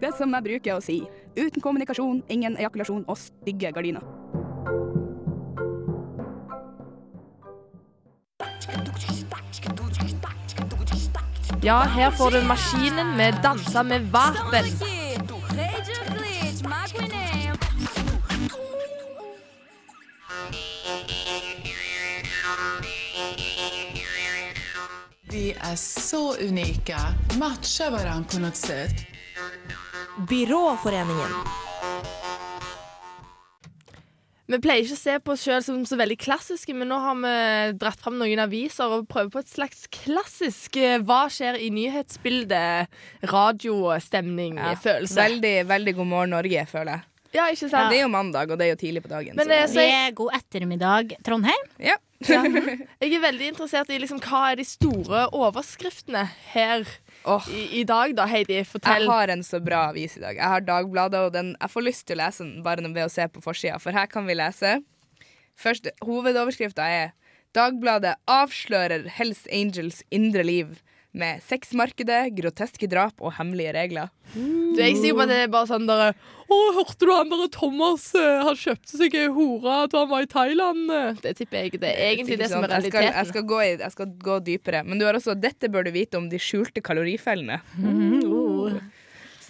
Det 0.00 0.14
som 0.16 0.32
jeg 0.38 0.46
bruker 0.46 0.78
å 0.78 0.82
si. 0.82 1.00
Uten 1.36 1.60
kommunikasjon, 1.62 2.22
ingen 2.32 2.54
ejakulasjon 2.56 3.02
og 3.10 3.18
stygge 3.20 3.74
gardiner. 3.74 4.06
Ja, 11.62 11.78
her 11.78 12.10
får 12.10 12.30
du 12.30 12.42
maskinen 12.42 13.16
med 13.16 13.34
'Dansa 13.42 13.82
med 13.82 14.00
vapen'. 14.00 14.64
Vi 25.30 25.50
er 25.52 25.76
så 25.76 26.36
unika, 26.40 26.98
Matcher 27.38 27.90
hverandre 27.90 28.30
på 28.30 28.40
noe 28.40 28.52
sett. 28.52 29.06
Byråforeningen. 30.28 31.59
Vi 34.50 34.58
pleier 34.58 34.82
ikke 34.82 34.96
å 34.96 34.98
se 34.98 35.14
på 35.22 35.34
oss 35.36 35.44
sjøl 35.46 35.60
som 35.62 35.76
så 35.86 35.94
veldig 36.00 36.16
klassiske, 36.18 36.74
men 36.74 36.90
nå 36.90 36.96
har 36.98 37.18
vi 37.20 37.34
dratt 37.78 38.00
fram 38.02 38.16
noen 38.18 38.40
aviser 38.42 38.90
og 38.96 39.04
prøver 39.10 39.30
på 39.36 39.42
et 39.44 39.52
slags 39.52 39.84
klassisk 39.94 40.78
eh, 40.80 40.96
hva 41.06 41.20
skjer 41.30 41.60
i 41.62 41.68
nyhetsbildet, 41.74 42.90
radiostemning, 43.30 44.58
Ja, 44.58 44.74
følelse. 44.80 45.20
Veldig, 45.20 45.54
veldig 45.70 45.94
god 46.00 46.10
morgen, 46.16 46.34
Norge, 46.34 46.66
føler 46.70 46.96
jeg. 46.96 47.06
Ja, 47.30 47.44
ikke 47.54 47.68
sant? 47.70 47.92
Det 47.92 48.00
er 48.00 48.02
jo 48.02 48.10
mandag, 48.10 48.50
og 48.50 48.58
det 48.58 48.66
er 48.66 48.72
jo 48.74 48.80
tidlig 48.80 49.04
på 49.04 49.12
dagen. 49.12 49.36
Men 49.38 49.46
så- 49.46 49.52
eh, 49.54 49.66
Det 49.72 49.88
er 49.94 50.10
god 50.18 50.32
ettermiddag, 50.34 51.16
Trondheim. 51.22 51.66
ja. 51.78 51.96
jeg 52.20 53.14
er 53.14 53.20
veldig 53.22 53.46
interessert 53.54 53.88
i 53.88 53.96
liksom, 53.98 54.18
hva 54.20 54.50
er 54.52 54.56
de 54.56 54.64
store 54.64 55.30
overskriftene 55.32 56.26
her 56.52 56.84
Åh. 57.24 57.48
i, 57.52 57.80
i 57.80 57.84
dag, 57.84 58.14
da, 58.16 58.24
Heidi? 58.30 58.62
Fortell. 58.64 59.04
Jeg 59.04 59.10
har 59.10 59.32
en 59.32 59.42
så 59.44 59.60
bra 59.64 59.86
avis 59.90 60.16
i 60.16 60.22
dag. 60.22 60.38
Jeg 60.38 60.52
har 60.54 60.64
Dagbladet, 60.64 61.20
og 61.28 61.34
den, 61.34 61.54
jeg 61.60 61.72
får 61.72 61.86
lyst 61.86 62.06
til 62.08 62.16
å 62.16 62.22
lese 62.22 62.46
den 62.46 62.62
bare 62.64 62.84
ved 62.86 63.04
å 63.04 63.12
se 63.12 63.26
på 63.28 63.42
forsida, 63.44 63.80
for 63.82 63.96
her 63.96 64.08
kan 64.10 64.28
vi 64.28 64.38
lese 64.38 64.80
Først, 65.60 65.90
Hovedoverskrifta 66.00 66.86
er 66.88 67.10
'Dagbladet 67.52 68.14
avslører 68.30 69.08
Hells 69.10 69.42
Angels 69.52 70.02
indre 70.10 70.44
liv' 70.46 70.78
med 71.16 71.42
sexmarkedet, 71.42 72.30
groteske 72.36 72.86
drap 72.90 73.18
og 73.18 73.34
hemmelige 73.38 73.72
regler. 73.74 74.10
Du 74.30 74.78
er 74.78 74.92
ikke 74.92 75.02
sikker 75.02 75.16
på 75.18 75.24
at 75.24 75.32
det 75.32 75.38
er 75.42 75.48
bare 75.50 75.66
sånn 75.66 75.88
derre 75.88 76.12
Å, 76.46 76.58
hørte 76.76 77.02
du 77.02 77.10
han 77.10 77.30
derre 77.32 77.48
Thomas 77.50 78.04
eh, 78.14 78.44
Han 78.46 78.54
kjøpte 78.58 78.98
seg 79.00 79.16
ei 79.18 79.24
hore 79.34 79.88
da 79.90 80.04
han 80.04 80.10
var 80.12 80.22
i 80.22 80.28
Thailand? 80.30 80.84
eh?» 80.94 81.18
Det 81.24 81.32
tipper 81.40 81.64
jeg. 81.64 81.80
Det 81.82 81.90
er 81.90 82.12
egentlig 82.12 82.38
det 82.38 82.50
som 82.52 82.62
er 82.62 82.76
Jeg 82.76 82.92
skal, 82.92 83.08
jeg, 83.08 83.28
skal 83.32 83.46
gå 83.50 83.58
i, 83.64 83.72
jeg 83.82 83.94
skal 83.96 84.12
gå 84.22 84.38
dypere. 84.46 84.84
Men 84.86 85.02
du 85.02 85.06
har 85.08 85.18
også 85.18 85.34
'Dette 85.34 85.70
bør 85.72 85.88
du 85.88 85.90
vite 85.94 86.18
om 86.20 86.30
de 86.30 86.38
skjulte 86.38 86.82
kalorifellene'. 86.82 87.58
Oh. 87.82 88.78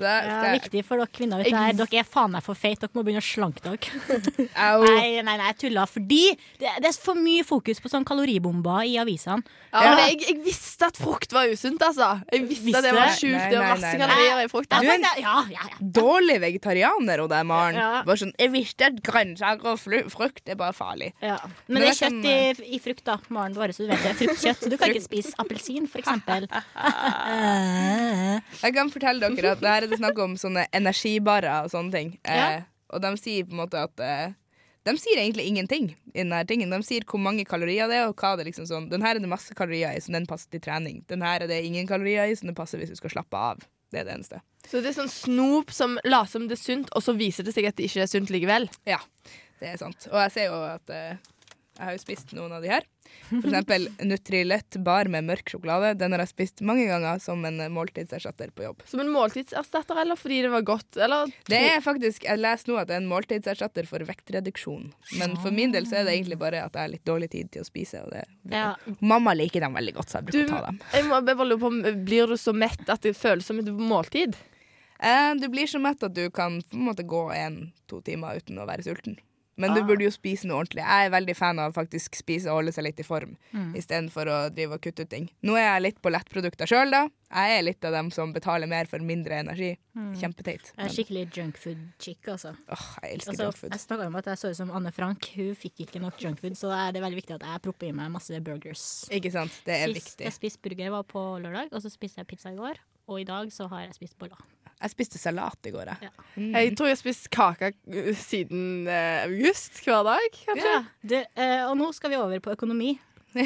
Så 0.00 0.06
Ja, 0.08 0.36
jeg 0.48 0.62
viktig 0.62 0.80
for 0.88 0.96
dere 1.02 1.10
kvinner. 1.12 1.42
Jeg... 1.44 1.74
dere 1.76 1.98
er 2.00 2.06
faen 2.08 2.32
meg 2.32 2.40
for 2.46 2.56
feite. 2.56 2.86
Dere 2.86 2.96
må 2.96 3.02
begynne 3.04 3.20
å 3.20 3.26
slanke 3.26 3.60
dere. 3.60 3.76
Nei, 4.56 5.20
nei, 5.20 5.34
nei, 5.36 5.48
jeg 5.50 5.58
tuller. 5.66 5.84
Fordi 5.90 6.20
det, 6.60 6.70
det 6.80 6.88
er 6.88 6.96
for 7.04 7.18
mye 7.20 7.44
fokus 7.44 7.82
på 7.84 7.90
sånn 7.92 8.06
kaloribomber 8.08 8.86
i 8.88 8.94
avisene. 9.02 9.44
Ja, 9.70 9.92
men 9.94 10.00
jeg, 10.08 10.16
jeg 10.26 10.36
visste 10.44 10.88
at 10.88 10.96
frukt 10.98 11.30
var 11.36 11.46
usunt, 11.52 11.82
altså. 11.84 12.08
Jeg 12.32 12.46
visste 12.48 12.78
at 12.80 12.84
det 12.88 12.94
var 12.96 13.12
sjukt. 13.14 13.44
Det 13.52 13.58
var 13.60 13.68
masse 13.76 13.92
kalorier 14.00 14.40
i 14.42 14.48
frukt. 14.50 14.70
Du 14.72 14.76
er 14.80 14.94
en- 14.96 15.04
ja, 15.20 15.36
ja, 15.52 15.64
ja. 15.70 15.76
Dårlig 16.00 16.38
vegetarianer, 16.42 17.18
og 17.22 17.28
det 17.30 17.38
er 17.42 17.46
Maren. 17.50 17.76
Ja. 17.78 18.00
Bare 18.08 18.18
sånn, 18.24 18.32
jeg 18.40 18.50
visste 18.56 18.82
at 18.88 18.96
grønnsaker 19.06 19.66
og 19.74 19.78
frukt 20.10 20.48
er 20.50 20.56
bare 20.58 20.74
farlig. 20.76 21.10
Ja. 21.22 21.36
Men 21.68 21.80
Men 21.80 21.84
det 21.84 21.88
er 21.92 21.98
kjøtt 22.00 22.24
er 22.24 22.28
sånn, 22.56 22.66
i, 22.66 22.68
i 22.76 22.78
frukt, 22.82 23.04
da. 23.06 23.16
Maren, 23.28 23.54
bare 23.60 23.72
så 23.76 23.80
du 23.84 23.88
vet 23.92 24.02
det. 24.08 24.14
Fruktkjøtt. 24.20 24.60
Så 24.64 24.68
du 24.72 24.76
kan 24.80 24.88
ikke 24.94 25.04
spise 25.10 25.30
appelsin, 25.44 25.84
for 25.90 25.98
eksempel. 26.02 26.42
Jeg 28.60 28.74
kan 28.76 28.90
fortelle 28.92 29.30
dere 29.36 29.52
at 29.54 29.60
det 29.62 29.70
her 29.70 29.86
er 29.86 29.89
det 29.92 30.00
snakk 30.00 30.20
om 30.22 30.36
sånne 30.40 30.66
energibarer 30.76 31.64
og 31.64 31.72
sånne 31.72 31.94
ting. 31.94 32.12
Eh, 32.24 32.62
og 32.90 33.02
de 33.04 33.10
sier 33.20 33.46
på 33.46 33.54
en 33.54 33.62
måte 33.62 33.82
at 33.86 34.02
eh, 34.04 34.36
De 34.88 34.94
sier 34.96 35.20
egentlig 35.20 35.44
ingenting 35.46 35.90
i 36.14 36.22
denne 36.22 36.40
tingen. 36.48 36.72
De 36.72 36.80
sier 36.86 37.04
hvor 37.04 37.20
mange 37.20 37.44
kalorier 37.44 37.90
det 37.90 37.98
er, 38.00 38.06
og 38.08 38.16
hva 38.16 38.32
det 38.38 38.46
liksom 38.48 38.64
sånn. 38.66 38.88
Den 38.88 39.04
her 39.04 39.18
er 39.18 39.20
det 39.20 39.28
masse 39.28 39.54
kalorier 39.54 39.92
i, 39.92 40.00
så 40.00 40.14
den 40.14 40.28
passer 40.30 40.48
til 40.54 40.62
trening. 40.64 41.02
Den 41.10 41.20
her 41.26 41.44
er 41.44 41.50
det 41.50 41.60
ingen 41.66 41.90
kalorier 41.90 42.30
i, 42.30 42.38
så 42.38 42.48
den 42.48 42.56
passer 42.56 42.80
hvis 42.80 42.94
du 42.94 42.96
skal 42.96 43.12
slappe 43.18 43.36
av. 43.36 43.60
Det 43.92 44.00
er 44.00 44.06
det 44.08 44.14
eneste. 44.16 44.40
Så 44.70 44.80
det 44.80 44.92
er 44.92 44.96
sånn 45.02 45.12
snop 45.12 45.72
som 45.74 45.98
later 46.06 46.32
som 46.32 46.46
det 46.48 46.56
er 46.56 46.62
sunt, 46.62 46.90
og 46.96 47.04
så 47.04 47.14
viser 47.18 47.44
det 47.46 47.52
seg 47.56 47.68
at 47.68 47.76
det 47.76 47.90
ikke 47.90 48.04
er 48.06 48.10
sunt 48.10 48.32
likevel. 48.32 48.68
Ja, 48.88 49.00
det 49.60 49.74
er 49.74 49.80
sant. 49.80 50.06
Og 50.12 50.18
jeg 50.24 50.34
ser 50.36 50.48
jo 50.48 50.60
at 50.64 50.92
eh, 50.94 51.20
Jeg 51.80 51.86
har 51.88 51.94
jo 51.96 52.00
spist 52.02 52.32
noen 52.36 52.52
av 52.52 52.60
de 52.60 52.68
her. 52.68 52.84
For 53.30 53.46
eksempel 53.48 53.86
Nutrilett 54.04 54.76
bar 54.84 55.08
med 55.08 55.24
mørk 55.24 55.48
sjokolade. 55.48 55.94
Den 55.96 56.12
har 56.12 56.20
jeg 56.20 56.28
spist 56.34 56.60
mange 56.66 56.84
ganger 56.90 57.16
som 57.24 57.40
en 57.48 57.56
måltidserstatter 57.72 58.50
på 58.52 58.66
jobb. 58.66 58.82
Som 58.90 59.00
en 59.00 59.08
måltidserstatter, 59.14 59.96
eller 60.02 60.18
fordi 60.20 60.42
det 60.44 60.50
var 60.52 60.66
godt? 60.68 60.98
Eller 61.00 61.32
Det 61.48 61.56
er 61.70 61.80
faktisk, 61.80 62.26
Jeg 62.28 62.36
leser 62.42 62.68
nå 62.68 62.76
at 62.82 62.90
det 62.90 62.98
er 62.98 63.00
en 63.00 63.08
måltidserstatter 63.08 63.88
for 63.88 64.04
vektreduksjon. 64.04 64.90
Men 65.16 65.38
for 65.40 65.56
min 65.56 65.72
del 65.72 65.88
så 65.88 66.02
er 66.02 66.04
det 66.04 66.18
egentlig 66.18 66.38
bare 66.42 66.60
at 66.66 66.76
jeg 66.76 66.84
har 66.84 66.92
litt 66.92 67.06
dårlig 67.08 67.30
tid 67.32 67.50
til 67.56 67.64
å 67.64 67.70
spise. 67.70 68.04
Og 68.04 68.12
det, 68.12 68.26
Ja. 68.52 68.74
Mamma 69.00 69.32
liker 69.32 69.64
dem 69.64 69.72
veldig 69.80 69.94
godt, 69.96 70.10
så 70.12 70.20
jeg 70.20 70.26
du, 70.26 70.32
bruker 70.36 70.52
å 70.52 70.60
ta 70.60 70.66
dem. 70.66 70.80
jeg 70.92 71.08
må 71.08 71.24
bare 71.24 71.48
lure 71.48 71.64
på, 71.64 72.04
Blir 72.04 72.26
du 72.28 72.36
så 72.36 72.52
mett 72.52 72.84
at 72.92 73.00
det 73.00 73.16
føles 73.16 73.48
som 73.48 73.58
et 73.58 73.72
måltid? 73.72 74.36
Eh, 75.00 75.34
du 75.40 75.48
blir 75.48 75.66
så 75.66 75.80
mett 75.80 76.02
at 76.04 76.12
du 76.12 76.28
kan 76.30 76.60
på 76.60 76.76
en 76.76 76.84
måte 76.90 77.06
gå 77.08 77.32
en-to 77.32 78.02
timer 78.04 78.36
uten 78.36 78.58
å 78.60 78.66
være 78.68 78.84
sulten. 78.84 79.16
Men 79.60 79.70
Ah. 79.70 79.74
du 79.74 79.82
burde 79.84 80.02
jo 80.06 80.10
spise 80.10 80.44
noe 80.48 80.62
ordentlig. 80.64 80.82
Jeg 80.82 81.06
er 81.06 81.10
veldig 81.10 81.36
fan 81.36 81.58
av 81.58 81.72
faktisk 81.76 82.14
spise 82.16 82.46
og 82.48 82.62
holde 82.62 82.72
seg 82.72 82.84
litt 82.84 83.00
i 83.00 83.02
form, 83.06 83.36
Mm. 83.52 83.74
istedenfor 83.76 84.26
å 84.26 84.54
drive 84.54 84.72
og 84.72 84.80
kutte 84.80 85.02
ut 85.04 85.10
ting. 85.10 85.28
Nå 85.44 85.52
er 85.56 85.74
jeg 85.78 85.82
litt 85.82 86.02
på 86.02 86.10
lettprodukter 86.10 86.66
sjøl, 86.66 86.90
da. 86.90 87.08
Jeg 87.30 87.58
er 87.58 87.62
litt 87.62 87.84
av 87.84 87.92
dem 87.92 88.10
som 88.10 88.32
betaler 88.32 88.66
mer 88.66 88.86
for 88.86 88.98
mindre 88.98 89.38
energi. 89.38 89.76
Mm. 89.96 90.14
Kjempeteit. 90.18 90.72
Jeg 90.76 90.86
er 90.86 90.88
skikkelig 90.88 91.30
junkfood-chick, 91.32 92.22
altså. 92.26 92.56
åh, 92.68 92.98
jeg 93.02 93.14
elsker 93.20 93.30
Altså, 93.30 93.44
junkfood. 93.44 93.70
jeg 93.70 93.80
snakka 93.80 94.06
om 94.06 94.16
at 94.16 94.24
jeg 94.24 94.36
så 94.38 94.50
ut 94.50 94.56
som 94.56 94.70
Anne 94.70 94.90
Frank. 94.92 95.24
Hun 95.36 95.54
fikk 95.54 95.86
ikke 95.86 96.00
nok 96.00 96.16
junkfood, 96.18 96.56
så 96.56 96.72
er 96.72 96.92
det 96.92 97.02
veldig 97.02 97.20
viktig 97.22 97.34
at 97.34 97.42
jeg 97.42 97.62
propper 97.62 97.88
i 97.88 97.92
meg 97.92 98.10
masse 98.10 98.30
burgers. 98.42 99.08
Ikke 99.10 99.30
sant? 99.30 99.52
Det 99.64 99.74
er 99.74 99.92
Sist 99.94 100.16
viktig. 100.18 100.24
jeg 100.24 100.32
spiste 100.32 100.62
burger, 100.62 100.90
var 100.90 101.02
på 101.04 101.20
lørdag, 101.42 101.68
og 101.72 101.82
så 101.82 101.90
spiste 101.90 102.16
jeg 102.18 102.26
pizza 102.26 102.50
i 102.50 102.56
går. 102.56 102.74
Og 103.08 103.20
i 103.20 103.24
dag 103.24 103.48
så 103.50 103.68
har 103.68 103.80
jeg 103.86 103.94
spist 103.94 104.18
boller. 104.18 104.38
Jeg 104.80 104.94
spiste 104.94 105.20
salat 105.20 105.68
i 105.68 105.72
går, 105.74 105.90
jeg. 105.92 106.10
Mm. 106.36 106.54
Jeg 106.56 106.72
tror 106.78 106.88
jeg 106.88 106.96
har 106.96 107.00
spist 107.02 107.28
kake 107.34 107.72
uh, 107.76 108.10
siden 108.16 108.88
eh, 108.88 109.26
august 109.26 109.82
hver 109.84 110.02
dag, 110.08 110.40
kanskje. 110.46 110.72
Ja, 110.72 110.82
Du, 111.02 111.16
eh, 111.20 111.62
og 111.68 111.76
nå 111.80 111.90
skal 111.96 112.14
vi 112.14 112.20
over 112.20 112.40
på 112.40 112.54
økonomi. 112.56 112.94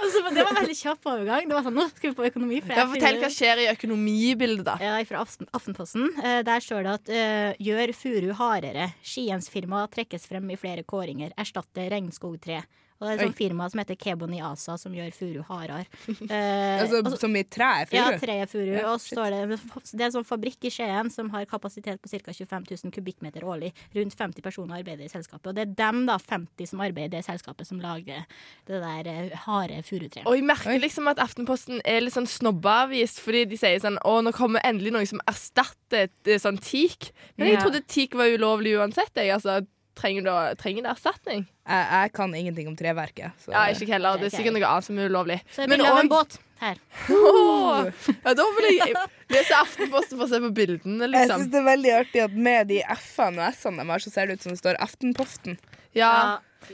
altså, 0.00 0.20
det 0.32 0.44
var 0.46 0.54
veldig 0.56 0.76
kjapp 0.78 1.08
overgang. 1.10 1.48
Det 1.48 1.56
var 1.56 1.64
sånn, 1.66 1.76
nå 1.76 1.84
skal 1.90 2.10
vi 2.10 2.16
på 2.16 2.24
økonomi. 2.30 2.60
for 2.62 2.72
jeg 2.72 2.78
Ja, 2.80 2.86
fortell 2.88 3.18
hva 3.20 3.30
skjer 3.32 3.60
i 3.60 3.66
økonomibildet, 3.74 4.64
da. 4.64 4.76
Ja, 4.80 4.94
fra 5.08 5.24
Aftenposten. 5.58 6.08
Eh, 6.22 6.40
der 6.46 6.64
står 6.64 6.86
det 6.86 6.94
at 6.94 7.12
eh, 7.12 7.50
gjør 7.66 7.92
furu 7.98 8.30
hardere. 8.38 8.86
Skiensfirma 9.04 9.84
trekkes 9.92 10.24
frem 10.30 10.46
i 10.54 10.60
flere 10.60 10.86
kåringer. 10.88 11.36
Erstatte 11.40 11.84
regnskogtre. 11.92 12.62
Og 13.00 13.06
det 13.06 13.10
er 13.10 13.18
et 13.18 13.24
sånt 13.26 13.38
firma 13.38 13.66
som 13.70 13.80
heter 13.82 13.96
Keboni 13.98 14.38
Asa, 14.44 14.76
som 14.80 14.94
gjør 14.94 15.10
furu 15.16 15.40
hardere. 15.48 15.86
Eh, 16.34 16.80
Altså, 16.84 17.00
og 17.04 17.16
som 17.20 17.34
i 17.36 17.42
treet? 17.44 17.90
furu? 17.90 18.18
tre 18.22 18.36
er 18.42 18.48
furu. 18.50 18.70
Ja, 18.72 18.84
og 18.92 19.00
så 19.02 19.14
står 19.16 19.34
det, 19.34 19.58
det 19.90 20.00
er 20.00 20.06
en 20.06 20.14
sånn 20.14 20.26
fabrikk 20.28 20.64
i 20.68 20.72
Skien 20.72 21.10
som 21.12 21.28
har 21.34 21.44
kapasitet 21.50 22.00
på 22.02 22.08
ca. 22.10 22.32
25 22.32 22.66
000 22.70 22.94
kubikkmeter 22.94 23.44
årlig. 23.44 23.72
Rundt 23.96 24.16
50 24.16 24.44
personer 24.44 24.80
arbeider 24.80 25.04
i 25.04 25.10
selskapet. 25.12 25.50
Og 25.50 25.58
det 25.58 25.66
er 25.66 25.74
dem, 25.78 26.04
da, 26.08 26.16
50 26.22 26.70
som 26.70 26.82
arbeider 26.84 27.12
i 27.12 27.14
det 27.18 27.24
selskapet, 27.26 27.68
som 27.68 27.82
lager 27.82 28.24
det 28.70 28.80
der 28.82 29.10
eh, 29.10 29.36
harde 29.46 29.82
furutreet. 29.86 30.26
Og 30.26 30.38
jeg 30.38 30.46
merker 30.48 30.80
liksom 30.82 31.10
at 31.10 31.20
Aftenposten 31.22 31.82
er 31.84 32.02
litt 32.04 32.14
sånn 32.16 32.28
snobbeavvist, 32.30 33.20
fordi 33.24 33.44
de 33.50 33.58
sier 33.60 33.82
sånn 33.82 33.98
Å, 34.04 34.16
nå 34.24 34.32
kommer 34.36 34.64
endelig 34.64 34.94
noe 34.94 35.06
som 35.08 35.22
erstatter 35.30 36.06
et 36.08 36.30
eh, 36.30 36.40
sånn 36.42 36.58
teak. 36.62 37.10
Men 37.36 37.52
jeg 37.52 37.62
trodde 37.62 37.84
teak 37.90 38.16
var 38.18 38.32
ulovlig 38.32 38.74
uansett. 38.78 39.12
Jeg, 39.18 39.34
altså, 39.34 39.60
trenger, 39.98 40.26
du 40.26 40.56
trenger 40.60 40.88
erstatning? 40.92 41.44
Jeg, 41.64 41.84
jeg 41.90 42.12
kan 42.16 42.34
ingenting 42.36 42.68
om 42.70 42.76
treverket. 42.78 43.36
Så. 43.44 43.52
Ja, 43.54 43.66
ikke 43.72 43.88
heller. 43.94 44.18
Det 44.20 44.28
er 44.28 44.34
sikkert 44.36 44.56
noe 44.58 44.68
annet 44.68 44.88
som 44.88 44.98
er 45.00 45.12
ulovlig. 45.12 45.38
Så 45.54 45.64
jeg 45.64 45.72
vil 45.72 45.82
Men 45.84 46.02
en 46.04 46.10
båt 46.12 46.38
her. 46.60 46.80
Oh, 47.12 47.88
ja, 48.10 48.34
da 48.36 48.46
vil 48.56 48.68
jeg 48.70 48.94
lese 49.32 49.56
Aftenposten 49.58 50.18
for 50.18 50.26
å 50.26 50.30
se 50.30 50.40
på 50.44 50.52
bildene, 50.56 51.08
Jeg 51.08 51.12
liksom. 51.14 51.44
syns 51.44 51.52
det 51.52 51.60
er 51.60 51.66
veldig 51.68 51.94
artig 51.98 52.24
at 52.24 52.36
med 52.48 52.70
de 52.72 52.80
F-ene 52.96 53.42
og 53.42 53.56
S-ene 53.56 53.82
de 53.82 53.94
har, 53.94 54.04
så 54.04 54.12
ser 54.14 54.28
det 54.30 54.38
ut 54.38 54.46
som 54.46 54.54
det 54.54 54.60
står 54.62 54.80
Aftenpoften. 54.84 55.58
Ja. 55.96 56.12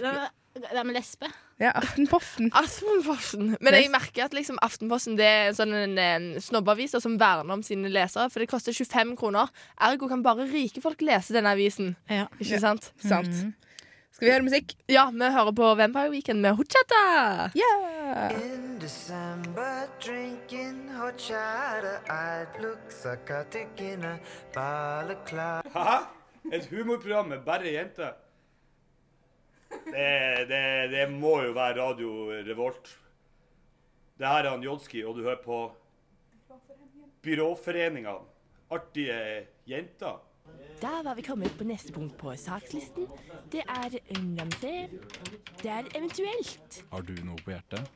Ja, 0.00 0.28
de 0.56 0.66
de 0.66 0.83
er 0.83 0.92
lesbe. 0.94 1.30
Ja, 1.60 1.70
Aftenposten. 1.76 2.48
Aftenposten. 2.56 3.56
Men 3.60 3.74
jeg 3.76 3.90
merker 3.92 4.24
at 4.24 4.32
liksom 4.32 4.56
Aftenposten 4.64 5.18
det 5.18 5.26
er 5.28 5.48
en 5.50 5.56
sånn 5.58 5.74
en, 5.76 5.98
en 6.00 6.28
snobbeavis 6.40 6.94
som 7.04 7.18
verner 7.20 7.52
om 7.52 7.62
sine 7.66 7.90
lesere. 7.92 8.30
For 8.32 8.40
det 8.40 8.48
koster 8.48 8.72
25 8.72 9.12
kroner. 9.20 9.50
Ergo 9.80 10.08
kan 10.08 10.22
bare 10.24 10.46
rike 10.48 10.80
folk 10.80 11.02
lese 11.04 11.36
denne 11.36 11.52
avisen. 11.52 11.96
Ja. 12.08 12.26
Ikke 12.40 12.56
Ja. 12.56 12.62
sant? 12.64 12.92
Sant. 13.04 13.34
Skal 14.10 14.26
vi 14.26 14.32
høre 14.32 14.42
musikk? 14.44 14.72
Ja, 14.88 15.04
vi 15.12 15.28
hører 15.32 15.52
på 15.54 15.68
Vampire 15.78 16.10
Weekend 16.10 16.40
med 16.42 16.56
Hochata. 16.56 17.50
Yeah. 17.54 18.32
In 18.40 18.78
December, 18.80 19.86
drinking 20.02 20.88
hot 20.96 21.28
I'd 21.30 22.56
look 22.60 22.88
psychotic 22.90 23.68
in 23.78 24.04
a 24.04 24.16
balaclava. 24.54 25.62
Hæ? 25.74 25.98
Et 26.52 26.66
humorprogram 26.72 27.28
med 27.28 27.44
bare 27.46 27.68
jenter? 27.72 28.12
Det, 29.70 30.48
det, 30.50 30.64
det 30.92 31.04
må 31.12 31.40
jo 31.44 31.52
være 31.56 31.78
Radio 31.80 32.30
Revolt. 32.46 32.90
Det 34.20 34.28
her 34.28 34.44
er 34.44 34.50
han 34.50 34.64
Jodski, 34.64 35.04
og 35.04 35.16
du 35.16 35.22
hører 35.24 35.40
på 35.44 35.61
Byråforeninga. 37.22 38.18
Artige 38.70 39.46
jenter. 39.66 40.20
Da 40.83 41.00
var 41.04 41.14
vi 41.14 41.22
kommet 41.22 41.52
på 41.59 41.64
neste 41.64 41.92
punkt 41.92 42.16
på 42.18 42.33
sakslisten. 42.37 43.09
Det 43.52 43.62
er 43.68 43.96
se 44.61 44.74
Det 45.62 45.70
er 45.70 45.90
eventuelt. 45.94 46.85
Har 46.90 47.02
du 47.02 47.12
noe 47.24 47.37
på 47.44 47.52
hjertet? 47.52 47.90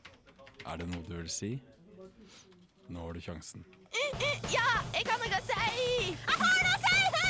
Er 0.67 0.77
det 0.81 0.89
noe 0.89 1.05
du 1.09 1.17
vil 1.17 1.31
si? 1.31 1.55
Nå 2.89 3.01
har 3.07 3.13
du 3.17 3.21
sjansen. 3.21 3.65
Ja, 4.53 4.69
jeg 4.93 5.07
kan 5.09 5.21
noe 5.21 5.41
å 5.41 5.45
si! 5.49 5.61
Jeg 6.13 6.41
har 6.41 6.65
noe 6.69 6.75
å 6.75 6.83
si! 6.85 7.24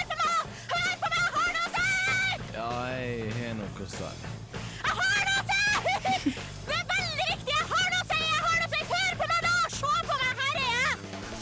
Ja, 2.55 2.71
jeg 2.95 3.33
har 3.35 3.55
noe 3.59 3.83
å 3.83 3.87
si. 3.91 4.09
Jeg 4.55 4.93
har 4.95 5.25
noe 5.27 5.41
å 5.41 5.47
si! 5.49 6.35
Det 6.69 6.75
er 6.77 6.85
veldig 6.87 7.25
viktig! 7.33 7.51
Jeg 7.51 7.65
har 7.67 7.89
noe 7.91 7.99
å 7.99 8.07
si! 8.07 8.19
Jeg 8.21 8.43
har 8.45 8.61
noe 8.61 8.69
å 8.69 8.71
si! 8.71 8.83
Hør 8.93 9.17
på 9.19 9.27
meg, 9.31 9.41
da! 9.43 9.55
Se 9.75 9.91
på 10.07 10.19
meg! 10.21 10.37
Her 10.39 10.61
er 10.61 10.69
jeg! 10.69 10.93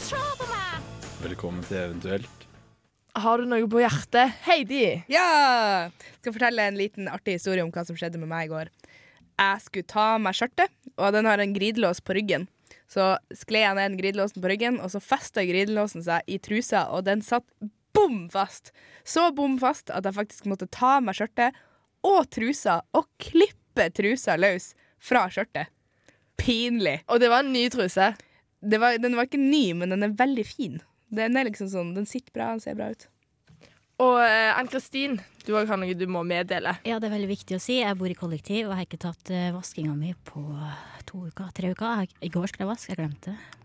Se 0.07 0.21
på 0.39 0.47
meg! 0.49 0.87
Velkommen 1.27 1.67
til 1.67 1.77
Eventuelt. 1.83 2.47
Har 3.27 3.43
du 3.43 3.45
noe 3.51 3.67
på 3.69 3.83
hjertet? 3.83 4.33
Heidi. 4.47 4.81
Ja! 5.13 5.27
Jeg 5.85 6.17
Skal 6.23 6.35
fortelle 6.39 6.65
en 6.71 6.81
liten 6.81 7.11
artig 7.13 7.37
historie 7.37 7.61
om 7.61 7.69
hva 7.77 7.85
som 7.85 7.99
skjedde 7.99 8.17
med 8.23 8.33
meg 8.33 8.49
i 8.49 8.51
går. 8.55 8.73
Jeg 9.37 9.63
skulle 9.67 9.91
ta 9.93 10.07
av 10.15 10.25
meg 10.25 10.39
skjørtet, 10.39 10.73
og 10.97 11.13
den 11.13 11.29
har 11.29 11.45
en 11.45 11.53
glidelås 11.53 12.01
på 12.01 12.17
ryggen. 12.17 12.49
Så 12.89 13.11
skled 13.37 13.67
jeg 13.67 13.77
ned 13.77 13.91
den 13.91 14.01
glidelåsen 14.01 14.41
på 14.41 14.49
ryggen, 14.49 14.81
og 14.81 14.89
så 14.89 15.05
festa 15.13 15.45
glidelåsen 15.45 16.09
seg 16.09 16.25
i 16.25 16.41
trusa, 16.41 16.87
og 16.89 17.05
den 17.05 17.21
satt 17.21 17.45
bom 17.93 18.29
fast. 18.33 18.73
Så 19.03 19.29
bom 19.35 19.57
fast 19.61 19.91
at 19.93 20.05
jeg 20.07 20.17
faktisk 20.17 20.49
måtte 20.49 20.69
ta 20.71 20.97
av 20.97 21.05
meg 21.05 21.17
skjørtet 21.17 21.57
og 22.03 22.27
trusa 22.33 22.81
og 22.97 23.07
klippe 23.21 23.89
trusa 23.95 24.37
løs 24.39 24.73
fra 25.03 25.27
skjørtet. 25.31 25.71
Pinlig. 26.39 26.99
Og 27.07 27.21
det 27.21 27.29
var 27.31 27.45
en 27.45 27.53
ny 27.53 27.67
truse? 27.71 28.13
Det 28.63 28.79
var, 28.79 28.97
den 28.99 29.15
var 29.17 29.27
ikke 29.27 29.41
ny, 29.41 29.73
men 29.77 29.93
den 29.93 30.05
er 30.07 30.15
veldig 30.17 30.45
fin. 30.47 30.79
Den 31.13 31.37
er 31.37 31.47
liksom 31.47 31.69
sånn, 31.69 31.93
den 31.95 32.07
sitter 32.09 32.33
bra, 32.33 32.53
den 32.55 32.63
ser 32.63 32.77
bra 32.79 32.89
ut. 32.93 33.07
Og 34.01 34.17
eh, 34.25 34.51
Ann-Kristin, 34.57 35.19
du 35.45 35.53
har 35.53 35.69
noe 35.77 35.95
du 35.95 36.05
må 36.09 36.23
meddele. 36.27 36.73
Ja, 36.87 36.97
det 36.99 37.09
er 37.09 37.15
veldig 37.17 37.29
viktig 37.29 37.59
å 37.59 37.61
si. 37.61 37.77
Jeg 37.83 37.99
bor 37.99 38.09
i 38.09 38.17
kollektiv 38.17 38.69
og 38.69 38.77
har 38.77 38.87
ikke 38.87 39.01
tatt 39.05 39.31
uh, 39.31 39.51
vaskinga 39.55 39.93
mi 39.95 40.15
på 40.27 40.41
to 41.07 41.27
uker, 41.27 41.51
tre 41.55 41.73
uker. 41.75 42.01
Jeg, 42.03 42.15
I 42.25 42.31
går 42.33 42.49
skulle 42.49 42.65
jeg 42.65 42.73
vaske, 42.73 42.95
jeg 42.95 43.03
glemte 43.03 43.35
det. 43.35 43.62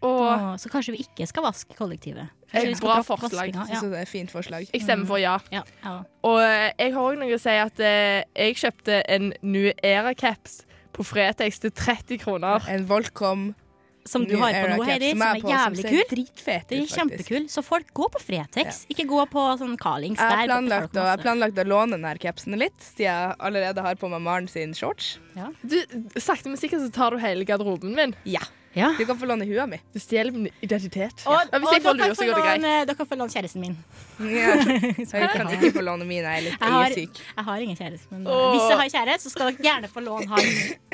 Og 0.00 0.20
Åh, 0.24 0.56
så 0.60 0.70
kanskje 0.72 0.94
vi 0.96 1.02
ikke 1.04 1.26
skal 1.28 1.44
vaske 1.44 1.76
kollektivet. 1.76 2.30
Et 2.52 2.66
vi 2.66 2.74
skal 2.74 2.88
bra 2.88 3.02
forslag. 3.06 3.52
Jeg 3.54 3.78
synes 3.78 3.92
det 3.92 3.98
er 4.00 4.06
et 4.06 4.10
fint 4.10 4.32
forslag. 4.32 4.66
jeg 4.72 4.82
stemmer 4.82 5.06
for 5.06 5.20
ja. 5.22 5.36
Ja, 5.54 5.62
ja. 5.84 5.98
Og 6.26 6.40
eh, 6.42 6.72
jeg 6.80 6.94
har 6.96 7.00
òg 7.12 7.20
noe 7.20 7.36
å 7.36 7.40
si 7.40 7.56
at 7.62 7.80
eh, 7.84 8.24
jeg 8.34 8.58
kjøpte 8.64 9.02
en 9.06 9.32
New 9.42 9.70
Era-caps 9.86 10.62
på 10.96 11.06
Fretex 11.06 11.60
til 11.62 11.70
30 11.70 12.18
kroner. 12.24 12.64
En 12.68 12.86
Volcom 12.88 13.52
Som 14.08 14.24
du 14.24 14.32
New 14.32 14.40
har 14.42 14.56
på 14.56 14.68
nå, 14.72 14.84
Heidi, 14.88 15.10
som 15.12 15.20
som 15.20 15.26
er 15.28 15.40
på, 15.44 15.50
jævlig 15.52 15.84
kul. 15.84 16.04
dritfet 16.10 16.70
Det 16.72 16.78
er 16.80 16.86
kjempekul. 16.90 17.48
Så 17.52 17.62
folk 17.62 17.92
går 17.94 18.08
på 18.16 18.22
Fretex, 18.24 18.84
ikke 18.90 19.04
gå 19.06 19.24
på 19.30 19.44
sånn 19.60 19.76
Carlings. 19.78 20.18
Jeg 20.18 20.26
har 20.26 20.40
Der 20.40 20.48
planlagt, 20.50 20.96
å, 20.96 21.04
jeg 21.06 21.22
planlagt 21.22 21.60
å 21.60 21.66
låne 21.68 21.98
denne 21.98 22.14
capsen 22.18 22.56
litt, 22.58 22.80
siden 22.80 23.06
jeg 23.12 23.36
allerede 23.38 23.84
har 23.84 24.00
på 24.00 24.08
meg 24.10 24.24
Maren 24.24 24.48
sin 24.50 24.72
shorts. 24.74 25.18
Du, 25.62 25.76
sakte, 26.16 26.48
men 26.48 26.58
sikkert 26.58 26.88
så 26.88 26.90
tar 26.96 27.14
du 27.14 27.20
hele 27.22 27.44
garderoben 27.46 27.94
min. 27.94 28.16
Ja. 28.24 28.42
Ja. 28.74 28.92
Du 28.98 29.02
kan 29.04 29.18
få 29.18 29.26
låne 29.26 29.42
hua 29.48 29.64
mi. 29.66 29.80
Du 29.92 29.98
stjeler 29.98 30.30
min 30.30 30.46
identitet. 30.62 31.24
Og, 31.26 31.32
Ja, 31.52 31.58
hvis 31.58 31.72
jeg 31.72 31.80
og 31.80 31.86
får 31.88 31.96
dere 31.98 32.06
lue, 32.06 32.14
så 32.14 32.26
går 32.28 32.34
det 32.38 32.44
greit. 32.44 32.60
låne- 32.62 32.86
Dere 32.86 33.06
få 33.10 33.16
låne 33.18 33.32
kjæresten 33.34 33.60
min. 33.64 33.76
Ja. 34.20 34.54
Jeg 35.20 35.30
kan 35.32 35.48
ikke 35.56 35.72
få 35.74 35.82
låne 35.82 36.04
min, 36.06 36.22
jeg 36.22 36.36
er 36.38 36.40
litt 36.44 36.60
Jeg 36.60 36.70
har, 36.70 36.90
syk. 36.94 37.18
jeg 37.36 37.44
har 37.44 37.56
ingen 37.64 37.76
kjæreste, 37.76 38.06
men 38.12 38.26
Åh. 38.28 38.50
hvis 38.54 38.68
jeg 38.70 38.78
har 38.78 38.88
kjæreste, 38.94 39.22
så 39.26 39.30
skal 39.34 39.50
dere 39.50 39.62
gjerne 39.66 39.88
få 39.90 40.00
låne 40.06 40.28
han. 40.28 40.44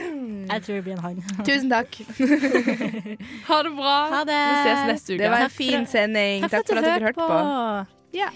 Jeg 0.53 0.63
tror 0.63 0.75
det 0.77 0.85
blir 0.85 0.93
en 0.95 0.99
han. 1.03 1.17
Tusen 1.45 1.69
takk. 1.71 1.97
Ha 3.49 3.63
det 3.67 3.73
bra. 3.77 3.97
Ha 4.15 4.21
det. 4.25 4.41
Vi 4.47 4.71
ses 4.71 4.87
neste 4.93 5.13
uke. 5.15 5.19
Det 5.25 5.31
var 5.31 5.45
en 5.45 5.51
fin 5.51 5.87
sending. 5.87 6.43
Takk 6.49 6.51
for 6.51 6.57
Takk 6.57 6.67
for 6.69 6.77
at 6.79 6.85
dere 6.85 7.01
hørte 7.03 7.19
på. 7.19 7.27
på. 7.29 7.87
Ja. 8.17 8.31